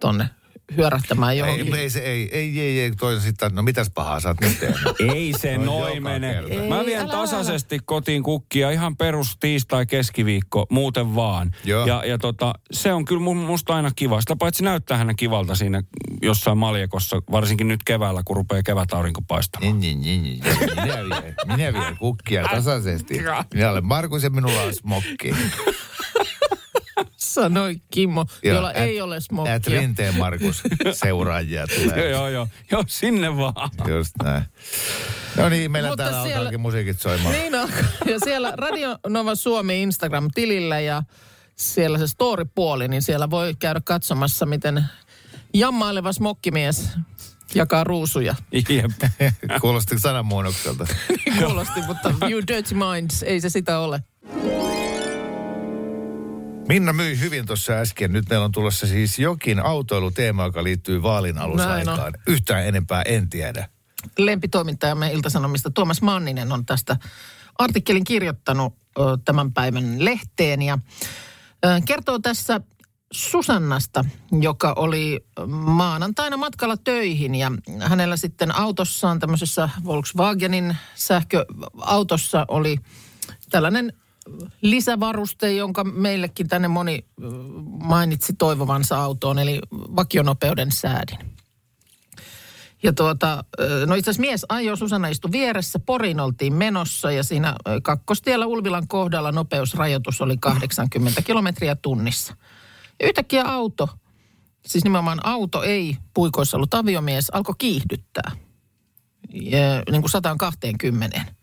tonne 0.01 0.29
hyörähtämään 0.77 1.39
johonkin. 1.39 1.75
Ei, 1.75 1.81
ei, 1.81 1.91
se, 1.91 1.99
ei, 1.99 2.29
ei, 2.33 2.61
ei, 2.61 2.81
ei, 2.81 2.91
toinen 2.91 3.21
sitten, 3.21 3.55
no 3.55 3.63
mitäs 3.63 3.91
pahaa 3.95 4.21
sä 4.21 4.29
oot 4.29 4.41
nyt 4.41 4.61
tehnyt? 4.61 4.79
Ei 5.15 5.33
se 5.39 5.59
No 5.59 5.65
noin 5.65 6.03
mene. 6.03 6.43
Ei, 6.49 6.69
Mä 6.69 6.87
vien 6.87 7.01
älä, 7.01 7.11
tasaisesti 7.11 7.79
kotiin 7.85 8.23
kukkia 8.23 8.71
ihan 8.71 8.97
perus 8.97 9.37
tiistai 9.41 9.87
keskiviikko, 9.87 10.67
muuten 10.71 11.15
vaan. 11.15 11.51
Joo. 11.65 11.87
Ja, 11.87 12.03
ja 12.05 12.19
tota, 12.19 12.55
se 12.73 12.93
on 12.93 13.05
kyllä 13.05 13.23
mu- 13.27 13.47
musta 13.47 13.75
aina 13.77 13.91
kiva. 13.97 14.21
Sitä 14.21 14.37
paitsi 14.37 14.65
näyttää 14.65 14.97
hänen 14.99 15.17
kivalta 15.17 15.55
siinä 15.55 15.83
jossain 16.23 16.59
maljekossa, 16.59 17.23
varsinkin 17.31 17.69
nyt 17.69 17.81
keväällä, 17.85 18.23
kun 18.25 18.37
rupeaa 18.37 18.63
kevätaurinko 18.63 19.23
paistamaan. 19.23 19.81
Niin, 19.81 20.01
niin, 20.01 20.23
niin, 20.23 20.43
niin. 20.43 20.71
Minä 20.75 21.05
vien, 21.23 21.35
minä 21.47 21.73
vien 21.73 21.97
kukkia 21.99 22.49
tasaisesti. 22.49 23.15
Minä 23.55 23.71
olen 23.71 23.87
Markus 23.87 24.23
ja 24.23 24.31
minulla 24.31 24.63
on 24.63 24.75
smokki. 24.75 25.35
Sanoi 27.17 27.77
Kimmo, 27.91 28.27
Joo, 28.43 28.55
jolla 28.57 28.71
ät- 28.71 28.77
ei 28.77 29.01
ole 29.01 29.21
smokkia. 29.21 29.61
Rinteen 29.67 30.19
Markus 30.19 30.63
seuraajia 30.93 31.61
Joo, 31.71 31.91
tulee. 31.91 32.11
joo, 32.11 32.29
joo. 32.29 32.49
Joo, 32.71 32.85
sinne 32.87 33.37
vaan. 33.37 33.71
Just 33.89 34.15
näin. 34.23 34.43
No 35.37 35.49
niin, 35.49 35.71
meillä 35.71 35.89
Mutta 35.89 36.03
täällä 36.05 36.23
siellä- 36.23 36.39
alkaakin 36.39 36.61
musiikit 36.61 37.01
soimaan. 37.01 37.35
Niin 37.35 37.55
on. 37.55 37.69
Ja 38.07 38.19
siellä 38.25 38.53
Radio 38.57 38.99
Nova 39.09 39.35
Suomi 39.35 39.83
Instagram-tilillä 39.83 40.81
ja 40.81 41.03
siellä 41.57 41.99
se 41.99 42.07
story-puoli, 42.07 42.89
niin 42.89 43.03
siellä 43.03 43.31
voi 43.31 43.55
käydä 43.59 43.81
katsomassa, 43.85 44.47
miten 44.47 44.85
jammaileva 45.55 46.13
smokkimies 46.13 46.89
jakaa 47.55 47.85
ruusuja. 47.85 48.35
Jep. 48.53 48.91
Kuulosti 49.61 49.99
sananmuunnokselta. 49.99 50.87
Kuulosti, 51.45 51.81
mutta 51.87 52.15
you 52.31 52.43
dirty 52.49 52.75
minds, 52.75 53.23
ei 53.23 53.41
se 53.41 53.49
sitä 53.51 53.79
ole. 53.79 54.03
Minna 56.69 56.93
myi 56.93 57.21
hyvin 57.21 57.47
tuossa 57.47 57.73
äsken. 57.73 58.13
Nyt 58.13 58.29
meillä 58.29 58.45
on 58.45 58.53
tulossa 58.53 58.87
siis 58.87 59.19
jokin 59.19 59.61
autoiluteema, 59.61 60.45
joka 60.45 60.65
liittyy 60.65 61.03
vaalin 61.03 61.39
alusaikaan. 61.39 62.15
Yhtään 62.27 62.67
enempää 62.67 63.03
en 63.03 63.31
tiedä. 63.31 63.69
Lempitoimittajamme 64.19 65.13
Iltasanomista 65.13 65.71
Tuomas 65.71 66.03
Manninen 66.03 66.53
on 66.53 66.67
tästä 66.67 66.97
artikkelin 67.59 68.05
kirjoittanut 68.05 68.75
ö, 68.99 69.03
tämän 69.25 69.53
päivän 69.53 70.05
lehteen 70.05 70.63
ja 70.63 70.79
ö, 71.65 71.69
kertoo 71.85 72.19
tässä 72.19 72.61
Susannasta, 73.13 74.05
joka 74.41 74.73
oli 74.77 75.27
maanantaina 75.47 76.37
matkalla 76.37 76.77
töihin 76.77 77.35
ja 77.35 77.53
hänellä 77.81 78.17
sitten 78.17 78.55
autossaan 78.55 79.19
tämmöisessä 79.19 79.69
Volkswagenin 79.85 80.77
sähköautossa 80.95 82.45
oli 82.49 82.77
tällainen 83.51 83.93
lisävaruste, 84.63 85.53
jonka 85.53 85.85
meillekin 85.85 86.49
tänne 86.49 86.69
moni 86.69 87.05
mainitsi 87.85 88.33
toivovansa 88.33 88.99
autoon, 88.99 89.39
eli 89.39 89.61
vakionopeuden 89.73 90.73
säädin. 90.73 91.19
Ja 92.83 92.93
tuota, 92.93 93.45
no 93.87 93.95
itse 93.95 94.11
asiassa 94.11 94.21
mies 94.21 94.47
ajoi, 94.49 94.77
Susanna 94.77 95.09
istui 95.09 95.33
vieressä, 95.33 95.79
Poriin 95.79 96.21
oltiin 96.21 96.55
menossa 96.55 97.11
ja 97.11 97.23
siinä 97.25 97.55
kakkostiellä 97.83 98.47
Ulvilan 98.47 98.89
kohdalla 98.89 99.33
nopeusrajoitus 99.33 100.21
oli 100.21 100.37
80 100.37 101.23
kilometriä 101.23 101.77
tunnissa. 101.77 102.37
Ja 103.01 103.07
yhtäkkiä 103.07 103.45
auto, 103.45 103.89
siis 104.67 104.85
nimenomaan 104.85 105.27
auto 105.27 105.63
ei 105.63 105.97
puikoissa 106.15 106.57
ollut 106.57 106.75
aviomies, 106.75 107.31
alkoi 107.31 107.55
kiihdyttää. 107.59 108.33
Ja, 109.33 109.83
niin 109.91 110.03
kuin 110.03 110.11
120. 110.11 111.36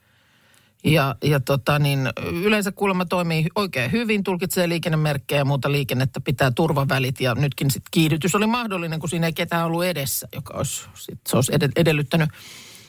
Ja, 0.84 1.16
ja 1.24 1.40
tota 1.40 1.80
niin, 1.80 2.10
yleensä 2.44 2.72
kuulemma 2.72 3.06
toimii 3.06 3.48
oikein 3.56 3.92
hyvin, 3.92 4.24
tulkitsee 4.24 4.70
liikennemerkkejä 4.70 5.42
ja 5.42 5.46
muuta 5.46 5.72
liikennettä, 5.72 6.22
pitää 6.22 6.52
turvavälit 6.52 7.22
ja 7.22 7.36
nytkin 7.36 7.72
sit 7.72 7.84
kiihdytys 7.92 8.36
oli 8.36 8.48
mahdollinen, 8.48 9.00
kun 9.00 9.10
siinä 9.10 9.28
ei 9.28 9.34
ketään 9.34 9.66
ollut 9.66 9.86
edessä, 9.86 10.28
joka 10.36 10.54
olisi, 10.58 10.86
sit, 10.94 11.20
se 11.28 11.36
olisi 11.36 11.52
ed- 11.56 11.72
edellyttänyt 11.76 12.30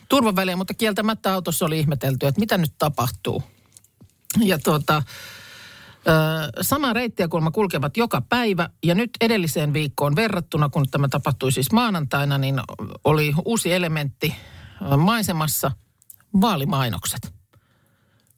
turvaväliä, 0.09 0.57
mutta 0.57 0.75
kieltämättä 0.75 1.35
autossa 1.35 1.67
oli 1.67 1.79
ihmetelty, 1.79 2.27
että 2.27 2.41
mitä 2.41 2.59
nyt 2.59 2.73
tapahtuu. 2.79 3.43
Ja 4.45 4.59
tuota, 4.59 5.03
sama 6.61 6.93
reittiä 6.93 7.29
kulma 7.29 7.51
kulkevat 7.51 7.97
joka 7.97 8.21
päivä 8.21 8.69
ja 8.83 8.95
nyt 8.95 9.11
edelliseen 9.21 9.73
viikkoon 9.73 10.17
verrattuna, 10.17 10.69
kun 10.69 10.91
tämä 10.91 11.09
tapahtui 11.09 11.53
siis 11.53 11.73
maanantaina, 11.73 12.39
niin 12.39 12.61
oli 13.05 13.35
uusi 13.45 13.73
elementti 13.73 14.35
maisemassa, 14.97 15.71
vaalimainokset. 16.41 17.35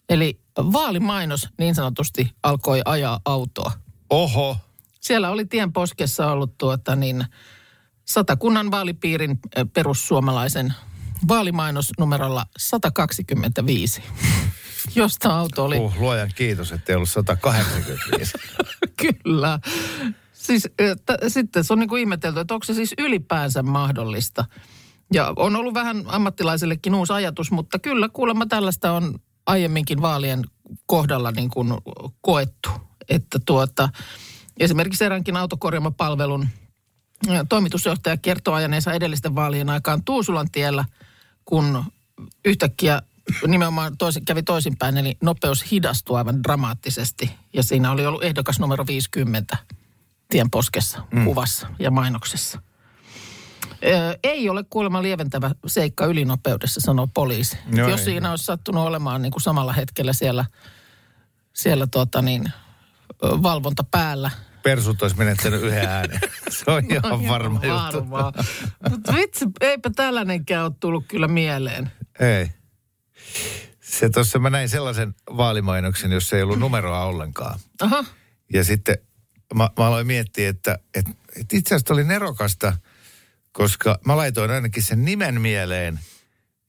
Eli 0.08 0.40
vaalimainos 0.56 1.48
niin 1.58 1.74
sanotusti 1.74 2.30
alkoi 2.42 2.82
ajaa 2.84 3.20
autoa. 3.24 3.72
Oho. 4.10 4.56
Siellä 5.00 5.30
oli 5.30 5.44
tien 5.44 5.72
poskessa 5.72 6.32
ollut 6.32 6.58
tuota 6.58 6.96
niin 6.96 7.24
satakunnan 8.04 8.70
vaalipiirin 8.70 9.38
perussuomalaisen 9.72 10.74
vaalimainos 11.28 11.90
numerolla 11.98 12.46
125, 12.58 14.02
josta 14.94 15.38
auto 15.38 15.64
oli 15.64 15.76
Uh, 15.78 15.94
luojan 15.98 16.30
kiitos, 16.34 16.72
että 16.72 16.92
ei 16.92 16.96
ollut 16.96 17.10
185. 17.10 18.32
Kyllä. 19.02 19.58
Siis 20.32 20.68
t- 21.06 21.28
sitten 21.28 21.64
se 21.64 21.72
on 21.72 21.78
niin 21.78 21.88
kuin 21.88 22.00
ihmetelty, 22.00 22.40
että 22.40 22.54
onko 22.54 22.64
se 22.64 22.74
siis 22.74 22.94
ylipäänsä 22.98 23.62
mahdollista. 23.62 24.44
Ja 25.12 25.32
on 25.36 25.56
ollut 25.56 25.74
vähän 25.74 26.02
ammattilaisellekin 26.06 26.94
uusi 26.94 27.12
ajatus, 27.12 27.50
mutta 27.50 27.78
kyllä 27.78 28.08
kuulemma 28.08 28.46
tällaista 28.46 28.92
on 28.92 29.18
aiemminkin 29.46 30.02
vaalien 30.02 30.44
kohdalla 30.86 31.30
niin 31.30 31.50
kuin 31.50 31.68
koettu. 32.20 32.70
Että 33.08 33.38
tuota, 33.46 33.88
esimerkiksi 34.60 35.04
eräänkin 35.04 35.36
autokorjaamapalvelun 35.36 36.48
toimitusjohtaja 37.48 38.16
kertoo 38.16 38.54
ajaneensa 38.54 38.92
edellisten 38.92 39.34
vaalien 39.34 39.70
aikaan 39.70 40.04
Tuusulan 40.04 40.50
tiellä, 40.50 40.84
kun 41.44 41.84
yhtäkkiä 42.44 43.02
nimenomaan 43.46 43.96
toisin, 43.96 44.24
kävi 44.24 44.42
toisinpäin, 44.42 44.96
eli 44.96 45.16
nopeus 45.22 45.70
hidastui 45.70 46.18
aivan 46.18 46.42
dramaattisesti. 46.42 47.30
Ja 47.52 47.62
siinä 47.62 47.92
oli 47.92 48.06
ollut 48.06 48.24
ehdokas 48.24 48.60
numero 48.60 48.86
50 48.86 49.56
tien 50.28 50.50
poskessa, 50.50 51.02
mm. 51.12 51.24
kuvassa 51.24 51.66
ja 51.78 51.90
mainoksessa. 51.90 52.62
Ö, 53.86 54.18
ei 54.24 54.48
ole 54.48 54.64
kuulemma 54.70 55.02
lieventävä 55.02 55.50
seikka 55.66 56.06
ylinopeudessa, 56.06 56.80
sanoo 56.80 57.06
poliisi. 57.06 57.58
Joo, 57.72 57.88
Jos 57.88 58.00
ei. 58.00 58.04
siinä 58.04 58.30
olisi 58.30 58.44
sattunut 58.44 58.86
olemaan 58.86 59.22
niin 59.22 59.32
kuin 59.32 59.42
samalla 59.42 59.72
hetkellä 59.72 60.12
siellä, 60.12 60.44
siellä 61.52 61.86
tuota 61.86 62.22
niin, 62.22 62.44
valvonta 63.22 63.84
päällä, 63.90 64.30
Persut 64.62 65.02
olisi 65.02 65.16
menettänyt 65.16 65.62
yhden 65.62 65.86
äänen. 65.88 66.20
Se 66.50 66.70
on 66.70 66.82
ihan 66.90 67.28
varma 67.28 67.60
juttu. 67.64 68.10
varmaa. 68.10 68.32
Mutta 68.90 69.14
vitsi, 69.14 69.44
eipä 69.60 69.90
tällainenkään 69.96 70.64
ole 70.64 70.72
tullut 70.80 71.04
kyllä 71.08 71.28
mieleen. 71.28 71.92
Ei. 72.20 72.50
Se 73.80 74.10
tuossa 74.10 74.38
mä 74.38 74.50
näin 74.50 74.68
sellaisen 74.68 75.14
vaalimainoksen, 75.36 76.12
jossa 76.12 76.36
ei 76.36 76.42
ollut 76.42 76.58
numeroa 76.58 77.04
ollenkaan. 77.04 77.58
Aha, 77.82 78.04
Ja 78.52 78.64
sitten 78.64 78.98
mä, 79.54 79.68
mä 79.78 79.86
aloin 79.86 80.06
miettiä, 80.06 80.48
että, 80.48 80.78
että, 80.94 81.10
että 81.40 81.56
itse 81.56 81.74
asiassa 81.74 81.94
oli 81.94 82.04
nerokasta, 82.04 82.76
koska 83.56 83.98
mä 84.04 84.16
laitoin 84.16 84.50
ainakin 84.50 84.82
sen 84.82 85.04
nimen 85.04 85.40
mieleen 85.40 86.00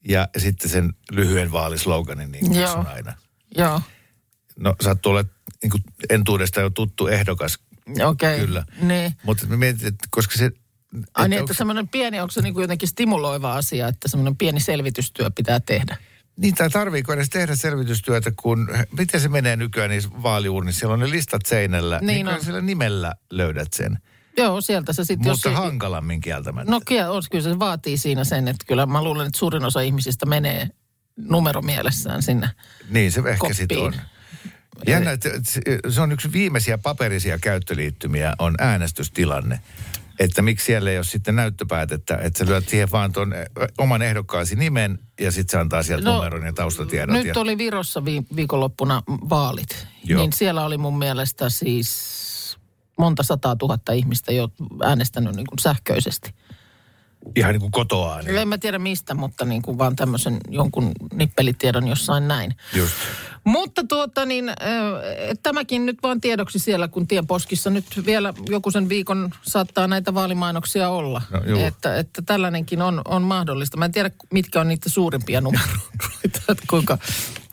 ja 0.08 0.28
sitten 0.38 0.70
sen 0.70 0.92
lyhyen 1.12 1.52
vaalisloganin, 1.52 2.32
niin 2.32 2.46
kuin 2.46 2.60
Joo. 2.60 2.68
sanon 2.70 2.86
aina. 2.86 3.14
joo, 3.56 3.80
No 4.58 4.74
sattuu 4.80 5.10
olla 5.12 5.24
niin 5.62 5.70
kuin 5.70 5.82
entuudesta 6.10 6.60
jo 6.60 6.70
tuttu 6.70 7.06
ehdokas, 7.06 7.58
okei. 7.88 8.04
Okay. 8.04 8.38
Kyllä. 8.46 8.64
Niin. 8.80 9.12
mutta 9.22 9.46
mä 9.46 9.56
mietin, 9.56 9.88
että 9.88 10.08
koska 10.10 10.38
se... 10.38 10.50
Ai 11.14 11.28
niin, 11.28 11.40
onko- 11.40 11.50
että 11.50 11.58
semmoinen 11.58 11.88
pieni, 11.88 12.20
onko 12.20 12.30
se 12.30 12.42
niin 12.42 12.54
kuin 12.54 12.62
jotenkin 12.62 12.88
stimuloiva 12.88 13.54
asia, 13.54 13.88
että 13.88 14.08
semmoinen 14.08 14.36
pieni 14.36 14.60
selvitystyö 14.60 15.30
pitää 15.30 15.60
tehdä? 15.60 15.96
Niin, 16.36 16.54
tai 16.54 16.70
tarviiko 16.70 17.12
edes 17.12 17.30
tehdä 17.30 17.56
selvitystyötä, 17.56 18.32
kun 18.42 18.68
miten 18.98 19.20
se 19.20 19.28
menee 19.28 19.56
nykyään 19.56 19.90
niissä 19.90 20.10
vaaliuurnissa? 20.22 20.78
Siellä 20.78 20.94
on 20.94 21.00
ne 21.00 21.10
listat 21.10 21.46
seinällä. 21.46 21.98
Niin 21.98 22.06
niin 22.06 22.28
on. 22.28 22.44
sillä 22.44 22.60
nimellä 22.60 23.14
löydät 23.30 23.72
sen. 23.72 23.98
Joo, 24.42 24.60
sieltä 24.60 24.92
se 24.92 25.04
sitten... 25.04 25.32
Mutta 25.32 25.48
jos 25.48 25.58
hankalammin 25.58 26.20
kieltämättä. 26.20 26.70
No 26.70 26.80
kyllä, 26.86 27.10
on, 27.10 27.22
kyllä 27.30 27.44
se 27.44 27.58
vaatii 27.58 27.98
siinä 27.98 28.24
sen, 28.24 28.48
että 28.48 28.64
kyllä 28.66 28.86
mä 28.86 29.04
luulen, 29.04 29.26
että 29.26 29.38
suurin 29.38 29.64
osa 29.64 29.80
ihmisistä 29.80 30.26
menee 30.26 30.68
numero 31.16 31.62
mielessään 31.62 32.22
sinne. 32.22 32.50
niin 32.90 33.12
se 33.12 33.22
ehkä 33.26 33.52
sitten 33.54 33.78
on. 33.78 33.94
Jännä, 34.86 35.10
että 35.10 35.28
se- 35.42 35.60
se 35.88 36.00
on 36.00 36.12
yksi 36.12 36.32
viimeisiä 36.32 36.78
paperisia 36.78 37.38
käyttöliittymiä 37.38 38.34
on 38.38 38.54
äänestystilanne. 38.58 39.60
Että 40.18 40.42
miksi 40.42 40.66
siellä 40.66 40.90
ei 40.90 40.96
ole 40.98 41.04
sitten 41.04 41.36
näyttöpäätettä, 41.36 42.18
että 42.22 42.38
sä 42.38 42.46
lyöt 42.50 42.68
siihen 42.68 42.90
vaan 42.90 43.12
tuon 43.12 43.34
oman 43.78 44.02
ehdokkaasi 44.02 44.56
nimen 44.56 44.98
ja 45.20 45.32
sitten 45.32 45.50
se 45.52 45.58
antaa 45.58 45.82
sieltä 45.82 46.04
No, 46.04 46.14
numeron 46.14 46.46
ja 46.46 46.52
taustatiedot. 46.52 47.12
Nyt 47.16 47.26
ja... 47.26 47.32
oli 47.36 47.58
Virossa 47.58 48.04
vi- 48.04 48.22
viikonloppuna 48.36 49.02
vaalit. 49.08 49.86
Joo. 50.04 50.20
Niin 50.20 50.32
siellä 50.32 50.64
oli 50.64 50.78
mun 50.78 50.98
mielestä 50.98 51.50
siis 51.50 52.17
monta 52.98 53.22
sataa 53.22 53.56
tuhatta 53.56 53.92
ihmistä 53.92 54.32
jo 54.32 54.48
äänestänyt 54.82 55.36
niin 55.36 55.46
kuin 55.46 55.58
sähköisesti. 55.58 56.34
Ihan 57.36 57.52
niin 57.52 57.60
kuin 57.60 57.72
kotoaan. 57.72 58.24
Niin. 58.24 58.38
En 58.38 58.48
mä 58.48 58.58
tiedä 58.58 58.78
mistä, 58.78 59.14
mutta 59.14 59.44
niin 59.44 59.62
kuin 59.62 59.78
vaan 59.78 59.96
tämmöisen 59.96 60.40
jonkun 60.48 60.92
nippelitiedon 61.12 61.88
jossain 61.88 62.28
näin. 62.28 62.54
Just. 62.74 62.94
Mutta 63.44 63.84
tuota 63.88 64.26
niin, 64.26 64.48
äh, 64.48 64.56
tämäkin 65.42 65.86
nyt 65.86 65.98
vaan 66.02 66.20
tiedoksi 66.20 66.58
siellä, 66.58 66.88
kun 66.88 67.06
tienposkissa 67.06 67.70
nyt 67.70 67.84
vielä 68.06 68.34
joku 68.48 68.70
sen 68.70 68.88
viikon 68.88 69.30
saattaa 69.42 69.86
näitä 69.86 70.14
vaalimainoksia 70.14 70.88
olla. 70.88 71.22
No, 71.30 71.40
juu. 71.46 71.60
että, 71.60 71.96
että 71.96 72.22
tällainenkin 72.22 72.82
on, 72.82 73.02
on 73.04 73.22
mahdollista. 73.22 73.76
Mä 73.76 73.84
en 73.84 73.92
tiedä, 73.92 74.10
mitkä 74.32 74.60
on 74.60 74.68
niitä 74.68 74.88
suurimpia 74.88 75.40
numeroita, 75.40 76.40
että 76.48 76.64
kuinka, 76.70 76.98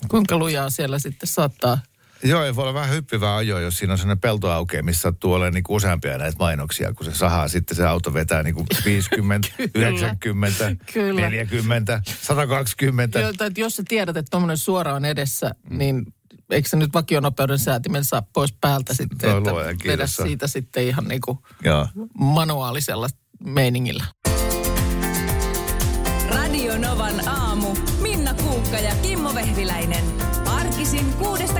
kuinka 0.08 0.38
lujaa 0.38 0.70
siellä 0.70 1.00
sitten 1.00 1.28
saattaa. 1.28 1.78
Joo, 2.26 2.44
ei 2.44 2.56
voi 2.56 2.64
olla 2.64 2.74
vähän 2.74 2.90
hyppivää 2.90 3.36
ajoa, 3.36 3.60
jos 3.60 3.78
siinä 3.78 3.94
on 3.94 3.98
sellainen 3.98 4.20
pelto 4.20 4.52
aukeaa, 4.52 4.84
missä 4.84 5.02
sattuu 5.02 5.34
olemaan 5.34 5.54
niin 5.54 5.64
kuin 5.64 5.76
useampia 5.76 6.18
näitä 6.18 6.38
mainoksia, 6.40 6.94
kun 6.94 7.06
se 7.06 7.14
sahaa 7.14 7.48
sitten 7.48 7.78
se 7.78 7.88
auto 7.88 8.14
vetää 8.14 8.44
niin 8.44 8.56
kuin 8.56 8.68
50, 8.86 9.48
90, 9.76 10.76
Kyllä. 10.94 11.22
40, 11.22 12.02
120. 12.22 13.20
Jo, 13.20 13.30
että 13.30 13.52
jos 13.58 13.76
sä 13.76 13.84
tiedät, 13.88 14.18
että 14.18 14.30
tuommoinen 14.32 14.58
suora 14.58 14.94
on 14.94 15.06
edessä, 15.06 15.52
niin 15.70 16.06
eikö 16.50 16.70
se 16.70 16.78
nyt 16.78 16.94
vakionopeuden 16.94 17.60
säätimen 17.60 18.06
saa 18.06 18.22
pois 18.34 18.54
päältä 18.62 18.94
sitten, 18.94 19.44
No, 19.44 19.60
että 19.60 19.88
vedä 19.88 20.08
siitä 20.08 20.48
sitten 20.48 20.84
ihan 20.84 21.08
niin 21.08 21.22
kuin 21.22 21.38
Joo. 21.64 21.88
manuaalisella 22.20 23.08
meiningillä. 23.44 24.04
Radio 26.30 26.78
Novan 26.78 27.28
aamu. 27.28 27.76
Minna 28.02 28.34
Kuukka 28.34 28.78
ja 28.78 28.96
Kimmo 28.96 29.36
Vehviläinen. 29.36 30.04
Arkisin 30.46 31.14
kuudesta 31.14 31.60